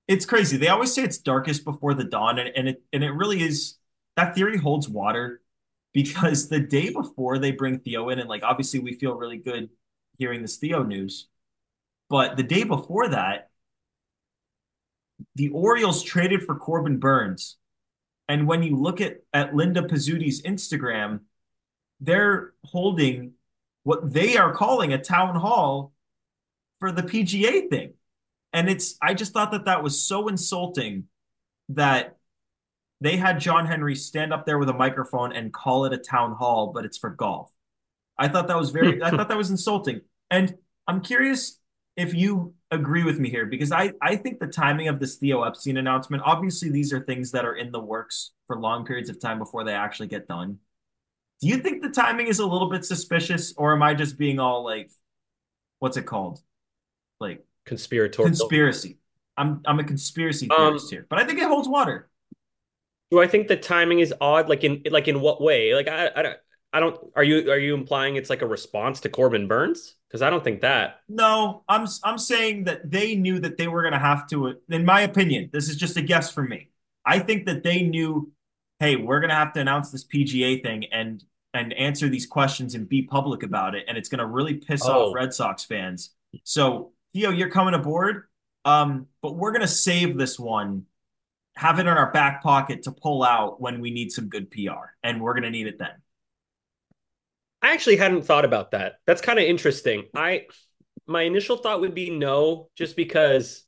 it's 0.08 0.26
crazy. 0.26 0.58
They 0.58 0.70
always 0.70 0.94
say 0.94 1.04
it's 1.04 1.18
darkest 1.18 1.66
before 1.66 1.94
the 1.94 2.04
dawn, 2.04 2.40
and, 2.40 2.50
and 2.56 2.70
it 2.70 2.84
and 2.94 3.04
it 3.04 3.12
really 3.12 3.42
is. 3.42 3.76
That 4.16 4.36
theory 4.36 4.58
holds 4.58 4.90
water 4.90 5.42
because 5.94 6.50
the 6.50 6.60
day 6.60 6.90
before 6.90 7.38
they 7.40 7.52
bring 7.52 7.80
Theo 7.80 8.10
in, 8.10 8.20
and 8.20 8.30
like 8.30 8.44
obviously 8.44 8.80
we 8.80 8.94
feel 8.94 9.16
really 9.16 9.38
good 9.38 9.70
hearing 10.18 10.42
this 10.42 10.58
Theo 10.58 10.84
news, 10.84 11.28
but 12.10 12.38
the 12.38 12.44
day 12.44 12.64
before 12.64 13.10
that, 13.10 13.50
the 15.36 15.50
Orioles 15.50 16.04
traded 16.04 16.44
for 16.44 16.56
Corbin 16.56 16.98
Burnes, 16.98 17.58
and 18.28 18.48
when 18.48 18.64
you 18.64 18.76
look 18.76 19.02
at 19.02 19.22
at 19.34 19.56
Linda 19.56 19.84
Pizzuti's 19.84 20.42
Instagram, 20.42 21.22
they're 22.00 22.54
holding 22.64 23.34
what 23.84 24.12
they 24.12 24.38
are 24.38 24.54
calling 24.54 24.94
a 24.94 25.02
town 25.02 25.36
hall 25.36 25.94
for 26.80 26.92
the 26.92 27.04
PGA 27.04 27.70
thing. 27.70 27.94
And 28.54 28.70
it's, 28.70 28.98
I 29.02 29.14
just 29.14 29.34
thought 29.34 29.52
that 29.52 29.66
that 29.66 29.84
was 29.84 30.04
so 30.04 30.28
insulting 30.28 31.06
that 31.70 32.18
they 33.02 33.18
had 33.18 33.40
John 33.40 33.66
Henry 33.66 33.96
stand 33.96 34.34
up 34.34 34.46
there 34.46 34.58
with 34.58 34.70
a 34.70 34.74
microphone 34.74 35.32
and 35.32 35.54
call 35.54 35.86
it 35.86 35.94
a 35.94 35.98
town 35.98 36.34
hall, 36.34 36.72
but 36.74 36.86
it's 36.86 36.98
for 36.98 37.10
golf. 37.10 37.52
I 38.18 38.28
thought 38.28 38.48
that 38.48 38.58
was 38.58 38.72
very, 38.72 39.02
I 39.04 39.10
thought 39.12 39.30
that 39.30 39.38
was 39.38 39.52
insulting. 39.52 40.02
And 40.32 40.56
I'm 40.88 41.02
curious 41.02 41.60
if 41.96 42.14
you 42.14 42.54
agree 42.72 43.04
with 43.04 43.20
me 43.20 43.30
here, 43.30 43.46
because 43.46 43.72
I, 43.72 43.94
I 44.02 44.16
think 44.16 44.40
the 44.40 44.48
timing 44.48 44.88
of 44.88 45.00
this 45.00 45.16
Theo 45.16 45.44
Epstein 45.44 45.78
announcement, 45.78 46.24
obviously, 46.26 46.70
these 46.70 46.94
are 46.94 47.00
things 47.00 47.32
that 47.32 47.46
are 47.46 47.56
in 47.56 47.72
the 47.72 47.80
works 47.80 48.32
for 48.46 48.60
long 48.60 48.86
periods 48.86 49.10
of 49.10 49.20
time 49.20 49.40
before 49.40 49.64
they 49.64 49.74
actually 49.74 50.08
get 50.08 50.28
done. 50.28 50.60
Do 51.42 51.48
you 51.48 51.58
think 51.58 51.82
the 51.82 51.90
timing 51.90 52.28
is 52.28 52.40
a 52.40 52.46
little 52.46 52.70
bit 52.70 52.86
suspicious, 52.86 53.54
or 53.58 53.74
am 53.74 53.84
I 53.84 53.94
just 53.94 54.18
being 54.18 54.40
all 54.40 54.64
like, 54.64 54.92
what's 55.80 55.98
it 55.98 56.06
called? 56.06 56.40
Like 57.20 57.46
Conspiratorial. 57.68 58.30
conspiracy. 58.30 58.98
I'm 59.38 59.62
I'm 59.66 59.80
a 59.80 59.84
conspiracy 59.84 60.50
Um, 60.50 60.58
theorist 60.58 60.90
here, 60.90 61.06
but 61.10 61.20
I 61.20 61.26
think 61.26 61.40
it 61.40 61.46
holds 61.48 61.68
water. 61.68 62.10
Do 63.12 63.22
I 63.22 63.28
think 63.28 63.48
the 63.48 63.56
timing 63.58 64.00
is 64.00 64.14
odd? 64.20 64.50
Like 64.50 64.64
in 64.64 64.82
like 64.90 65.08
in 65.08 65.22
what 65.22 65.42
way? 65.42 65.74
Like 65.76 65.88
I 65.88 66.10
I 66.16 66.22
don't 66.24 66.38
I 66.74 66.80
don't 66.80 67.00
are 67.16 67.24
you 67.24 67.52
are 67.52 67.58
you 67.60 67.74
implying 67.74 68.16
it's 68.16 68.30
like 68.30 68.42
a 68.42 68.48
response 68.48 69.00
to 69.02 69.10
Corbin 69.10 69.48
Burnes? 69.48 69.96
Because 70.08 70.22
I 70.22 70.30
don't 70.30 70.44
think 70.44 70.62
that. 70.62 71.02
No, 71.08 71.64
I'm 71.70 71.88
I'm 72.04 72.18
saying 72.18 72.64
that 72.66 72.90
they 72.90 73.16
knew 73.16 73.40
that 73.40 73.58
they 73.58 73.68
were 73.68 73.82
going 73.82 73.94
to 73.94 74.00
have 74.00 74.28
to. 74.30 74.56
In 74.70 74.86
my 74.86 75.02
opinion, 75.02 75.50
this 75.54 75.70
is 75.70 75.76
just 75.76 75.98
a 75.98 76.02
guess 76.02 76.32
from 76.32 76.50
me. 76.50 76.70
I 77.06 77.20
think 77.20 77.46
that 77.46 77.64
they 77.64 77.84
knew, 77.84 78.32
hey, 78.80 78.96
we're 78.98 79.20
going 79.20 79.30
to 79.30 79.36
have 79.36 79.54
to 79.54 79.62
announce 79.62 79.92
this 79.92 80.06
PGA 80.06 80.62
thing 80.64 80.86
and 80.92 81.24
and 81.54 81.74
answer 81.74 82.10
these 82.10 82.26
questions 82.26 82.76
and 82.76 82.88
be 82.90 83.04
public 83.04 83.44
about 83.44 83.76
it, 83.76 83.86
and 83.88 83.98
it's 83.98 84.10
going 84.10 84.20
to 84.20 84.26
really 84.26 84.56
piss 84.56 84.82
Oh. 84.86 85.10
off 85.10 85.16
Red 85.16 85.34
Sox 85.34 85.64
fans. 85.64 86.12
So 86.44 86.92
Theo, 87.18 87.32
you're 87.32 87.50
coming 87.50 87.74
aboard, 87.74 88.26
um, 88.64 89.08
but 89.24 89.36
we're 89.36 89.52
going 89.52 89.64
to 89.64 89.68
save 89.68 90.20
this 90.20 90.38
one, 90.38 90.86
have 91.56 91.80
it 91.80 91.82
in 91.82 91.88
our 91.88 92.12
back 92.12 92.44
pocket 92.44 92.84
to 92.84 92.92
pull 92.92 93.24
out 93.24 93.60
when 93.60 93.82
we 93.82 93.90
need 93.90 94.12
some 94.12 94.30
good 94.30 94.52
PR, 94.52 94.94
and 95.02 95.20
we're 95.20 95.34
going 95.34 95.44
to 95.44 95.50
need 95.50 95.66
it 95.66 95.80
then. 95.80 95.90
I 97.64 97.74
actually 97.74 97.96
hadn't 97.96 98.22
thought 98.22 98.46
about 98.46 98.70
that. 98.72 99.00
That's 99.08 99.22
kind 99.22 99.40
of 99.40 99.46
interesting. 99.46 100.04
I 100.16 100.46
my 101.08 101.24
initial 101.24 101.58
thought 101.58 101.82
would 101.82 101.96
be 101.96 102.12
no, 102.12 102.70
just 102.76 102.96
because 102.96 103.64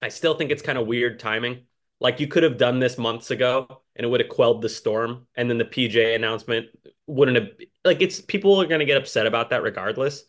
I 0.00 0.08
still 0.08 0.34
think 0.34 0.50
it's 0.50 0.62
kind 0.62 0.78
of 0.78 0.86
weird 0.86 1.18
timing. 1.18 1.64
Like 2.00 2.20
you 2.20 2.26
could 2.26 2.42
have 2.42 2.56
done 2.56 2.78
this 2.78 2.96
months 2.96 3.30
ago 3.30 3.82
and 3.96 4.06
it 4.06 4.08
would 4.08 4.20
have 4.20 4.30
quelled 4.30 4.62
the 4.62 4.70
storm, 4.70 5.26
and 5.34 5.50
then 5.50 5.58
the 5.58 5.66
PJ 5.66 6.16
announcement 6.16 6.68
wouldn't 7.06 7.36
have 7.36 7.48
like 7.84 8.00
it's 8.00 8.18
people 8.22 8.62
are 8.62 8.66
gonna 8.66 8.86
get 8.86 8.96
upset 8.96 9.26
about 9.26 9.50
that 9.50 9.62
regardless. 9.62 10.24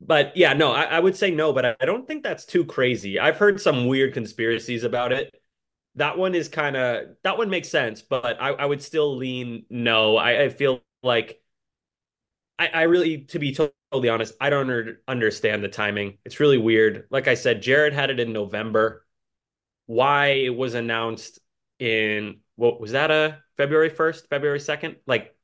But 0.00 0.36
yeah, 0.36 0.52
no, 0.52 0.72
I, 0.72 0.84
I 0.84 1.00
would 1.00 1.16
say 1.16 1.30
no, 1.30 1.52
but 1.52 1.66
I, 1.66 1.76
I 1.80 1.86
don't 1.86 2.06
think 2.06 2.22
that's 2.22 2.44
too 2.44 2.64
crazy. 2.64 3.18
I've 3.18 3.36
heard 3.38 3.60
some 3.60 3.86
weird 3.86 4.14
conspiracies 4.14 4.84
about 4.84 5.12
it. 5.12 5.34
That 5.96 6.16
one 6.16 6.34
is 6.34 6.48
kind 6.48 6.76
of 6.76 7.16
that 7.24 7.38
one 7.38 7.50
makes 7.50 7.68
sense, 7.68 8.02
but 8.02 8.40
I, 8.40 8.50
I 8.50 8.66
would 8.66 8.82
still 8.82 9.16
lean 9.16 9.66
no. 9.70 10.16
I, 10.16 10.44
I 10.44 10.48
feel 10.50 10.80
like 11.02 11.42
I, 12.58 12.68
I 12.68 12.82
really, 12.82 13.18
to 13.26 13.38
be 13.38 13.54
totally 13.54 14.08
honest, 14.08 14.34
I 14.40 14.50
don't 14.50 14.70
under, 14.70 15.00
understand 15.06 15.62
the 15.62 15.68
timing. 15.68 16.18
It's 16.24 16.40
really 16.40 16.58
weird. 16.58 17.06
Like 17.10 17.28
I 17.28 17.34
said, 17.34 17.62
Jared 17.62 17.92
had 17.92 18.10
it 18.10 18.20
in 18.20 18.32
November. 18.32 19.06
Why 19.86 20.28
it 20.28 20.56
was 20.56 20.74
announced 20.74 21.40
in 21.78 22.40
what 22.56 22.80
was 22.80 22.92
that 22.92 23.10
a 23.12 23.40
February 23.56 23.90
1st, 23.90 24.28
February 24.28 24.60
2nd? 24.60 24.98
Like 25.06 25.36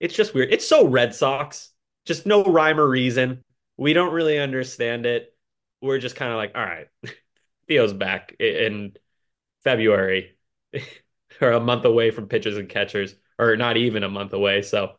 it's 0.00 0.14
just 0.16 0.34
weird. 0.34 0.52
It's 0.52 0.68
so 0.68 0.86
Red 0.88 1.14
Sox. 1.14 1.70
Just 2.06 2.26
no 2.26 2.44
rhyme 2.44 2.80
or 2.80 2.88
reason. 2.88 3.43
We 3.76 3.92
don't 3.92 4.12
really 4.12 4.38
understand 4.38 5.06
it. 5.06 5.34
We're 5.80 5.98
just 5.98 6.16
kind 6.16 6.30
of 6.30 6.36
like, 6.36 6.52
all 6.54 6.62
right, 6.62 6.88
Theo's 7.68 7.92
back 7.92 8.34
in 8.38 8.94
February 9.64 10.36
or 11.40 11.52
a 11.52 11.60
month 11.60 11.84
away 11.84 12.10
from 12.10 12.28
pitchers 12.28 12.56
and 12.56 12.68
catchers, 12.68 13.14
or 13.38 13.56
not 13.56 13.76
even 13.76 14.02
a 14.02 14.08
month 14.08 14.32
away. 14.32 14.62
So 14.62 14.92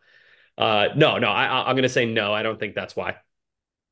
uh, 0.57 0.89
no, 0.95 1.17
no, 1.17 1.27
I, 1.27 1.69
I'm 1.69 1.75
gonna 1.75 1.89
say 1.89 2.05
no. 2.05 2.33
I 2.33 2.43
don't 2.43 2.59
think 2.59 2.75
that's 2.75 2.95
why. 2.95 3.15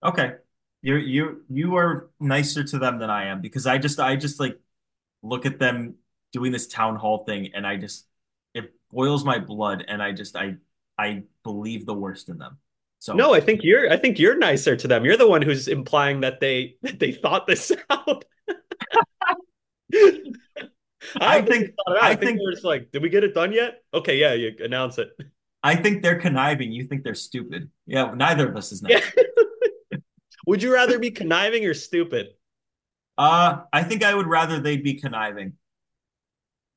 Okay. 0.03 0.33
You're 0.81 0.99
you 0.99 1.43
you 1.49 1.75
are 1.77 2.09
nicer 2.19 2.63
to 2.63 2.77
them 2.77 2.99
than 2.99 3.09
I 3.09 3.27
am 3.27 3.41
because 3.41 3.65
I 3.65 3.77
just 3.77 3.99
I 3.99 4.17
just 4.17 4.39
like 4.39 4.59
look 5.21 5.45
at 5.45 5.57
them 5.59 5.95
doing 6.33 6.51
this 6.51 6.67
town 6.67 6.97
hall 6.97 7.23
thing 7.23 7.51
and 7.53 7.65
I 7.65 7.77
just 7.77 8.05
it 8.53 8.73
boils 8.91 9.23
my 9.23 9.39
blood 9.39 9.85
and 9.87 10.03
I 10.03 10.11
just 10.11 10.35
I 10.35 10.55
I 10.97 11.23
believe 11.43 11.85
the 11.85 11.93
worst 11.93 12.27
in 12.27 12.37
them. 12.37 12.57
So 13.03 13.11
No, 13.11 13.33
I 13.33 13.41
think 13.41 13.65
you're. 13.65 13.91
I 13.91 13.97
think 13.97 14.17
you're 14.17 14.37
nicer 14.37 14.77
to 14.77 14.87
them. 14.87 15.03
You're 15.03 15.17
the 15.17 15.27
one 15.27 15.41
who's 15.41 15.67
implying 15.67 16.21
that 16.21 16.39
they 16.39 16.77
that 16.83 16.99
they 16.99 17.11
thought 17.11 17.47
this 17.47 17.69
out. 17.89 18.23
I 21.19 21.41
don't 21.41 21.47
think- 21.49 21.65
they 21.65 21.73
thought 21.75 21.91
it 21.91 21.97
out. 21.97 22.03
I 22.03 22.09
I 22.11 22.15
think 22.15 22.39
just 22.49 22.63
like, 22.63 22.91
did 22.93 23.01
we 23.01 23.09
get 23.09 23.25
it 23.25 23.33
done 23.33 23.51
yet? 23.51 23.83
Okay, 23.93 24.17
yeah, 24.17 24.31
you 24.33 24.53
announce 24.63 24.99
it. 24.99 25.09
I 25.61 25.75
think 25.75 26.01
they're 26.01 26.17
conniving. 26.19 26.71
You 26.71 26.85
think 26.85 27.03
they're 27.03 27.13
stupid. 27.13 27.69
Yeah, 27.85 28.13
neither 28.15 28.47
of 28.47 28.55
us 28.55 28.71
is 28.71 28.81
nice. 28.81 29.03
Yeah. 29.91 29.97
Would 30.47 30.63
you 30.63 30.73
rather 30.73 30.97
be 30.97 31.11
conniving 31.11 31.65
or 31.65 31.73
stupid? 31.73 32.27
Uh, 33.17 33.63
I 33.73 33.83
think 33.83 34.01
I 34.03 34.15
would 34.15 34.27
rather 34.27 34.59
they 34.61 34.77
be 34.77 34.93
conniving 34.95 35.53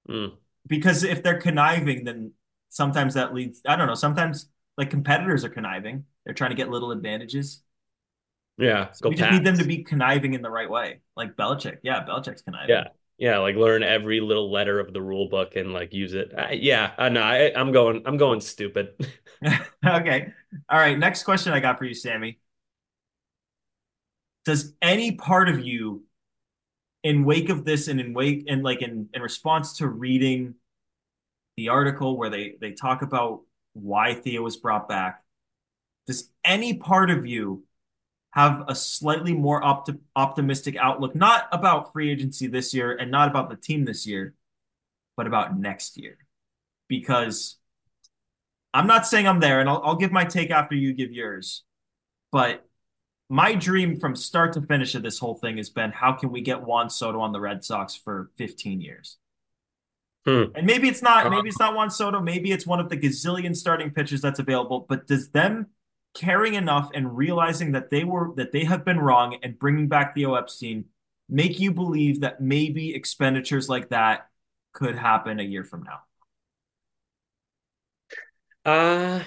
Hmm. 0.08 0.26
because 0.66 1.02
if 1.04 1.22
they're 1.22 1.40
conniving, 1.40 2.02
then 2.04 2.32
sometimes 2.68 3.14
that 3.14 3.32
leads. 3.32 3.62
I 3.64 3.76
don't 3.76 3.86
know. 3.86 3.94
Sometimes 3.94 4.50
like 4.76 4.90
competitors 4.90 5.44
are 5.44 5.48
conniving. 5.48 6.04
They're 6.24 6.34
trying 6.34 6.50
to 6.50 6.56
get 6.56 6.68
little 6.68 6.90
advantages. 6.90 7.62
Yeah, 8.58 8.88
go 9.02 9.10
we 9.10 9.16
just 9.16 9.30
need 9.30 9.44
them 9.44 9.58
to 9.58 9.64
be 9.64 9.84
conniving 9.84 10.34
in 10.34 10.40
the 10.40 10.50
right 10.50 10.70
way, 10.70 11.00
like 11.16 11.36
Belichick. 11.36 11.78
Yeah, 11.82 12.04
Belichick's 12.04 12.42
conniving. 12.42 12.70
Yeah, 12.70 12.88
yeah, 13.18 13.38
like 13.38 13.54
learn 13.54 13.82
every 13.82 14.20
little 14.20 14.50
letter 14.50 14.80
of 14.80 14.92
the 14.92 15.02
rule 15.02 15.28
book 15.28 15.56
and 15.56 15.72
like 15.72 15.92
use 15.92 16.14
it. 16.14 16.32
I, 16.36 16.52
yeah, 16.52 16.92
I 16.96 17.08
know. 17.10 17.22
I, 17.22 17.52
I'm 17.54 17.72
going. 17.72 18.02
I'm 18.06 18.16
going 18.16 18.40
stupid. 18.40 18.94
okay. 19.86 20.32
All 20.68 20.78
right. 20.78 20.98
Next 20.98 21.24
question 21.24 21.52
I 21.52 21.60
got 21.60 21.78
for 21.78 21.84
you, 21.84 21.94
Sammy. 21.94 22.38
Does 24.46 24.74
any 24.80 25.12
part 25.12 25.48
of 25.48 25.60
you, 25.60 26.04
in 27.02 27.24
wake 27.24 27.48
of 27.50 27.64
this 27.64 27.88
and 27.88 28.00
in 28.00 28.14
wake 28.14 28.44
and 28.48 28.62
like 28.62 28.82
in, 28.82 29.08
in 29.12 29.22
response 29.22 29.78
to 29.78 29.86
reading 29.86 30.54
the 31.56 31.68
article 31.68 32.16
where 32.16 32.30
they 32.30 32.56
they 32.60 32.72
talk 32.72 33.02
about 33.02 33.42
why 33.76 34.14
Theo 34.14 34.42
was 34.42 34.56
brought 34.56 34.88
back, 34.88 35.22
does 36.06 36.30
any 36.44 36.74
part 36.74 37.10
of 37.10 37.26
you 37.26 37.64
have 38.30 38.64
a 38.68 38.74
slightly 38.74 39.32
more 39.32 39.62
opti- 39.62 39.98
optimistic 40.14 40.76
outlook, 40.76 41.14
not 41.14 41.48
about 41.52 41.92
free 41.92 42.10
agency 42.10 42.46
this 42.46 42.74
year 42.74 42.92
and 42.96 43.10
not 43.10 43.28
about 43.28 43.50
the 43.50 43.56
team 43.56 43.84
this 43.84 44.06
year, 44.06 44.34
but 45.16 45.26
about 45.26 45.58
next 45.58 45.96
year? 45.96 46.18
Because 46.88 47.56
I'm 48.72 48.86
not 48.86 49.06
saying 49.06 49.26
I'm 49.26 49.40
there, 49.40 49.60
and 49.60 49.68
I'll, 49.68 49.80
I'll 49.82 49.96
give 49.96 50.12
my 50.12 50.24
take 50.24 50.50
after 50.50 50.74
you 50.74 50.92
give 50.92 51.12
yours. 51.12 51.64
But 52.30 52.66
my 53.28 53.54
dream 53.54 53.98
from 53.98 54.14
start 54.14 54.52
to 54.52 54.60
finish 54.62 54.94
of 54.94 55.02
this 55.02 55.18
whole 55.18 55.34
thing 55.34 55.56
has 55.56 55.70
been 55.70 55.90
how 55.90 56.12
can 56.12 56.30
we 56.30 56.40
get 56.40 56.62
Juan 56.62 56.90
Soto 56.90 57.20
on 57.20 57.32
the 57.32 57.40
Red 57.40 57.64
Sox 57.64 57.96
for 57.96 58.30
15 58.36 58.80
years? 58.80 59.16
Hmm. 60.26 60.44
And 60.54 60.66
maybe 60.66 60.88
it's 60.88 61.02
not, 61.02 61.26
Uh-huh. 61.26 61.36
maybe 61.36 61.48
it's 61.48 61.58
not 61.58 61.74
Juan 61.74 61.90
Soto, 61.90 62.20
maybe 62.20 62.50
it's 62.52 62.66
one 62.66 62.80
of 62.80 62.88
the 62.88 62.96
gazillion 62.96 63.54
starting 63.56 63.90
pitchers 63.90 64.20
that's 64.20 64.40
available, 64.40 64.86
but 64.88 65.06
does 65.06 65.30
them 65.30 65.68
caring 66.14 66.54
enough 66.54 66.90
and 66.94 67.16
realizing 67.16 67.72
that 67.72 67.90
they 67.90 68.02
were 68.04 68.34
that 68.36 68.50
they 68.52 68.64
have 68.64 68.84
been 68.84 68.98
wrong 68.98 69.38
and 69.42 69.58
bringing 69.58 69.86
back 69.88 70.14
Theo 70.14 70.34
Epstein 70.34 70.86
make 71.28 71.60
you 71.60 71.72
believe 71.72 72.20
that 72.20 72.40
maybe 72.40 72.94
expenditures 72.94 73.68
like 73.68 73.90
that 73.90 74.28
could 74.72 74.96
happen 74.96 75.40
a 75.40 75.42
year 75.42 75.64
from 75.64 75.82
now? 75.84 76.00
Uh, 78.64 79.22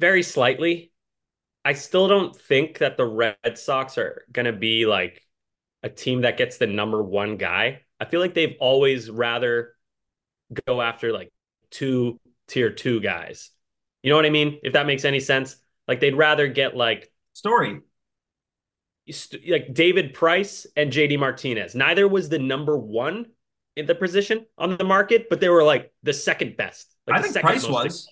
very 0.00 0.22
slightly. 0.22 0.92
I 1.64 1.74
still 1.74 2.08
don't 2.08 2.34
think 2.34 2.78
that 2.78 2.96
the 2.96 3.06
Red 3.06 3.36
Sox 3.58 3.98
are 3.98 4.24
going 4.32 4.46
to 4.46 4.52
be 4.52 4.86
like 4.86 5.26
a 5.82 5.88
team 5.90 6.22
that 6.22 6.38
gets 6.38 6.56
the 6.58 6.66
number 6.66 7.02
one 7.02 7.36
guy. 7.36 7.82
I 8.00 8.06
feel 8.06 8.20
like 8.20 8.34
they've 8.34 8.56
always 8.60 9.10
rather 9.10 9.74
go 10.66 10.80
after 10.82 11.12
like 11.12 11.32
two 11.70 12.20
tier 12.48 12.70
two 12.70 13.00
guys. 13.00 13.50
You 14.02 14.10
know 14.10 14.16
what 14.16 14.26
I 14.26 14.30
mean? 14.30 14.58
If 14.62 14.72
that 14.74 14.86
makes 14.86 15.04
any 15.04 15.20
sense. 15.20 15.56
Like 15.88 16.00
they'd 16.00 16.16
rather 16.16 16.46
get 16.46 16.76
like 16.76 17.10
Story. 17.32 17.80
st- 19.10 19.48
like 19.50 19.74
David 19.74 20.14
Price 20.14 20.66
and 20.76 20.92
JD 20.92 21.18
Martinez. 21.18 21.74
Neither 21.74 22.06
was 22.06 22.28
the 22.28 22.38
number 22.38 22.76
one 22.76 23.26
in 23.76 23.86
the 23.86 23.94
position 23.94 24.46
on 24.58 24.76
the 24.76 24.84
market, 24.84 25.28
but 25.28 25.40
they 25.40 25.48
were 25.48 25.64
like 25.64 25.92
the 26.02 26.12
second 26.12 26.56
best. 26.56 26.94
Like 27.06 27.16
I 27.16 27.18
the 27.18 27.22
think 27.24 27.34
second 27.34 27.48
Price 27.48 27.68
was. 27.68 28.08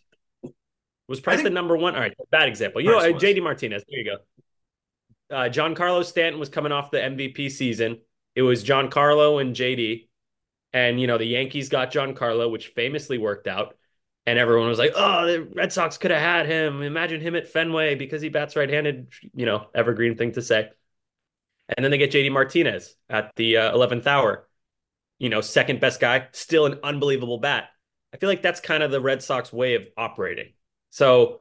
Was 1.09 1.21
Price 1.21 1.43
the 1.43 1.51
number 1.51 1.77
one? 1.77 1.95
All 1.95 2.01
right, 2.01 2.15
bad 2.31 2.49
example. 2.49 2.81
You 2.81 2.91
know, 2.91 2.99
Price 2.99 3.11
uh, 3.11 3.15
was. 3.15 3.23
JD 3.23 3.43
Martinez. 3.43 3.85
There 3.89 3.99
you 4.01 4.05
go. 4.05 5.35
Uh, 5.35 5.49
Giancarlo 5.49 6.05
Stanton 6.05 6.39
was 6.39 6.49
coming 6.49 6.73
off 6.73 6.91
the 6.91 6.99
MVP 6.99 7.51
season. 7.51 7.99
It 8.35 8.43
was 8.43 8.65
Giancarlo 8.65 9.41
and 9.41 9.55
JD, 9.55 10.08
and 10.73 11.01
you 11.01 11.07
know 11.07 11.19
the 11.19 11.25
Yankees 11.25 11.69
got 11.69 11.93
Giancarlo, 11.93 12.51
which 12.51 12.69
famously 12.69 13.19
worked 13.19 13.47
out. 13.47 13.77
And 14.27 14.39
everyone 14.39 14.69
was 14.69 14.79
like, 14.79 14.93
"Oh, 14.95 15.27
the 15.27 15.43
Red 15.43 15.73
Sox 15.73 15.97
could 15.97 16.11
have 16.11 16.21
had 16.21 16.47
him. 16.47 16.83
Imagine 16.83 17.21
him 17.21 17.35
at 17.35 17.49
Fenway 17.49 17.95
because 17.95 18.21
he 18.21 18.29
bats 18.29 18.57
right-handed." 18.57 19.09
You 19.35 19.47
know, 19.47 19.67
evergreen 19.75 20.17
thing 20.17 20.33
to 20.33 20.43
say. 20.43 20.69
And 21.77 21.85
then 21.85 21.91
they 21.91 21.99
get 21.99 22.13
JD 22.13 22.33
Martinez 22.33 22.95
at 23.11 23.33
the 23.37 23.59
uh, 23.59 23.77
11th 23.77 24.07
hour. 24.07 24.49
You 25.19 25.29
know, 25.29 25.41
second 25.41 25.81
best 25.81 26.01
guy, 26.01 26.29
still 26.33 26.67
an 26.67 26.79
unbelievable 26.83 27.39
bat. 27.39 27.69
I 28.13 28.17
feel 28.17 28.29
like 28.29 28.43
that's 28.43 28.61
kind 28.61 28.83
of 28.83 28.91
the 28.91 29.01
Red 29.01 29.23
Sox 29.23 29.53
way 29.53 29.75
of 29.75 29.87
operating. 29.97 30.53
So 30.91 31.41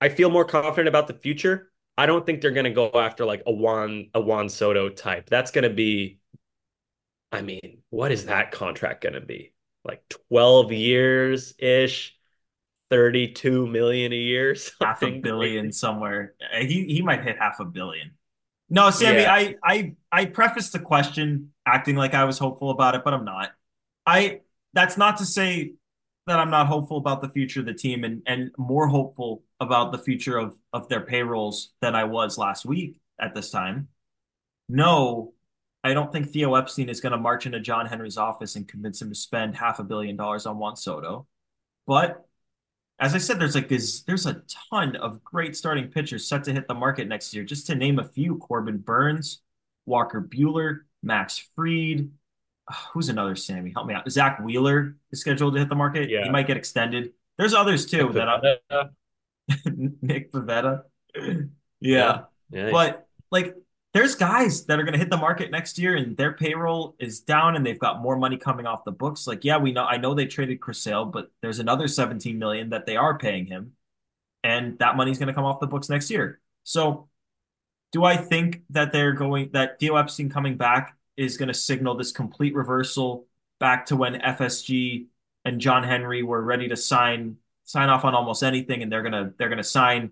I 0.00 0.08
feel 0.08 0.30
more 0.30 0.44
confident 0.44 0.88
about 0.88 1.08
the 1.08 1.14
future. 1.14 1.70
I 1.96 2.06
don't 2.06 2.24
think 2.24 2.40
they're 2.40 2.50
going 2.50 2.64
to 2.64 2.70
go 2.70 2.90
after 2.94 3.24
like 3.24 3.42
a 3.46 3.52
Juan 3.52 4.10
a 4.14 4.20
Juan 4.20 4.48
Soto 4.48 4.88
type. 4.88 5.28
That's 5.28 5.50
going 5.50 5.64
to 5.64 5.74
be 5.74 6.18
I 7.34 7.42
mean, 7.42 7.82
what 7.90 8.12
is 8.12 8.26
that 8.26 8.52
contract 8.52 9.02
going 9.02 9.14
to 9.14 9.20
be? 9.20 9.52
Like 9.84 10.02
12 10.28 10.72
years 10.72 11.54
ish, 11.58 12.16
32 12.90 13.66
million 13.66 14.12
a 14.12 14.16
year, 14.16 14.54
half 14.80 15.02
a 15.02 15.06
something 15.06 15.20
billion 15.20 15.72
somewhere. 15.72 16.34
Uh, 16.40 16.60
He 16.60 16.84
he 16.86 17.02
might 17.02 17.22
hit 17.24 17.38
half 17.38 17.60
a 17.60 17.64
billion. 17.64 18.12
No, 18.70 18.90
Sammy, 18.90 19.22
Yeah. 19.22 19.34
I 19.34 19.56
I 19.62 19.96
I 20.10 20.24
prefaced 20.26 20.72
the 20.72 20.78
question 20.78 21.52
acting 21.66 21.96
like 21.96 22.14
I 22.14 22.24
was 22.24 22.38
hopeful 22.38 22.70
about 22.70 22.94
it, 22.94 23.02
but 23.04 23.14
I'm 23.14 23.24
not. 23.24 23.50
I 24.06 24.40
that's 24.72 24.96
not 24.96 25.18
to 25.18 25.26
say 25.26 25.74
that 26.26 26.38
I'm 26.38 26.50
not 26.50 26.66
hopeful 26.66 26.96
about 26.96 27.20
the 27.22 27.28
future 27.28 27.60
of 27.60 27.66
the 27.66 27.74
team 27.74 28.04
and 28.04 28.22
and 28.26 28.50
more 28.56 28.88
hopeful 28.88 29.44
about 29.60 29.92
the 29.92 29.98
future 29.98 30.38
of 30.38 30.56
of 30.72 30.88
their 30.88 31.02
payrolls 31.02 31.72
than 31.80 31.94
I 31.94 32.04
was 32.04 32.38
last 32.38 32.64
week 32.64 33.00
at 33.20 33.34
this 33.34 33.50
time. 33.50 33.88
No, 34.68 35.33
I 35.84 35.92
don't 35.92 36.10
think 36.10 36.30
Theo 36.30 36.54
Epstein 36.54 36.88
is 36.88 37.02
going 37.02 37.12
to 37.12 37.18
march 37.18 37.44
into 37.44 37.60
John 37.60 37.84
Henry's 37.84 38.16
office 38.16 38.56
and 38.56 38.66
convince 38.66 39.02
him 39.02 39.10
to 39.10 39.14
spend 39.14 39.54
half 39.54 39.78
a 39.78 39.84
billion 39.84 40.16
dollars 40.16 40.46
on 40.46 40.58
Juan 40.58 40.76
Soto. 40.76 41.26
But 41.86 42.24
as 42.98 43.14
I 43.14 43.18
said, 43.18 43.38
there's 43.38 43.54
like 43.54 43.68
this, 43.68 44.02
there's 44.02 44.24
a 44.24 44.42
ton 44.70 44.96
of 44.96 45.22
great 45.22 45.54
starting 45.54 45.88
pitchers 45.88 46.26
set 46.26 46.42
to 46.44 46.52
hit 46.54 46.68
the 46.68 46.74
market 46.74 47.06
next 47.06 47.34
year. 47.34 47.44
Just 47.44 47.66
to 47.66 47.74
name 47.74 47.98
a 47.98 48.04
few: 48.04 48.38
Corbin 48.38 48.78
Burnes, 48.78 49.42
Walker 49.84 50.22
Buehler, 50.22 50.80
Max 51.02 51.46
Fried. 51.54 52.10
Ah, 52.70 52.90
Who's 52.94 53.10
another 53.10 53.36
Sammy? 53.36 53.70
Help 53.74 53.86
me 53.86 53.92
out. 53.92 54.10
Zack 54.10 54.40
Wheeler 54.40 54.96
is 55.12 55.20
scheduled 55.20 55.52
to 55.52 55.60
hit 55.60 55.68
the 55.68 55.74
market. 55.74 56.08
Yeah. 56.08 56.24
He 56.24 56.30
might 56.30 56.46
get 56.46 56.56
extended. 56.56 57.12
There's 57.36 57.52
others 57.52 57.84
too 57.84 58.10
that 58.14 58.26
I, 58.70 58.84
Nick 60.00 60.32
Pivetta. 60.32 60.84
Yeah. 61.14 61.42
yeah. 61.80 62.20
yeah. 62.50 62.70
But 62.70 63.06
like 63.30 63.54
there's 63.94 64.16
guys 64.16 64.66
that 64.66 64.80
are 64.80 64.82
going 64.82 64.92
to 64.92 64.98
hit 64.98 65.08
the 65.08 65.16
market 65.16 65.52
next 65.52 65.78
year 65.78 65.94
and 65.94 66.16
their 66.16 66.32
payroll 66.32 66.96
is 66.98 67.20
down 67.20 67.54
and 67.54 67.64
they've 67.64 67.78
got 67.78 68.02
more 68.02 68.16
money 68.16 68.36
coming 68.36 68.66
off 68.66 68.84
the 68.84 68.90
books. 68.90 69.28
Like, 69.28 69.44
yeah, 69.44 69.56
we 69.56 69.70
know 69.72 69.84
I 69.84 69.98
know 69.98 70.14
they 70.14 70.26
traded 70.26 70.60
Chris 70.60 70.80
Sale, 70.80 71.06
but 71.06 71.30
there's 71.40 71.60
another 71.60 71.86
17 71.86 72.36
million 72.36 72.70
that 72.70 72.86
they 72.86 72.96
are 72.96 73.16
paying 73.16 73.46
him. 73.46 73.74
And 74.42 74.78
that 74.80 74.96
money's 74.96 75.18
going 75.18 75.28
to 75.28 75.32
come 75.32 75.44
off 75.44 75.60
the 75.60 75.68
books 75.68 75.88
next 75.88 76.10
year. 76.10 76.40
So 76.64 77.08
do 77.92 78.04
I 78.04 78.16
think 78.16 78.62
that 78.70 78.92
they're 78.92 79.12
going 79.12 79.50
that 79.52 79.78
Theo 79.78 79.94
Epstein 79.94 80.28
coming 80.28 80.56
back 80.56 80.96
is 81.16 81.36
going 81.36 81.46
to 81.46 81.54
signal 81.54 81.96
this 81.96 82.10
complete 82.10 82.54
reversal 82.54 83.28
back 83.60 83.86
to 83.86 83.96
when 83.96 84.14
FSG 84.14 85.06
and 85.44 85.60
John 85.60 85.84
Henry 85.84 86.24
were 86.24 86.42
ready 86.42 86.66
to 86.68 86.76
sign 86.76 87.36
sign 87.62 87.88
off 87.88 88.04
on 88.04 88.14
almost 88.14 88.42
anything 88.42 88.82
and 88.82 88.90
they're 88.90 89.02
going 89.02 89.12
to 89.12 89.32
they're 89.38 89.48
going 89.48 89.58
to 89.58 89.64
sign 89.64 90.10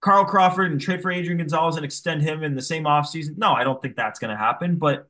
Carl 0.00 0.24
Crawford 0.24 0.70
and 0.70 0.80
trade 0.80 1.02
for 1.02 1.10
Adrian 1.10 1.38
Gonzalez 1.38 1.76
and 1.76 1.84
extend 1.84 2.22
him 2.22 2.42
in 2.42 2.54
the 2.54 2.62
same 2.62 2.84
offseason? 2.84 3.36
No, 3.36 3.52
I 3.52 3.64
don't 3.64 3.80
think 3.82 3.96
that's 3.96 4.18
going 4.18 4.30
to 4.30 4.36
happen. 4.36 4.76
But 4.76 5.08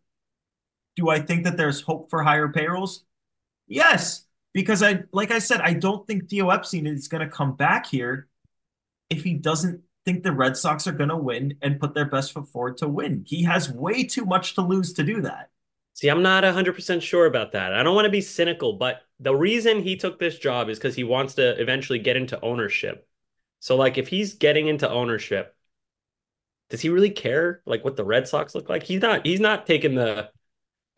do 0.96 1.08
I 1.10 1.20
think 1.20 1.44
that 1.44 1.56
there's 1.56 1.80
hope 1.80 2.10
for 2.10 2.22
higher 2.22 2.48
payrolls? 2.48 3.04
Yes, 3.66 4.24
because 4.54 4.82
I, 4.82 5.04
like 5.12 5.30
I 5.30 5.38
said, 5.40 5.60
I 5.60 5.74
don't 5.74 6.06
think 6.06 6.28
Theo 6.28 6.50
Epstein 6.50 6.86
is 6.86 7.08
going 7.08 7.20
to 7.20 7.34
come 7.34 7.54
back 7.54 7.86
here 7.86 8.28
if 9.10 9.22
he 9.22 9.34
doesn't 9.34 9.82
think 10.04 10.22
the 10.22 10.32
Red 10.32 10.56
Sox 10.56 10.86
are 10.86 10.92
going 10.92 11.10
to 11.10 11.16
win 11.16 11.56
and 11.60 11.80
put 11.80 11.94
their 11.94 12.06
best 12.06 12.32
foot 12.32 12.48
forward 12.48 12.78
to 12.78 12.88
win. 12.88 13.24
He 13.26 13.42
has 13.44 13.70
way 13.70 14.04
too 14.04 14.24
much 14.24 14.54
to 14.54 14.62
lose 14.62 14.94
to 14.94 15.02
do 15.02 15.20
that. 15.22 15.50
See, 15.98 16.08
I'm 16.08 16.22
not 16.22 16.44
100% 16.44 17.02
sure 17.02 17.26
about 17.26 17.52
that. 17.52 17.74
I 17.74 17.82
don't 17.82 17.96
want 17.96 18.04
to 18.04 18.10
be 18.10 18.20
cynical, 18.20 18.74
but 18.74 19.02
the 19.18 19.34
reason 19.34 19.82
he 19.82 19.96
took 19.96 20.18
this 20.18 20.38
job 20.38 20.68
is 20.68 20.78
because 20.78 20.94
he 20.94 21.02
wants 21.02 21.34
to 21.34 21.60
eventually 21.60 21.98
get 21.98 22.16
into 22.16 22.40
ownership. 22.40 23.07
So, 23.60 23.76
like, 23.76 23.98
if 23.98 24.08
he's 24.08 24.34
getting 24.34 24.68
into 24.68 24.88
ownership, 24.88 25.54
does 26.70 26.80
he 26.80 26.88
really 26.90 27.10
care 27.10 27.62
like 27.66 27.84
what 27.84 27.96
the 27.96 28.04
Red 28.04 28.28
Sox 28.28 28.54
look 28.54 28.68
like? 28.68 28.82
He's 28.82 29.00
not. 29.00 29.26
He's 29.26 29.40
not 29.40 29.66
taking 29.66 29.94
the 29.94 30.30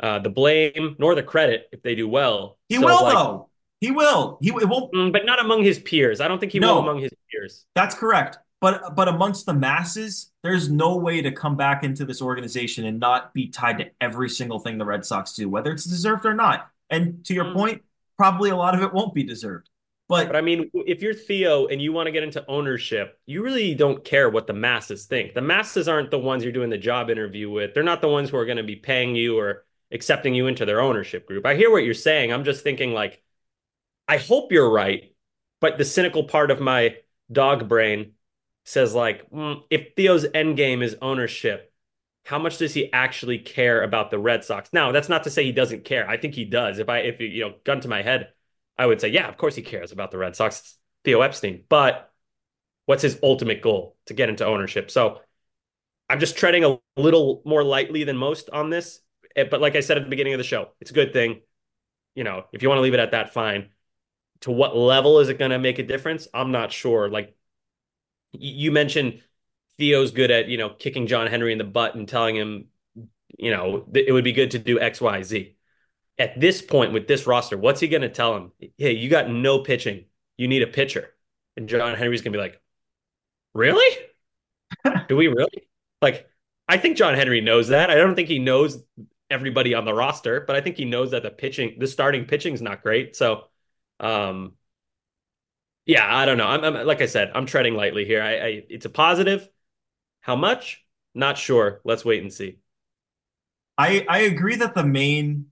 uh, 0.01 0.20
the 0.20 0.31
blame 0.31 0.96
nor 0.99 1.14
the 1.14 1.23
credit 1.23 1.68
if 1.73 1.83
they 1.83 1.94
do 1.94 2.09
well. 2.09 2.59
He 2.68 2.79
So, 2.79 2.87
will 2.87 3.05
like, 3.05 3.14
though. 3.14 3.49
He 3.81 3.90
will. 3.90 4.38
He 4.42 4.51
it 4.51 4.68
won't. 4.68 4.92
mm, 4.94 5.12
but 5.12 5.25
not 5.25 5.40
among 5.40 5.62
his 5.64 5.79
peers. 5.79 6.20
I 6.20 6.29
don't 6.29 6.38
think 6.38 6.53
he 6.53 6.61
No. 6.61 6.66
will 6.75 6.79
among 6.79 7.01
his 7.01 7.12
peers. 7.31 7.66
That's 7.75 7.94
correct. 7.94 8.38
But 8.61 8.94
but 8.94 9.09
amongst 9.09 9.46
the 9.46 9.55
masses, 9.55 10.33
there's 10.42 10.68
no 10.68 10.96
way 10.96 11.23
to 11.23 11.33
come 11.33 11.57
back 11.57 11.83
into 11.83 12.05
this 12.05 12.20
organization 12.20 12.85
and 12.85 13.01
not 13.01 13.33
be 13.33 13.49
tied 13.49 13.79
to 13.79 13.90
every 14.01 14.29
single 14.29 14.59
thing 14.59 14.77
the 14.77 14.85
Red 14.85 15.05
Sox 15.07 15.33
do, 15.33 15.49
whether 15.49 15.73
it's 15.73 15.85
deserved 15.85 16.27
or 16.27 16.35
not. 16.35 16.68
And 16.90 17.25
to 17.27 17.35
your 17.35 17.46
Mm. 17.46 17.55
point, 17.55 17.83
probably 18.18 18.51
a 18.51 18.57
lot 18.57 18.75
of 18.75 18.83
it 18.83 18.92
won't 18.92 19.14
be 19.14 19.23
deserved. 19.23 19.70
But, 20.11 20.27
But 20.27 20.37
I 20.37 20.40
mean, 20.40 20.70
if 20.75 21.03
you're 21.03 21.14
Theo 21.14 21.68
and 21.68 21.81
you 21.81 21.92
want 21.92 22.09
to 22.09 22.11
get 22.11 22.25
into 22.25 22.44
ownership, 22.49 23.18
you 23.27 23.42
really 23.42 23.75
don't 23.75 24.05
care 24.05 24.29
what 24.29 24.46
the 24.49 24.53
masses 24.53 25.07
think. 25.07 25.35
The 25.35 25.40
masses 25.40 25.87
aren't 25.87 26.11
the 26.11 26.18
ones 26.18 26.42
you're 26.42 26.53
doing 26.53 26.68
the 26.68 26.77
job 26.77 27.11
interview 27.11 27.49
with. 27.49 27.75
They're 27.75 27.85
not 27.85 28.01
the 28.01 28.09
ones 28.09 28.29
who 28.29 28.37
are 28.37 28.44
going 28.44 28.57
to 28.57 28.64
be 28.64 28.77
paying 28.77 29.14
you 29.14 29.38
or 29.38 29.64
accepting 29.92 30.35
you 30.35 30.49
into 30.49 30.66
their 30.66 30.81
ownership 30.81 31.27
group. 31.27 31.46
I 31.46 31.55
hear 31.55 31.70
what 31.70 31.85
you're 31.85 31.94
saying. 31.94 32.33
I'm 32.33 32.44
just 32.44 32.64
thinking 32.64 32.92
like, 32.92 33.23
I 34.09 34.16
hope 34.16 34.51
you're 34.51 34.70
right, 34.70 35.14
but 35.61 35.79
the 35.79 35.85
cynical 35.85 36.25
part 36.25 36.51
of 36.51 36.61
my 36.61 36.96
dog 37.31 37.68
brain 37.68 38.14
says 38.64 38.94
like, 38.94 39.31
mm, 39.31 39.62
if 39.70 39.94
Theo's 39.96 40.27
end 40.35 40.57
game 40.57 40.83
is 40.83 40.96
ownership, 41.01 41.73
how 42.25 42.40
much 42.40 42.59
does 42.59 42.75
he 42.75 42.92
actually 42.92 43.38
care 43.38 43.83
about 43.83 44.11
the 44.11 44.18
Red 44.18 44.44
Sox? 44.44 44.70
Now, 44.73 44.90
that's 44.90 45.09
not 45.09 45.25
to 45.25 45.31
say 45.31 45.44
he 45.44 45.53
doesn't 45.53 45.85
care. 45.85 46.09
I 46.09 46.16
think 46.16 46.35
he 46.35 46.44
does. 46.44 46.81
If 46.81 46.88
I, 46.88 46.99
if 46.99 47.20
you 47.20 47.42
know, 47.42 47.55
gun 47.64 47.81
to 47.81 47.88
my 47.88 48.03
head, 48.03 48.33
I 48.78 48.87
would 48.87 49.00
say, 49.00 49.09
yeah, 49.09 49.28
of 49.28 49.37
course 49.37 49.54
he 49.54 49.62
cares 49.62 49.92
about 49.92 50.11
the 50.11 50.18
Red 50.18 50.37
Sox. 50.37 50.61
It's 50.61 50.78
Theo 51.04 51.20
Epstein, 51.20 51.64
but 51.68 52.12
what's 52.87 53.02
his 53.02 53.18
ultimate 53.22 53.62
goal 53.62 53.96
to 54.06 54.14
get 54.14 54.28
into 54.28 54.46
ownership? 54.46 54.90
So 54.90 55.20
I'm 56.09 56.20
just 56.20 56.37
treading 56.37 56.64
a 56.64 56.78
little 56.96 57.42
more 57.44 57.64
lightly 57.64 58.04
than 58.04 58.16
most 58.16 58.50
on 58.50 58.70
this. 58.70 59.00
Eh, 59.37 59.44
But 59.44 59.61
like 59.61 59.76
I 59.76 59.80
said 59.80 59.96
at 59.98 60.04
the 60.04 60.11
beginning 60.11 60.35
of 60.35 60.38
the 60.38 60.44
show, 60.44 60.70
it's 60.80 60.90
a 60.90 60.94
good 60.94 61.12
thing. 61.12 61.40
You 62.14 62.24
know, 62.24 62.44
if 62.52 62.62
you 62.62 62.68
want 62.68 62.78
to 62.78 62.83
leave 62.83 62.94
it 62.94 63.00
at 63.00 63.12
that, 63.12 63.33
fine. 63.33 63.70
To 64.42 64.50
what 64.52 64.76
level 64.76 65.20
is 65.20 65.28
it 65.28 65.38
going 65.38 65.52
to 65.52 65.59
make 65.59 65.78
a 65.78 65.85
difference? 65.85 66.28
I'm 66.35 66.52
not 66.52 66.72
sure. 66.72 67.11
Like 67.11 67.37
you 68.33 68.72
mentioned, 68.72 69.22
Theo's 69.78 70.11
good 70.12 70.30
at 70.30 70.48
you 70.48 70.59
know 70.59 70.70
kicking 70.70 71.06
John 71.06 71.26
Henry 71.26 71.52
in 71.52 71.59
the 71.59 71.64
butt 71.64 71.94
and 71.94 72.09
telling 72.09 72.37
him, 72.37 72.66
you 73.38 73.50
know, 73.50 73.87
it 73.94 74.12
would 74.12 74.24
be 74.24 74.33
good 74.33 74.52
to 74.52 74.59
do 74.59 74.80
X, 74.80 75.00
Y, 75.00 75.22
Z 75.22 75.56
at 76.20 76.38
this 76.38 76.61
point 76.61 76.92
with 76.92 77.09
this 77.09 77.26
roster, 77.26 77.56
what's 77.56 77.80
he 77.80 77.88
going 77.88 78.02
to 78.02 78.09
tell 78.11 78.37
him? 78.37 78.52
Hey, 78.76 78.92
you 78.92 79.09
got 79.09 79.30
no 79.30 79.61
pitching. 79.61 80.04
You 80.37 80.48
need 80.48 80.62
a 80.62 80.66
pitcher. 80.66 81.09
And 81.56 81.66
John 81.66 81.96
Henry's 81.96 82.20
going 82.20 82.35
to 82.35 82.38
be 82.38 82.42
like, 82.42 82.61
really? 83.54 83.96
Do 85.09 85.16
we 85.16 85.28
really? 85.28 85.68
Like, 86.02 86.28
I 86.68 86.76
think 86.76 86.98
John 86.98 87.14
Henry 87.14 87.40
knows 87.40 87.68
that. 87.68 87.90
I 87.90 87.94
don't 87.94 88.14
think 88.14 88.28
he 88.28 88.38
knows 88.38 88.83
everybody 89.30 89.74
on 89.74 89.87
the 89.87 89.94
roster, 89.94 90.42
but 90.42 90.56
I 90.56 90.61
think 90.61 90.76
he 90.76 90.85
knows 90.85 91.12
that 91.12 91.22
the 91.22 91.30
pitching, 91.30 91.76
the 91.78 91.87
starting 91.87 92.26
pitching 92.26 92.52
is 92.52 92.61
not 92.61 92.83
great. 92.83 93.16
So, 93.16 93.44
um, 93.98 94.52
yeah, 95.87 96.06
I 96.06 96.26
don't 96.26 96.37
know. 96.37 96.46
I'm, 96.46 96.62
I'm 96.62 96.87
like 96.87 97.00
I 97.00 97.06
said, 97.06 97.33
I'm 97.35 97.46
treading 97.46 97.74
lightly 97.74 98.04
here. 98.04 98.22
I, 98.22 98.35
I 98.35 98.64
it's 98.68 98.85
a 98.85 98.90
positive. 98.90 99.48
How 100.20 100.37
much? 100.37 100.85
Not 101.14 101.38
sure. 101.38 101.80
Let's 101.85 102.04
wait 102.04 102.22
and 102.22 102.33
see. 102.33 102.59
I 103.78 104.04
I 104.09 104.18
agree 104.20 104.56
that 104.56 104.74
the 104.74 104.85
main 104.85 105.49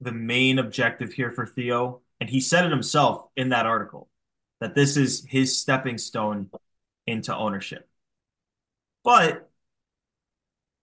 the 0.00 0.12
main 0.12 0.58
objective 0.58 1.12
here 1.12 1.30
for 1.30 1.46
Theo, 1.46 2.00
and 2.20 2.28
he 2.28 2.40
said 2.40 2.64
it 2.64 2.70
himself 2.70 3.28
in 3.36 3.50
that 3.50 3.66
article, 3.66 4.08
that 4.60 4.74
this 4.74 4.96
is 4.96 5.24
his 5.28 5.58
stepping 5.58 5.98
stone 5.98 6.50
into 7.06 7.34
ownership. 7.34 7.88
But 9.02 9.50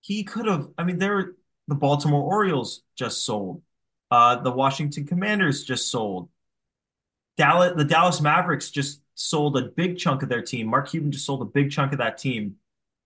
he 0.02 0.24
could 0.24 0.46
have, 0.46 0.70
I 0.78 0.84
mean, 0.84 0.98
there 1.00 1.34
the 1.68 1.76
Baltimore 1.76 2.22
Orioles 2.22 2.84
just 2.96 3.26
sold. 3.26 3.62
Uh, 4.10 4.42
the 4.42 4.52
Washington 4.52 5.06
Commanders 5.06 5.64
just 5.64 5.90
sold. 5.90 6.30
Dallas, 7.38 7.74
the 7.78 7.86
Dallas 7.86 8.20
Mavericks 8.20 8.70
just 8.70 9.02
sold 9.16 9.58
a 9.58 9.70
big 9.70 9.98
chunk 9.98 10.22
of 10.22 10.30
their 10.30 10.42
team. 10.42 10.68
Mark 10.68 10.90
Cuban 10.90 11.12
just 11.12 11.26
sold 11.26 11.42
a 11.42 11.46
big 11.46 11.72
chunk 11.72 11.94
of 11.94 12.00
that 12.00 12.18
team. 12.18 12.58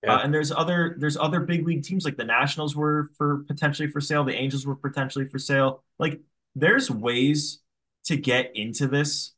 Yeah. 0.06 0.16
Uh, 0.16 0.20
and 0.20 0.34
there's 0.34 0.52
other 0.52 0.96
there's 1.00 1.18
other 1.18 1.40
big 1.40 1.66
league 1.66 1.84
teams 1.84 2.06
like 2.06 2.18
the 2.18 2.26
Nationals 2.26 2.76
were 2.76 3.10
for 3.18 3.40
potentially 3.48 3.90
for 3.90 4.00
sale, 4.00 4.24
the 4.24 4.36
Angels 4.36 4.66
were 4.66 4.76
potentially 4.76 5.28
for 5.28 5.40
sale. 5.40 5.84
Like 6.00 6.22
there's 6.56 6.90
ways 6.90 7.60
to 8.06 8.16
get 8.16 8.52
into 8.56 8.88
this 8.88 9.34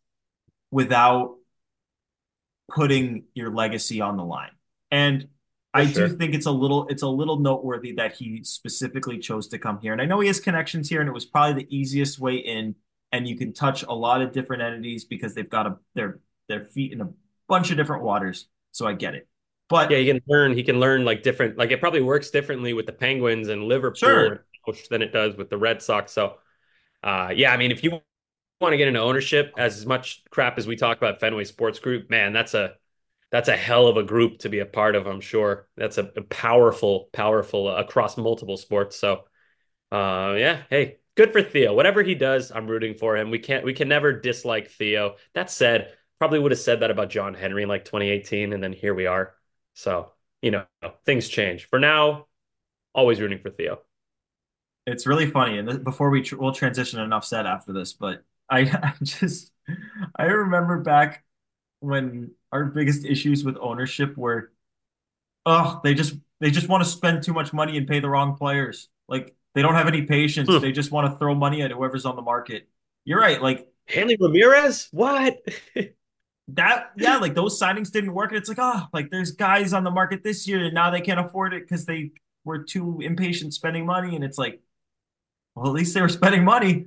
without 0.72 1.36
putting 2.70 3.24
your 3.34 3.54
legacy 3.54 4.02
on 4.02 4.18
the 4.18 4.24
line. 4.26 4.52
And 4.92 5.28
I 5.74 5.86
sure. 5.86 6.08
do 6.08 6.18
think 6.18 6.34
it's 6.34 6.46
a 6.46 6.52
little 6.52 6.88
it's 6.88 7.04
a 7.04 7.08
little 7.08 7.40
noteworthy 7.40 7.94
that 7.94 8.16
he 8.16 8.44
specifically 8.44 9.20
chose 9.20 9.48
to 9.50 9.60
come 9.60 9.80
here. 9.80 9.94
And 9.94 10.02
I 10.02 10.06
know 10.06 10.20
he 10.20 10.28
has 10.28 10.40
connections 10.40 10.90
here, 10.90 11.00
and 11.02 11.10
it 11.10 11.14
was 11.14 11.26
probably 11.26 11.64
the 11.64 11.76
easiest 11.76 12.20
way 12.20 12.36
in. 12.36 12.76
And 13.14 13.26
you 13.26 13.38
can 13.38 13.54
touch 13.54 13.84
a 13.84 13.94
lot 13.94 14.22
of 14.22 14.34
different 14.34 14.64
entities 14.64 15.06
because 15.06 15.34
they've 15.34 15.50
got 15.50 15.66
a, 15.66 15.78
their 15.96 16.20
their 16.50 16.66
feet 16.66 16.92
in 16.92 17.02
a 17.02 17.10
bunch 17.48 17.72
of 17.72 17.78
different 17.78 18.04
waters. 18.04 18.48
So 18.72 18.86
I 18.86 18.94
get 18.94 19.16
it. 19.16 19.28
But 19.70 19.92
yeah, 19.92 19.98
he 19.98 20.06
can 20.06 20.22
learn. 20.28 20.54
He 20.54 20.64
can 20.64 20.80
learn 20.80 21.04
like 21.04 21.24
different. 21.24 21.58
Like 21.58 21.72
it 21.72 21.80
probably 21.80 22.02
works 22.02 22.30
differently 22.30 22.74
with 22.74 22.86
the 22.86 22.94
Penguins 22.94 23.50
and 23.50 23.64
Liverpool 23.64 23.98
sure. 23.98 24.46
than 24.90 25.02
it 25.02 25.12
does 25.12 25.36
with 25.36 25.50
the 25.50 25.58
Red 25.58 25.82
Sox. 25.82 26.12
So, 26.14 26.36
uh, 27.04 27.32
yeah, 27.36 27.52
I 27.52 27.58
mean, 27.58 27.72
if 27.72 27.84
you 27.84 28.00
want 28.62 28.74
to 28.74 28.78
get 28.78 28.88
into 28.88 29.02
ownership, 29.02 29.54
as 29.58 29.86
much 29.86 30.24
crap 30.30 30.58
as 30.58 30.66
we 30.66 30.76
talk 30.76 30.98
about 30.98 31.20
Fenway 31.20 31.44
Sports 31.44 31.80
Group, 31.80 32.10
man, 32.10 32.32
that's 32.34 32.54
a 32.54 32.76
that's 33.32 33.50
a 33.50 33.58
hell 33.58 33.88
of 33.88 33.98
a 33.98 34.04
group 34.04 34.40
to 34.40 34.50
be 34.50 34.60
a 34.60 34.66
part 34.66 34.96
of. 34.96 35.06
I'm 35.06 35.22
sure 35.22 35.68
that's 35.76 35.98
a, 35.98 36.12
a 36.16 36.22
powerful, 36.22 37.10
powerful 37.12 37.68
uh, 37.68 37.76
across 37.76 38.18
multiple 38.18 38.58
sports. 38.58 38.98
So, 38.98 39.26
uh, 39.92 40.36
yeah, 40.38 40.62
hey, 40.70 40.98
good 41.16 41.34
for 41.34 41.42
Theo. 41.42 41.74
Whatever 41.74 42.04
he 42.04 42.16
does, 42.16 42.52
I'm 42.52 42.68
rooting 42.68 42.96
for 42.96 43.18
him. 43.18 43.30
We 43.30 43.40
can't, 43.40 43.66
we 43.66 43.74
can 43.74 43.90
never 43.90 44.14
dislike 44.14 44.70
Theo. 44.70 45.16
That 45.34 45.52
said, 45.52 45.94
probably 46.20 46.40
would 46.40 46.52
have 46.52 46.60
said 46.60 46.80
that 46.80 46.92
about 46.92 47.10
John 47.10 47.34
Henry 47.34 47.64
in 47.64 47.70
like 47.70 47.84
2018, 47.84 48.54
and 48.54 48.64
then 48.64 48.74
here 48.74 48.94
we 48.94 49.08
are. 49.08 49.34
So, 49.78 50.12
you 50.42 50.50
know, 50.50 50.66
things 51.06 51.30
change. 51.30 51.70
For 51.70 51.78
now, 51.78 52.26
always 52.96 53.22
rooting 53.22 53.38
for 53.38 53.52
Theo. 53.52 53.80
It's 54.88 55.06
really 55.06 55.30
funny. 55.30 55.60
And 55.60 55.84
before 55.84 56.10
we 56.10 56.24
tr- 56.24 56.38
we'll 56.38 56.52
transition 56.52 57.00
enough 57.00 57.24
said 57.24 57.46
after 57.46 57.74
this, 57.74 57.94
but 57.94 58.24
I, 58.50 58.62
I 58.62 58.94
just 59.04 59.52
I 60.16 60.24
remember 60.24 60.80
back 60.80 61.24
when 61.80 62.32
our 62.52 62.66
biggest 62.66 63.06
issues 63.06 63.44
with 63.44 63.56
ownership 63.62 64.18
were, 64.18 64.52
oh, 65.46 65.80
they 65.84 65.94
just 65.94 66.16
they 66.40 66.50
just 66.50 66.68
want 66.68 66.84
to 66.84 66.90
spend 66.90 67.22
too 67.22 67.34
much 67.34 67.54
money 67.54 67.78
and 67.78 67.88
pay 67.88 68.00
the 68.00 68.10
wrong 68.10 68.36
players. 68.36 68.90
Like 69.08 69.36
they 69.54 69.62
don't 69.62 69.76
have 69.76 69.88
any 69.88 70.02
patience. 70.04 70.50
Hmm. 70.50 70.58
They 70.58 70.72
just 70.72 70.92
want 70.92 71.14
to 71.14 71.20
throw 71.20 71.36
money 71.36 71.62
at 71.62 71.70
whoever's 71.70 72.06
on 72.06 72.16
the 72.16 72.24
market. 72.24 72.68
You're 73.06 73.20
right. 73.20 73.40
Like 73.40 73.72
Hanley 73.86 74.18
Ramirez, 74.20 74.88
what? 74.92 75.38
that 76.50 76.92
yeah, 76.98 77.18
like 77.18 77.36
those 77.36 77.60
signings 77.60 77.92
didn't 77.92 78.14
work. 78.14 78.32
And 78.32 78.38
it's 78.38 78.50
like, 78.50 78.60
oh, 78.60 78.84
like 78.94 79.10
there's 79.10 79.32
guys 79.32 79.74
on 79.74 79.84
the 79.84 79.92
market 79.92 80.24
this 80.24 80.48
year 80.48 80.66
and 80.66 80.74
now 80.74 80.90
they 80.90 81.02
can't 81.02 81.20
afford 81.20 81.54
it 81.54 81.64
because 81.64 81.86
they 81.86 82.12
were 82.44 82.64
too 82.64 83.00
impatient 83.02 83.54
spending 83.54 83.86
money. 83.86 84.16
And 84.16 84.24
it's 84.24 84.38
like, 84.38 84.62
well, 85.56 85.68
at 85.68 85.74
least 85.74 85.94
they 85.94 86.02
were 86.02 86.10
spending 86.10 86.44
money. 86.44 86.86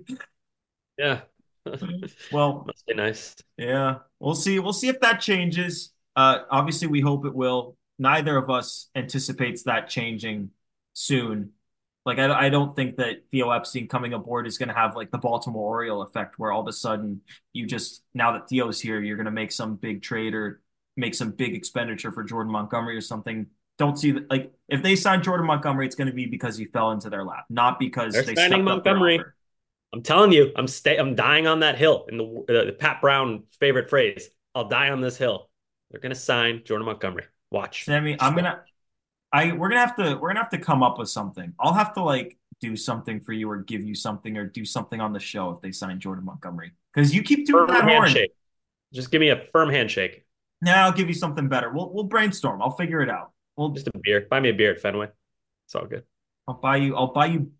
Yeah. 0.98 1.20
well, 2.32 2.64
must 2.66 2.86
be 2.86 2.94
nice. 2.94 3.36
Yeah, 3.56 3.98
we'll 4.18 4.34
see. 4.34 4.58
We'll 4.58 4.72
see 4.72 4.88
if 4.88 5.00
that 5.00 5.20
changes. 5.20 5.92
Uh, 6.16 6.38
obviously, 6.50 6.88
we 6.88 7.00
hope 7.00 7.26
it 7.26 7.34
will. 7.34 7.76
Neither 7.98 8.36
of 8.36 8.48
us 8.48 8.88
anticipates 8.94 9.64
that 9.64 9.88
changing 9.88 10.50
soon. 10.94 11.52
Like 12.06 12.18
I, 12.18 12.46
I 12.46 12.48
don't 12.48 12.74
think 12.74 12.96
that 12.96 13.24
Theo 13.30 13.50
Epstein 13.50 13.86
coming 13.86 14.14
aboard 14.14 14.46
is 14.46 14.58
going 14.58 14.68
to 14.70 14.74
have 14.74 14.96
like 14.96 15.10
the 15.10 15.18
Baltimore 15.18 15.68
Oriole 15.68 16.02
effect, 16.02 16.38
where 16.38 16.50
all 16.50 16.62
of 16.62 16.68
a 16.68 16.72
sudden 16.72 17.20
you 17.52 17.66
just 17.66 18.02
now 18.14 18.32
that 18.32 18.48
Theo's 18.48 18.80
here, 18.80 19.00
you're 19.00 19.16
going 19.16 19.26
to 19.26 19.30
make 19.30 19.52
some 19.52 19.76
big 19.76 20.02
trade 20.02 20.34
or 20.34 20.62
make 20.96 21.14
some 21.14 21.30
big 21.32 21.54
expenditure 21.54 22.10
for 22.10 22.24
Jordan 22.24 22.52
Montgomery 22.52 22.96
or 22.96 23.00
something. 23.02 23.46
Don't 23.78 23.98
see 23.98 24.12
that 24.12 24.30
like 24.30 24.52
if 24.68 24.82
they 24.82 24.96
sign 24.96 25.22
Jordan 25.22 25.46
Montgomery, 25.46 25.86
it's 25.86 25.94
going 25.96 26.08
to 26.08 26.14
be 26.14 26.26
because 26.26 26.56
he 26.56 26.66
fell 26.66 26.90
into 26.92 27.10
their 27.10 27.24
lap, 27.24 27.44
not 27.50 27.78
because 27.78 28.14
They're 28.14 28.22
they 28.22 28.34
signing 28.34 28.64
Montgomery. 28.64 29.20
I'm 29.92 30.02
telling 30.02 30.32
you, 30.32 30.52
I'm 30.54 30.68
stay, 30.68 30.96
I'm 30.96 31.16
dying 31.16 31.46
on 31.46 31.60
that 31.60 31.76
hill. 31.76 32.06
In 32.08 32.18
the, 32.18 32.24
uh, 32.24 32.64
the 32.66 32.72
Pat 32.72 33.00
Brown 33.00 33.44
favorite 33.58 33.90
phrase, 33.90 34.30
"I'll 34.54 34.68
die 34.68 34.90
on 34.90 35.00
this 35.00 35.16
hill." 35.16 35.50
They're 35.90 36.00
going 36.00 36.14
to 36.14 36.20
sign 36.20 36.62
Jordan 36.64 36.86
Montgomery. 36.86 37.24
Watch, 37.50 37.84
Sammy. 37.84 38.16
I'm 38.20 38.36
gonna 38.36 38.62
I 39.32 39.52
we're 39.52 39.68
gonna 39.68 39.80
have 39.80 39.96
to 39.96 40.16
we're 40.16 40.28
gonna 40.28 40.40
have 40.40 40.50
to 40.50 40.58
come 40.58 40.82
up 40.82 40.98
with 40.98 41.08
something. 41.08 41.52
I'll 41.58 41.74
have 41.74 41.92
to 41.94 42.02
like 42.02 42.36
do 42.60 42.76
something 42.76 43.20
for 43.20 43.32
you 43.32 43.50
or 43.50 43.58
give 43.58 43.82
you 43.82 43.94
something 43.94 44.36
or 44.36 44.46
do 44.46 44.64
something 44.64 45.00
on 45.00 45.12
the 45.12 45.20
show 45.20 45.50
if 45.50 45.60
they 45.60 45.72
sign 45.72 45.98
Jordan 46.00 46.24
Montgomery 46.24 46.72
because 46.92 47.14
you 47.14 47.22
keep 47.22 47.46
doing 47.46 47.66
firm 47.66 47.74
that 47.74 47.84
handshake. 47.84 48.30
Horn. 48.30 48.92
Just 48.92 49.10
give 49.10 49.20
me 49.20 49.30
a 49.30 49.44
firm 49.52 49.70
handshake. 49.70 50.24
Now 50.60 50.84
I'll 50.84 50.92
give 50.92 51.08
you 51.08 51.14
something 51.14 51.48
better. 51.48 51.70
We'll 51.70 51.92
we'll 51.92 52.04
brainstorm. 52.04 52.60
I'll 52.60 52.76
figure 52.76 53.00
it 53.00 53.08
out. 53.08 53.32
We'll 53.56 53.70
just 53.70 53.88
a 53.88 53.92
beer. 54.02 54.26
Buy 54.28 54.40
me 54.40 54.50
a 54.50 54.54
beer 54.54 54.72
at 54.72 54.80
Fenway. 54.80 55.08
It's 55.66 55.74
all 55.74 55.86
good. 55.86 56.02
I'll 56.48 56.54
buy 56.54 56.76
you. 56.76 56.96
I'll 56.96 57.12
buy 57.12 57.26
you 57.26 57.52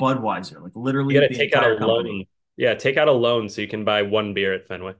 Budweiser. 0.00 0.62
Like 0.62 0.72
literally, 0.74 1.14
you 1.14 1.20
gotta 1.20 1.34
take 1.34 1.54
out 1.54 1.64
a 1.64 1.78
company. 1.78 2.10
loan. 2.10 2.24
Yeah, 2.56 2.74
take 2.74 2.96
out 2.96 3.08
a 3.08 3.12
loan 3.12 3.48
so 3.48 3.60
you 3.60 3.68
can 3.68 3.84
buy 3.84 4.02
one 4.02 4.34
beer 4.34 4.54
at 4.54 4.68
Fenway. 4.68 4.94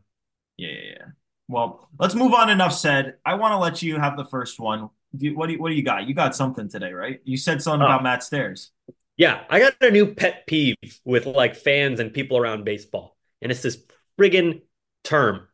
Yeah, 0.57 0.69
yeah, 0.69 0.91
yeah. 0.91 1.07
Well, 1.49 1.88
let's 1.99 2.15
move 2.15 2.35
on. 2.35 2.51
Enough 2.51 2.73
said. 2.73 3.17
I 3.25 3.35
want 3.35 3.53
to 3.53 3.59
let 3.59 3.83
you 3.83 3.99
have 3.99 4.17
the 4.17 4.25
first 4.25 4.59
one 4.59 4.91
do, 5.16 5.37
what 5.37 5.46
do 5.46 5.55
you, 5.55 5.59
what 5.61 5.68
do 5.68 5.75
you 5.75 5.83
got? 5.83 6.09
You 6.09 6.14
got 6.14 6.35
something 6.35 6.68
today, 6.68 6.92
right? 6.92 7.20
You 7.25 7.37
said 7.37 7.62
something 7.62 7.83
oh. 7.83 7.87
about 7.87 8.01
oh. 8.01 8.05
Matt 8.05 8.22
Stairs. 8.22 8.70
Yeah, 9.16 9.44
I 9.51 9.59
got 9.59 9.75
a 9.81 9.90
new 9.90 10.14
pet 10.14 10.46
peeve 10.46 10.77
with 11.05 11.27
like 11.27 11.55
fans 11.55 12.01
and 12.01 12.12
people 12.12 12.38
around 12.38 12.64
baseball, 12.64 13.16
and 13.40 13.53
it's 13.53 13.62
this 13.62 13.79
friggin' 14.18 14.62
term, 15.05 15.48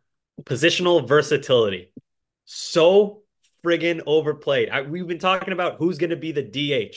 positional 0.45 1.07
versatility. 1.07 1.93
So 2.45 3.23
friggin' 3.65 4.03
overplayed. 4.07 4.71
I, 4.71 4.83
we've 4.83 5.07
been 5.07 5.19
talking 5.19 5.53
about 5.53 5.77
who's 5.77 5.99
going 5.99 6.11
to 6.11 6.17
be 6.17 6.33
the 6.33 6.43
DH. 6.43 6.97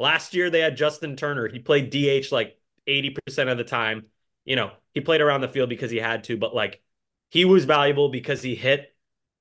Last 0.00 0.34
year 0.34 0.48
they 0.48 0.60
had 0.60 0.76
Justin 0.76 1.16
Turner. 1.16 1.48
He 1.48 1.58
played 1.58 1.90
DH 1.90 2.32
like 2.32 2.58
80% 2.88 3.50
of 3.50 3.58
the 3.58 3.64
time. 3.64 4.06
You 4.44 4.56
know, 4.56 4.70
he 4.94 5.00
played 5.00 5.20
around 5.20 5.42
the 5.42 5.48
field 5.48 5.68
because 5.68 5.90
he 5.90 5.98
had 5.98 6.24
to, 6.24 6.36
but 6.36 6.54
like 6.54 6.80
he 7.30 7.44
was 7.44 7.64
valuable 7.64 8.08
because 8.08 8.42
he 8.42 8.54
hit. 8.54 8.94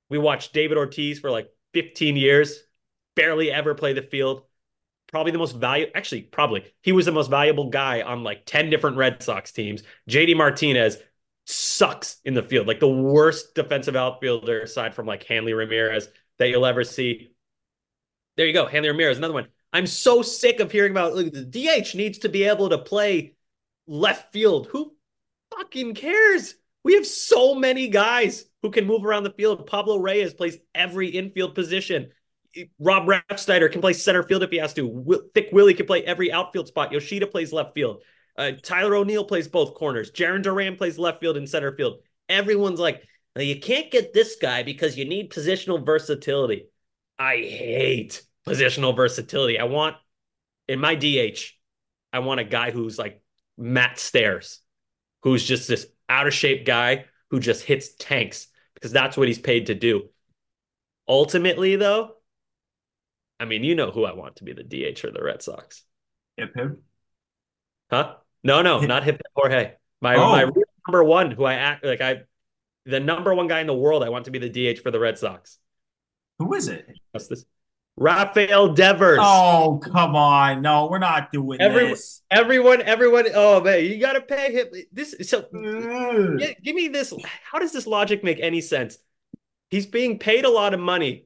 We 0.10 0.18
watched 0.18 0.54
David 0.54 0.78
Ortiz 0.78 1.20
for 1.20 1.32
like 1.32 1.50
15 1.74 2.16
years, 2.16 2.64
barely 3.16 3.52
ever 3.52 3.76
play 3.76 3.94
the 3.94 4.02
field. 4.02 4.44
Probably 5.08 5.32
the 5.32 5.38
most 5.38 5.56
valuable, 5.56 5.94
actually, 5.96 6.24
probably 6.24 6.66
he 6.82 6.92
was 6.92 7.06
the 7.06 7.12
most 7.12 7.30
valuable 7.30 7.70
guy 7.70 8.02
on 8.02 8.24
like 8.24 8.46
10 8.46 8.70
different 8.70 8.98
Red 8.98 9.24
Sox 9.24 9.52
teams. 9.52 9.84
JD 10.10 10.36
Martinez 10.36 10.98
sucks 11.46 12.18
in 12.26 12.34
the 12.34 12.44
field, 12.44 12.68
like 12.68 12.82
the 12.82 12.88
worst 12.90 13.56
defensive 13.56 13.96
outfielder 13.96 14.62
aside 14.62 14.94
from 14.94 15.06
like 15.06 15.24
Hanley 15.24 15.54
Ramirez 15.54 16.10
that 16.40 16.50
you'll 16.50 16.66
ever 16.66 16.84
see. 16.84 17.32
There 18.36 18.46
you 18.46 18.54
go. 18.54 18.68
Hanley 18.68 18.90
Ramirez, 18.90 19.18
another 19.18 19.34
one. 19.34 19.48
I'm 19.72 19.88
so 19.88 20.22
sick 20.22 20.60
of 20.60 20.72
hearing 20.72 20.92
about 20.92 21.16
the 21.16 21.44
DH 21.44 21.96
needs 21.96 22.20
to 22.20 22.30
be 22.30 22.44
able 22.44 22.70
to 22.70 22.78
play 22.78 23.36
left 23.88 24.34
field. 24.34 24.68
Who 24.68 24.96
fucking 25.56 25.96
cares? 25.96 26.56
We 26.88 26.94
have 26.94 27.06
so 27.06 27.54
many 27.54 27.90
guys 27.90 28.46
who 28.62 28.72
can 28.72 28.88
move 28.88 29.04
around 29.04 29.24
the 29.24 29.34
field. 29.34 29.68
Pablo 29.68 29.98
Reyes 29.98 30.34
plays 30.34 30.58
every 30.74 31.10
infield 31.10 31.54
position. 31.54 32.12
Rob 32.80 33.10
Refsnyder 33.10 33.70
can 33.70 33.82
play 33.82 33.92
center 33.92 34.24
field 34.24 34.42
if 34.42 34.52
he 34.52 34.58
has 34.60 34.74
to. 34.76 35.22
Thick 35.34 35.50
Willie 35.52 35.74
can 35.74 35.86
play 35.86 36.06
every 36.06 36.32
outfield 36.32 36.70
spot. 36.70 36.94
Yoshida 36.94 37.28
plays 37.28 37.52
left 37.52 37.74
field. 37.74 38.04
Uh, 38.38 38.52
Tyler 38.64 38.96
O'Neill 38.96 39.26
plays 39.26 39.50
both 39.50 39.74
corners. 39.74 40.12
Jarren 40.12 40.42
Duran 40.42 40.78
plays 40.78 40.98
left 40.98 41.20
field 41.20 41.36
and 41.36 41.50
center 41.50 41.76
field. 41.76 41.98
Everyone's 42.30 42.80
like, 42.80 43.04
you 43.36 43.60
can't 43.60 43.92
get 43.92 44.14
this 44.14 44.38
guy 44.42 44.64
because 44.64 44.98
you 44.98 45.04
need 45.04 45.30
positional 45.30 45.86
versatility. 45.86 46.70
I 47.20 47.36
hate 47.36 48.24
positional 48.48 48.96
versatility. 48.96 49.60
I 49.60 49.66
want 49.66 49.98
in 50.70 50.80
my 50.80 50.96
DH, 50.96 51.52
I 52.14 52.20
want 52.20 52.40
a 52.40 52.46
guy 52.46 52.72
who's 52.72 52.98
like 52.98 53.22
Matt 53.58 54.00
Stairs, 54.00 54.62
who's 55.24 55.44
just 55.44 55.68
this 55.68 55.86
out 56.10 56.28
of 56.28 56.34
shape 56.34 56.66
guy 56.66 57.06
who 57.30 57.40
just 57.40 57.64
hits 57.64 57.96
tanks 57.96 58.48
because 58.74 58.92
that's 58.92 59.18
what 59.18 59.28
he's 59.28 59.40
paid 59.40 59.68
to 59.68 59.76
do. 59.76 60.10
Ultimately, 61.08 61.76
though, 61.76 62.14
I 63.40 63.46
mean, 63.46 63.64
you 63.64 63.76
know 63.76 63.92
who 63.92 64.06
I 64.06 64.14
want 64.14 64.38
to 64.38 64.44
be 64.44 64.54
the 64.54 64.64
DH 64.64 65.00
for 65.00 65.12
the 65.12 65.24
Red 65.24 65.42
Sox. 65.42 65.84
Hip 66.38 66.52
hip. 66.56 66.80
Huh? 67.90 68.16
No, 68.44 68.62
no, 68.62 68.80
not 68.82 69.04
hip 69.04 69.22
Jorge. 69.36 69.74
My 70.02 70.16
Oh. 70.16 70.32
my 70.32 70.42
real 70.42 70.64
number 70.88 71.04
one, 71.04 71.32
who 71.32 71.44
I 71.44 71.54
act 71.56 71.84
like 71.84 72.02
I, 72.02 72.22
the 72.86 73.00
number 73.00 73.34
one 73.34 73.48
guy 73.48 73.62
in 73.62 73.68
the 73.68 73.74
world. 73.74 74.04
I 74.04 74.10
want 74.10 74.26
to 74.26 74.32
be 74.32 74.40
the 74.40 74.50
DH 74.50 74.80
for 74.80 74.92
the 74.92 75.00
Red 75.00 75.18
Sox. 75.18 75.58
Who 76.40 76.54
is 76.54 76.68
it? 76.68 76.88
This? 77.14 77.46
Rafael 77.98 78.74
Devers. 78.74 79.20
Oh, 79.22 79.82
come 79.84 80.16
on. 80.16 80.62
No, 80.62 80.88
we're 80.90 81.00
not 81.00 81.32
doing 81.32 81.60
Every- 81.60 81.88
this. 81.90 82.22
Everyone, 82.30 82.82
everyone. 82.84 83.26
Oh 83.34 83.60
man, 83.62 83.84
you 83.86 83.98
got 84.00 84.14
to 84.14 84.22
pay 84.22 84.54
him. 84.54 84.68
This 84.92 85.16
so. 85.24 85.44
Mm. 85.54 86.40
Yeah, 86.40 86.54
give 86.64 86.76
me 86.76 86.88
this. 86.90 87.14
How 87.44 87.60
does 87.60 87.72
this 87.74 87.88
logic 87.88 88.24
make 88.24 88.40
any 88.40 88.62
sense? 88.62 89.00
He's 89.70 89.88
being 89.88 90.20
paid 90.20 90.46
a 90.46 90.50
lot 90.50 90.74
of 90.74 90.80
money. 90.80 91.26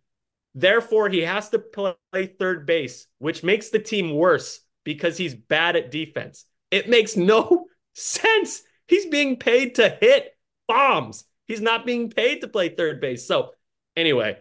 Therefore, 0.55 1.09
he 1.09 1.21
has 1.21 1.49
to 1.49 1.59
play 1.59 1.95
third 2.39 2.65
base, 2.65 3.07
which 3.19 3.43
makes 3.43 3.69
the 3.69 3.79
team 3.79 4.13
worse 4.15 4.59
because 4.83 5.17
he's 5.17 5.35
bad 5.35 5.75
at 5.75 5.91
defense. 5.91 6.45
It 6.71 6.89
makes 6.89 7.15
no 7.17 7.67
sense. 7.93 8.61
He's 8.87 9.05
being 9.05 9.37
paid 9.37 9.75
to 9.75 9.89
hit 10.01 10.37
bombs. 10.67 11.23
He's 11.47 11.61
not 11.61 11.85
being 11.85 12.09
paid 12.09 12.41
to 12.41 12.47
play 12.47 12.69
third 12.69 13.01
base. 13.01 13.25
So, 13.27 13.51
anyway, 13.95 14.37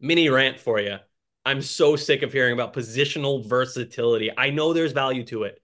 mini 0.00 0.28
rant 0.28 0.58
for 0.60 0.80
you. 0.80 0.96
I'm 1.44 1.60
so 1.60 1.96
sick 1.96 2.22
of 2.22 2.32
hearing 2.32 2.54
about 2.54 2.72
positional 2.72 3.46
versatility. 3.46 4.30
I 4.36 4.50
know 4.50 4.72
there's 4.72 4.92
value 4.92 5.24
to 5.26 5.44
it, 5.44 5.62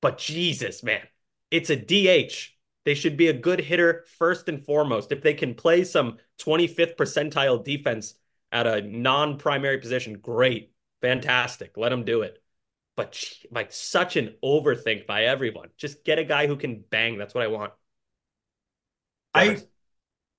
but 0.00 0.18
Jesus, 0.18 0.82
man, 0.82 1.02
it's 1.50 1.70
a 1.70 1.76
DH. 1.76 2.50
They 2.84 2.94
should 2.94 3.16
be 3.16 3.28
a 3.28 3.32
good 3.32 3.60
hitter 3.60 4.04
first 4.18 4.48
and 4.48 4.64
foremost. 4.64 5.12
If 5.12 5.22
they 5.22 5.34
can 5.34 5.54
play 5.54 5.84
some 5.84 6.18
25th 6.40 6.96
percentile 6.96 7.62
defense 7.62 8.14
at 8.50 8.66
a 8.66 8.80
non 8.80 9.38
primary 9.38 9.78
position, 9.78 10.14
great, 10.14 10.72
fantastic. 11.00 11.76
Let 11.76 11.90
them 11.90 12.04
do 12.04 12.22
it. 12.22 12.42
But 12.96 13.22
like 13.50 13.72
such 13.72 14.16
an 14.16 14.34
overthink 14.44 15.06
by 15.06 15.24
everyone. 15.24 15.68
Just 15.76 16.04
get 16.04 16.18
a 16.18 16.24
guy 16.24 16.46
who 16.46 16.56
can 16.56 16.84
bang. 16.90 17.18
That's 17.18 17.34
what 17.34 17.44
I 17.44 17.48
want. 17.48 17.72
I 19.34 19.62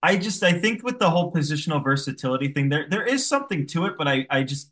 I 0.04 0.18
just 0.18 0.44
I 0.44 0.52
think 0.54 0.84
with 0.84 1.00
the 1.00 1.10
whole 1.10 1.32
positional 1.32 1.84
versatility 1.84 2.50
thing, 2.50 2.70
there 2.70 2.88
there 2.90 3.06
is 3.06 3.26
something 3.26 3.66
to 3.68 3.86
it, 3.86 3.94
but 3.98 4.08
I 4.08 4.28
I 4.30 4.44
just 4.44 4.72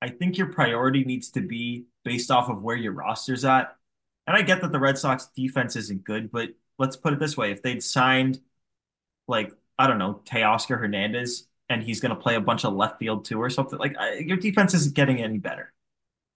I 0.00 0.08
think 0.08 0.38
your 0.38 0.52
priority 0.52 1.04
needs 1.04 1.30
to 1.32 1.40
be 1.40 1.86
based 2.04 2.30
off 2.30 2.48
of 2.48 2.62
where 2.62 2.76
your 2.76 2.92
roster's 2.92 3.44
at. 3.44 3.76
And 4.26 4.36
I 4.36 4.42
get 4.42 4.62
that 4.62 4.72
the 4.72 4.78
Red 4.78 4.96
Sox 4.98 5.28
defense 5.34 5.74
isn't 5.76 6.04
good, 6.04 6.30
but 6.30 6.50
let's 6.78 6.96
put 6.96 7.12
it 7.12 7.18
this 7.18 7.36
way: 7.36 7.50
if 7.50 7.62
they'd 7.62 7.82
signed 7.82 8.40
like 9.28 9.52
I 9.78 9.86
don't 9.88 9.98
know 9.98 10.22
Teoscar 10.24 10.78
Hernandez 10.78 11.46
and 11.68 11.82
he's 11.82 12.00
going 12.00 12.14
to 12.14 12.20
play 12.20 12.36
a 12.36 12.40
bunch 12.40 12.64
of 12.64 12.74
left 12.74 12.98
field 13.00 13.24
too 13.24 13.40
or 13.42 13.50
something, 13.50 13.78
like 13.78 13.96
I, 13.98 14.14
your 14.18 14.36
defense 14.38 14.74
isn't 14.74 14.94
getting 14.94 15.20
any 15.22 15.38
better. 15.38 15.72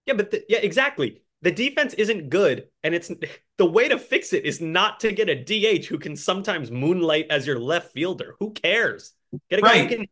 Yeah, 0.07 0.15
but 0.15 0.33
the, 0.33 0.45
yeah, 0.49 0.59
exactly. 0.59 1.22
The 1.43 1.51
defense 1.51 1.93
isn't 1.95 2.31
good, 2.31 2.69
and 2.85 2.95
it's 2.95 3.11
the 3.59 3.67
way 3.67 3.89
to 3.89 3.99
fix 3.99 4.33
it 4.33 4.45
is 4.45 4.61
not 4.61 5.01
to 5.01 5.13
get 5.13 5.29
a 5.29 5.35
DH 5.35 5.87
who 5.87 5.99
can 5.99 6.15
sometimes 6.17 6.71
moonlight 6.71 7.27
as 7.31 7.47
your 7.47 7.59
left 7.59 7.93
fielder. 7.93 8.37
Who 8.39 8.53
cares? 8.53 9.13
Get 9.51 9.59
a 9.59 9.63
guy 9.63 9.69
Right. 9.69 9.91
who 9.91 9.97
can. 9.97 10.07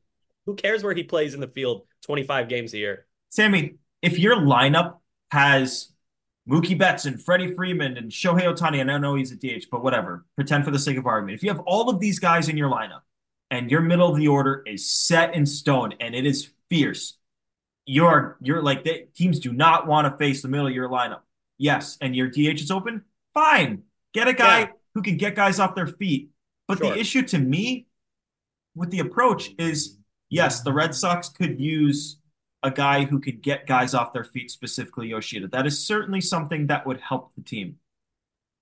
Who 0.46 0.54
cares 0.56 0.82
where 0.82 0.94
he 0.94 1.04
plays 1.04 1.34
in 1.34 1.40
the 1.40 1.46
field? 1.48 1.86
Twenty 2.02 2.24
five 2.24 2.48
games 2.48 2.74
a 2.74 2.78
year. 2.78 3.06
Sammy, 3.28 3.76
if 4.02 4.18
your 4.18 4.36
lineup 4.36 4.98
has 5.30 5.92
Mookie 6.48 6.76
Betts 6.76 7.04
and 7.04 7.22
Freddie 7.22 7.54
Freeman 7.54 7.96
and 7.96 8.10
Shohei 8.10 8.42
Ohtani, 8.52 8.80
and 8.80 8.90
I 8.90 8.98
know 8.98 9.14
he's 9.14 9.30
a 9.30 9.36
DH, 9.36 9.66
but 9.70 9.84
whatever, 9.84 10.24
pretend 10.34 10.64
for 10.64 10.72
the 10.72 10.78
sake 10.78 10.96
of 10.96 11.06
argument. 11.06 11.36
If 11.36 11.44
you 11.44 11.50
have 11.50 11.60
all 11.60 11.88
of 11.90 12.00
these 12.00 12.18
guys 12.18 12.48
in 12.48 12.56
your 12.56 12.70
lineup 12.70 13.02
and 13.52 13.70
your 13.70 13.82
middle 13.82 14.08
of 14.10 14.16
the 14.16 14.26
order 14.26 14.64
is 14.66 14.90
set 14.90 15.34
in 15.34 15.46
stone 15.46 15.94
and 16.00 16.14
it 16.14 16.26
is 16.26 16.50
fierce, 16.68 17.18
you're 17.90 18.36
you're 18.40 18.62
like 18.62 18.84
the 18.84 19.08
teams 19.16 19.40
do 19.40 19.52
not 19.52 19.86
want 19.88 20.10
to 20.10 20.16
face 20.16 20.42
the 20.42 20.48
middle 20.48 20.66
of 20.68 20.72
your 20.72 20.88
lineup. 20.88 21.20
Yes, 21.58 21.98
and 22.00 22.14
your 22.14 22.28
DH 22.28 22.60
is 22.62 22.70
open. 22.70 23.02
Fine, 23.34 23.82
get 24.14 24.28
a 24.28 24.32
guy 24.32 24.60
Yeah. 24.60 24.66
who 24.94 25.02
can 25.02 25.16
get 25.16 25.34
guys 25.34 25.58
off 25.58 25.74
their 25.74 25.88
feet. 25.88 26.30
But 26.68 26.78
Sure. 26.78 26.92
the 26.94 26.98
issue 27.00 27.22
to 27.22 27.38
me 27.38 27.86
with 28.76 28.90
the 28.90 29.00
approach 29.00 29.50
is 29.58 29.98
yes, 30.28 30.62
the 30.62 30.72
Red 30.72 30.94
Sox 30.94 31.28
could 31.28 31.60
use 31.60 32.18
a 32.62 32.70
guy 32.70 33.04
who 33.04 33.18
could 33.18 33.42
get 33.42 33.66
guys 33.66 33.92
off 33.94 34.12
their 34.12 34.24
feet, 34.24 34.50
specifically 34.50 35.08
Yoshida. 35.08 35.48
That 35.48 35.66
is 35.66 35.84
certainly 35.84 36.20
something 36.20 36.68
that 36.68 36.86
would 36.86 37.00
help 37.00 37.32
the 37.34 37.42
team. 37.42 37.78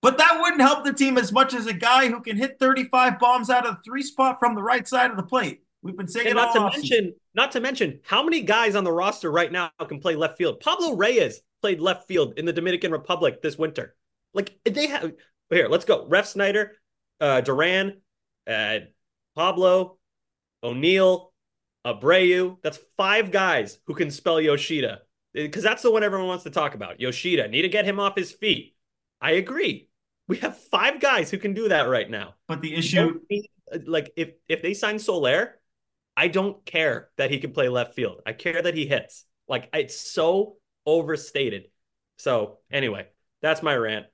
But 0.01 0.17
that 0.19 0.39
wouldn't 0.41 0.63
help 0.63 0.85
the 0.85 0.93
team 0.93 1.19
as 1.19 1.33
much 1.33 1.53
as 1.53 1.67
a 1.67 1.73
guy 1.75 2.09
who 2.09 2.21
can 2.21 2.37
hit 2.37 2.59
35 2.59 3.19
bombs 3.19 3.51
out 3.51 3.67
of 3.67 3.77
the 3.77 3.83
three 3.83 4.03
spot 4.03 4.39
from 4.39 4.55
the 4.55 4.63
right 4.63 4.87
side 4.89 5.11
of 5.11 5.17
the 5.17 5.23
plate. 5.25 5.63
We've 5.83 5.97
been 5.97 6.09
saying 6.09 6.35
not 6.35 6.53
to 6.55 6.61
mention, 6.61 7.15
not 7.35 7.53
to 7.53 7.61
mention, 7.61 8.01
how 8.05 8.23
many 8.23 8.43
guys 8.43 8.75
on 8.75 8.85
the 8.85 8.93
roster 8.93 9.31
right 9.31 9.51
now 9.51 9.71
can 9.87 10.01
play 10.01 10.17
left 10.17 10.37
field? 10.37 10.61
Pablo 10.61 10.97
Reyes 10.97 11.41
played 11.63 11.81
left 11.81 12.09
field 12.09 12.35
in 12.37 12.45
the 12.45 12.53
Dominican 12.53 12.91
Republic 12.91 13.43
this 13.43 13.57
winter. 13.57 13.95
Like 14.35 14.59
they 14.65 14.89
have 14.89 15.13
here, 15.51 15.69
let's 15.69 15.85
go. 15.85 16.07
Refsnyder, 16.07 16.71
uh, 17.21 17.41
Duran, 17.43 18.01
uh, 18.47 18.79
Pablo, 19.37 19.99
O'Neill, 20.63 21.33
Abreu. 21.87 22.57
That's 22.63 22.81
five 22.97 23.31
guys 23.31 23.79
who 23.87 23.95
can 23.95 24.11
spell 24.11 24.41
Yoshida. 24.41 25.03
Because 25.33 25.63
that's 25.63 25.83
the 25.83 25.91
one 25.91 26.03
everyone 26.03 26.27
wants 26.27 26.45
to 26.45 26.51
talk 26.51 26.75
about. 26.75 27.01
Yoshida. 27.01 27.49
Need 27.49 27.63
to 27.63 27.69
get 27.69 27.85
him 27.85 28.01
off 28.01 28.17
his 28.17 28.33
feet. 28.33 28.75
I 29.21 29.33
agree. 29.33 29.89
We 30.27 30.39
have 30.39 30.59
five 30.59 31.01
guys 31.01 31.31
who 31.31 31.39
can 31.39 31.55
do 31.55 31.69
that 31.69 31.89
right 31.89 32.09
now. 32.11 32.35
But 32.49 32.61
the 32.61 32.75
issue, 32.75 33.21
like 33.87 34.13
if 34.17 34.31
if 34.49 34.63
they 34.63 34.75
sign 34.75 34.99
Soler, 34.99 35.59
I 36.19 36.27
don't 36.27 36.65
care 36.65 37.11
that 37.17 37.31
he 37.31 37.39
can 37.39 37.53
play 37.53 37.69
left 37.69 37.95
field. 37.95 38.23
I 38.27 38.33
care 38.33 38.61
that 38.61 38.75
he 38.75 38.87
hits. 38.87 39.25
Like 39.47 39.69
it's 39.73 39.97
so 39.97 40.57
overstated. 40.85 41.69
So 42.17 42.59
anyway, 42.73 43.07
that's 43.41 43.63
my 43.63 43.77
rant. 43.77 44.07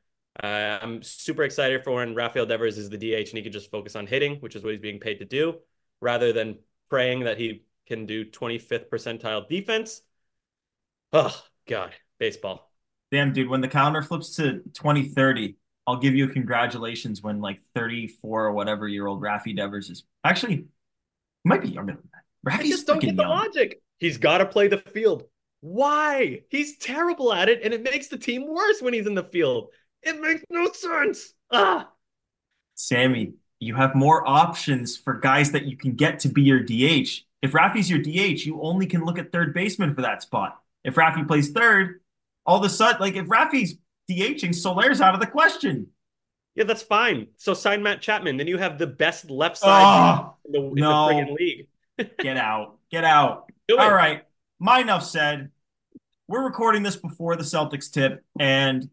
Uh, 0.42 0.78
I'm 0.82 1.02
super 1.02 1.44
excited 1.44 1.82
for 1.82 1.94
when 1.94 2.14
Rafael 2.14 2.44
Devers 2.44 2.76
is 2.76 2.90
the 2.90 2.98
DH 2.98 3.30
and 3.30 3.38
he 3.38 3.42
can 3.42 3.52
just 3.52 3.70
focus 3.70 3.96
on 3.96 4.06
hitting, 4.06 4.36
which 4.40 4.54
is 4.54 4.62
what 4.62 4.72
he's 4.72 4.82
being 4.82 5.00
paid 5.00 5.20
to 5.20 5.24
do, 5.24 5.60
rather 6.02 6.34
than 6.34 6.58
praying 6.90 7.20
that 7.20 7.38
he 7.38 7.64
can 7.86 8.04
do 8.04 8.26
25th 8.26 8.90
percentile 8.90 9.48
defense. 9.48 10.02
Oh 11.10 11.34
God, 11.66 11.92
baseball. 12.18 12.70
damn 13.10 13.32
dude, 13.32 13.48
when 13.48 13.62
the 13.62 13.68
calendar 13.68 14.02
flips 14.02 14.36
to 14.36 14.60
2030, 14.74 15.56
I'll 15.86 15.96
give 15.96 16.14
you 16.14 16.28
congratulations 16.28 17.22
when 17.22 17.40
like 17.40 17.60
34 17.74 18.44
or 18.44 18.52
whatever 18.52 18.88
year 18.88 19.06
old 19.06 19.22
Rafi 19.22 19.56
Devers 19.56 19.88
is. 19.88 20.04
Actually, 20.22 20.66
might 21.44 21.62
be 21.62 21.68
younger 21.68 21.94
than 21.94 22.08
that. 22.12 22.22
I 22.58 22.62
Rafi's 22.62 22.68
just 22.68 22.86
don't 22.86 23.00
get 23.00 23.16
the 23.16 23.22
young. 23.22 23.30
logic. 23.30 23.80
He's 23.98 24.18
got 24.18 24.38
to 24.38 24.46
play 24.46 24.68
the 24.68 24.78
field. 24.78 25.24
Why? 25.60 26.42
He's 26.50 26.76
terrible 26.78 27.32
at 27.32 27.48
it, 27.48 27.62
and 27.62 27.72
it 27.72 27.82
makes 27.82 28.08
the 28.08 28.18
team 28.18 28.46
worse 28.48 28.82
when 28.82 28.92
he's 28.94 29.06
in 29.06 29.14
the 29.14 29.24
field. 29.24 29.68
It 30.02 30.20
makes 30.20 30.42
no 30.50 30.70
sense. 30.72 31.32
Ah, 31.50 31.90
Sammy, 32.74 33.34
you 33.60 33.74
have 33.74 33.94
more 33.94 34.26
options 34.28 34.96
for 34.96 35.14
guys 35.14 35.52
that 35.52 35.64
you 35.64 35.76
can 35.76 35.94
get 35.94 36.20
to 36.20 36.28
be 36.28 36.42
your 36.42 36.60
DH. 36.60 37.24
If 37.42 37.52
Rafi's 37.52 37.88
your 37.90 38.00
DH, 38.00 38.44
you 38.44 38.60
only 38.62 38.86
can 38.86 39.04
look 39.04 39.18
at 39.18 39.32
third 39.32 39.54
baseman 39.54 39.94
for 39.94 40.02
that 40.02 40.22
spot. 40.22 40.58
If 40.82 40.94
Rafi 40.96 41.26
plays 41.26 41.50
third, 41.50 42.00
all 42.46 42.58
of 42.58 42.64
a 42.64 42.68
sudden, 42.68 43.00
like 43.00 43.14
if 43.16 43.26
Rafi's 43.26 43.76
DHing, 44.10 44.54
Soler's 44.54 45.00
out 45.00 45.14
of 45.14 45.20
the 45.20 45.26
question. 45.26 45.88
Yeah, 46.54 46.64
that's 46.64 46.82
fine. 46.82 47.28
So 47.36 47.54
sign 47.54 47.82
Matt 47.82 48.00
Chapman, 48.00 48.36
then 48.36 48.46
you 48.46 48.58
have 48.58 48.78
the 48.78 48.86
best 48.86 49.30
left 49.30 49.58
side 49.58 50.24
Oh, 50.24 50.34
in 50.46 50.52
the, 50.52 50.58
in 50.68 50.74
no. 50.74 51.08
the 51.08 51.14
friggin' 51.14 51.34
league. 51.38 51.66
get 52.18 52.36
out. 52.36 52.76
Get 52.90 53.04
out. 53.04 53.50
Do 53.68 53.76
it. 53.76 53.80
All 53.80 53.92
right. 53.92 54.24
My 54.58 54.80
enough 54.80 55.04
said. 55.04 55.50
We're 56.26 56.42
recording 56.44 56.82
this 56.82 56.96
before 56.96 57.36
the 57.36 57.42
Celtics 57.42 57.92
tip, 57.92 58.24
and 58.40 58.88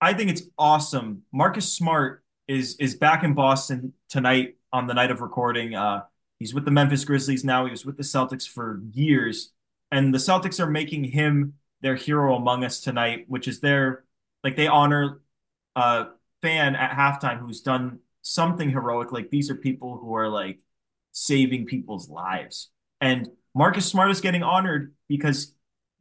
I 0.00 0.14
think 0.14 0.30
it's 0.30 0.42
awesome. 0.56 1.22
Marcus 1.32 1.72
Smart 1.72 2.22
is 2.46 2.76
is 2.76 2.94
back 2.94 3.24
in 3.24 3.34
Boston 3.34 3.94
tonight 4.08 4.56
on 4.72 4.86
the 4.86 4.94
night 4.94 5.10
of 5.10 5.20
recording. 5.20 5.74
Uh, 5.74 6.02
he's 6.38 6.54
with 6.54 6.64
the 6.64 6.70
Memphis 6.70 7.04
Grizzlies 7.04 7.42
now. 7.44 7.64
He 7.64 7.72
was 7.72 7.84
with 7.84 7.96
the 7.96 8.04
Celtics 8.04 8.48
for 8.48 8.80
years, 8.92 9.50
and 9.90 10.14
the 10.14 10.18
Celtics 10.18 10.60
are 10.60 10.70
making 10.70 11.02
him 11.02 11.54
their 11.80 11.96
hero 11.96 12.36
among 12.36 12.62
us 12.62 12.80
tonight, 12.80 13.24
which 13.26 13.48
is 13.48 13.58
their 13.58 14.04
like 14.44 14.54
they 14.54 14.68
honor 14.68 15.20
a 15.74 16.06
fan 16.42 16.76
at 16.76 16.96
halftime 16.96 17.38
who's 17.38 17.60
done 17.60 18.00
something 18.22 18.70
heroic. 18.70 19.12
Like 19.12 19.30
these 19.30 19.50
are 19.50 19.54
people 19.54 19.98
who 19.98 20.14
are 20.14 20.28
like 20.28 20.60
saving 21.12 21.66
people's 21.66 22.08
lives. 22.08 22.70
And 23.00 23.28
Marcus 23.54 23.86
Smart 23.86 24.10
is 24.10 24.20
getting 24.20 24.42
honored 24.42 24.94
because 25.08 25.54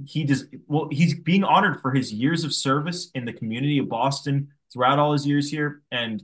he 0.05 0.23
does 0.25 0.45
well, 0.67 0.89
he's 0.91 1.15
being 1.15 1.43
honored 1.43 1.81
for 1.81 1.91
his 1.91 2.13
years 2.13 2.43
of 2.43 2.53
service 2.53 3.09
in 3.15 3.25
the 3.25 3.33
community 3.33 3.79
of 3.79 3.89
Boston 3.89 4.49
throughout 4.71 4.99
all 4.99 5.13
his 5.13 5.25
years 5.25 5.49
here. 5.49 5.81
And 5.91 6.23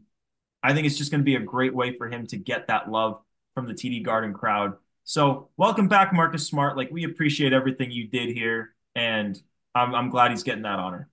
I 0.62 0.74
think 0.74 0.86
it's 0.86 0.98
just 0.98 1.12
going 1.12 1.22
to 1.22 1.26
be 1.26 1.36
a 1.36 1.40
great 1.40 1.74
way 1.74 1.98
for 1.98 2.08
him 2.08 2.28
to 2.28 2.38
get 2.38 2.68
that 2.68 2.90
love 2.90 3.22
from 3.56 3.68
the 3.68 3.74
TD 3.74 4.04
Garden 4.04 4.34
crowd. 4.34 4.74
So 5.04 5.50
welcome 5.58 5.88
back, 5.88 6.14
Marcus 6.14 6.48
Smart. 6.48 6.78
Like 6.78 6.90
we 6.92 7.04
appreciate 7.04 7.52
everything 7.52 7.92
you 7.92 8.08
did 8.08 8.30
here, 8.30 8.76
and 8.96 9.42
I'm 9.76 9.94
I'm 9.94 10.10
glad 10.10 10.32
he's 10.32 10.44
getting 10.44 10.64
that 10.64 10.80
honor. 10.80 11.10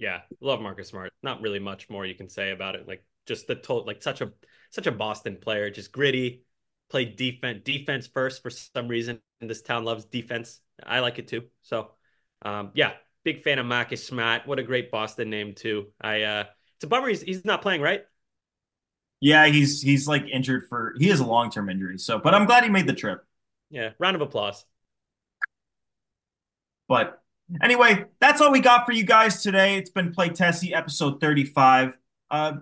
Yeah, 0.00 0.22
love 0.40 0.62
Marcus 0.62 0.88
Smart. 0.88 1.12
Not 1.22 1.42
really 1.42 1.58
much 1.58 1.90
more 1.90 2.06
you 2.06 2.14
can 2.14 2.30
say 2.30 2.52
about 2.52 2.74
it. 2.74 2.88
Like 2.88 3.04
just 3.26 3.46
the 3.46 3.54
total, 3.54 3.84
like 3.84 4.02
such 4.02 4.22
a 4.22 4.32
such 4.70 4.86
a 4.86 4.92
Boston 4.92 5.36
player, 5.36 5.68
just 5.70 5.92
gritty, 5.92 6.44
play 6.88 7.04
defense 7.04 7.60
defense 7.62 8.06
first 8.06 8.42
for 8.42 8.48
some 8.48 8.88
reason. 8.88 9.20
And 9.42 9.50
this 9.50 9.60
town 9.60 9.84
loves 9.84 10.06
defense. 10.06 10.60
I 10.82 11.00
like 11.00 11.18
it 11.18 11.28
too. 11.28 11.42
So, 11.60 11.90
um, 12.40 12.70
yeah, 12.72 12.92
big 13.24 13.42
fan 13.42 13.58
of 13.58 13.66
Marcus 13.66 14.06
Smart. 14.06 14.46
What 14.46 14.58
a 14.58 14.62
great 14.62 14.90
Boston 14.90 15.28
name 15.28 15.54
too. 15.54 15.88
I 16.00 16.22
uh, 16.22 16.44
it's 16.76 16.84
a 16.84 16.86
bummer 16.86 17.08
he's 17.08 17.20
he's 17.20 17.44
not 17.44 17.60
playing, 17.60 17.82
right? 17.82 18.04
Yeah, 19.20 19.48
he's 19.48 19.82
he's 19.82 20.08
like 20.08 20.24
injured 20.32 20.62
for 20.70 20.94
he 20.98 21.08
has 21.08 21.20
a 21.20 21.26
long 21.26 21.50
term 21.50 21.68
injury. 21.68 21.98
So, 21.98 22.18
but 22.18 22.34
I'm 22.34 22.46
glad 22.46 22.64
he 22.64 22.70
made 22.70 22.86
the 22.86 22.94
trip. 22.94 23.22
Yeah, 23.68 23.90
round 23.98 24.16
of 24.16 24.22
applause. 24.22 24.64
But 26.88 27.19
anyway, 27.62 28.04
that's 28.20 28.40
all 28.40 28.52
we 28.52 28.60
got 28.60 28.86
for 28.86 28.92
you 28.92 29.04
guys 29.04 29.42
today. 29.42 29.76
It's 29.76 29.90
been 29.90 30.12
Play 30.12 30.30
Tessie 30.30 30.74
episode 30.74 31.20
35. 31.20 31.96
Uh, 32.30 32.52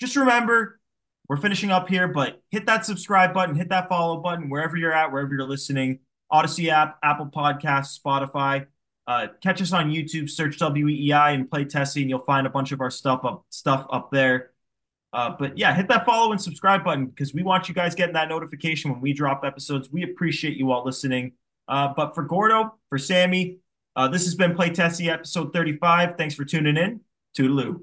just 0.00 0.16
remember, 0.16 0.80
we're 1.28 1.36
finishing 1.36 1.70
up 1.70 1.88
here, 1.88 2.08
but 2.08 2.42
hit 2.50 2.66
that 2.66 2.84
subscribe 2.84 3.32
button, 3.32 3.54
hit 3.54 3.68
that 3.68 3.88
follow 3.88 4.18
button 4.20 4.50
wherever 4.50 4.76
you're 4.76 4.92
at, 4.92 5.12
wherever 5.12 5.32
you're 5.32 5.46
listening. 5.46 6.00
Audacy 6.32 6.68
app, 6.68 6.98
Apple 7.02 7.26
Podcasts, 7.26 7.98
Spotify. 8.00 8.66
Uh, 9.06 9.28
catch 9.42 9.60
us 9.60 9.72
on 9.72 9.90
YouTube, 9.90 10.30
search 10.30 10.58
WEEI 10.58 11.34
and 11.34 11.50
play 11.50 11.64
Tessie, 11.64 12.00
and 12.02 12.10
you'll 12.10 12.20
find 12.20 12.46
a 12.46 12.50
bunch 12.50 12.72
of 12.72 12.80
our 12.80 12.90
stuff 12.90 13.24
up 13.24 13.44
stuff 13.50 13.86
up 13.90 14.10
there. 14.10 14.50
Uh, 15.12 15.34
but 15.38 15.58
yeah, 15.58 15.74
hit 15.74 15.88
that 15.88 16.06
follow 16.06 16.32
and 16.32 16.40
subscribe 16.40 16.82
button 16.84 17.06
because 17.06 17.34
we 17.34 17.42
want 17.42 17.68
you 17.68 17.74
guys 17.74 17.94
getting 17.94 18.14
that 18.14 18.28
notification 18.28 18.90
when 18.90 19.00
we 19.00 19.12
drop 19.12 19.44
episodes. 19.44 19.90
We 19.92 20.04
appreciate 20.04 20.56
you 20.56 20.70
all 20.70 20.84
listening. 20.84 21.32
Uh, 21.68 21.92
but 21.94 22.14
for 22.14 22.22
Gordo, 22.22 22.74
for 22.88 22.98
Sammy, 22.98 23.58
uh, 23.96 24.08
this 24.08 24.24
has 24.24 24.34
been 24.34 24.54
Play 24.54 24.70
Tessie 24.70 25.10
episode 25.10 25.52
35. 25.52 26.16
Thanks 26.16 26.34
for 26.34 26.44
tuning 26.44 26.76
in. 26.76 27.00
Toodaloo. 27.36 27.82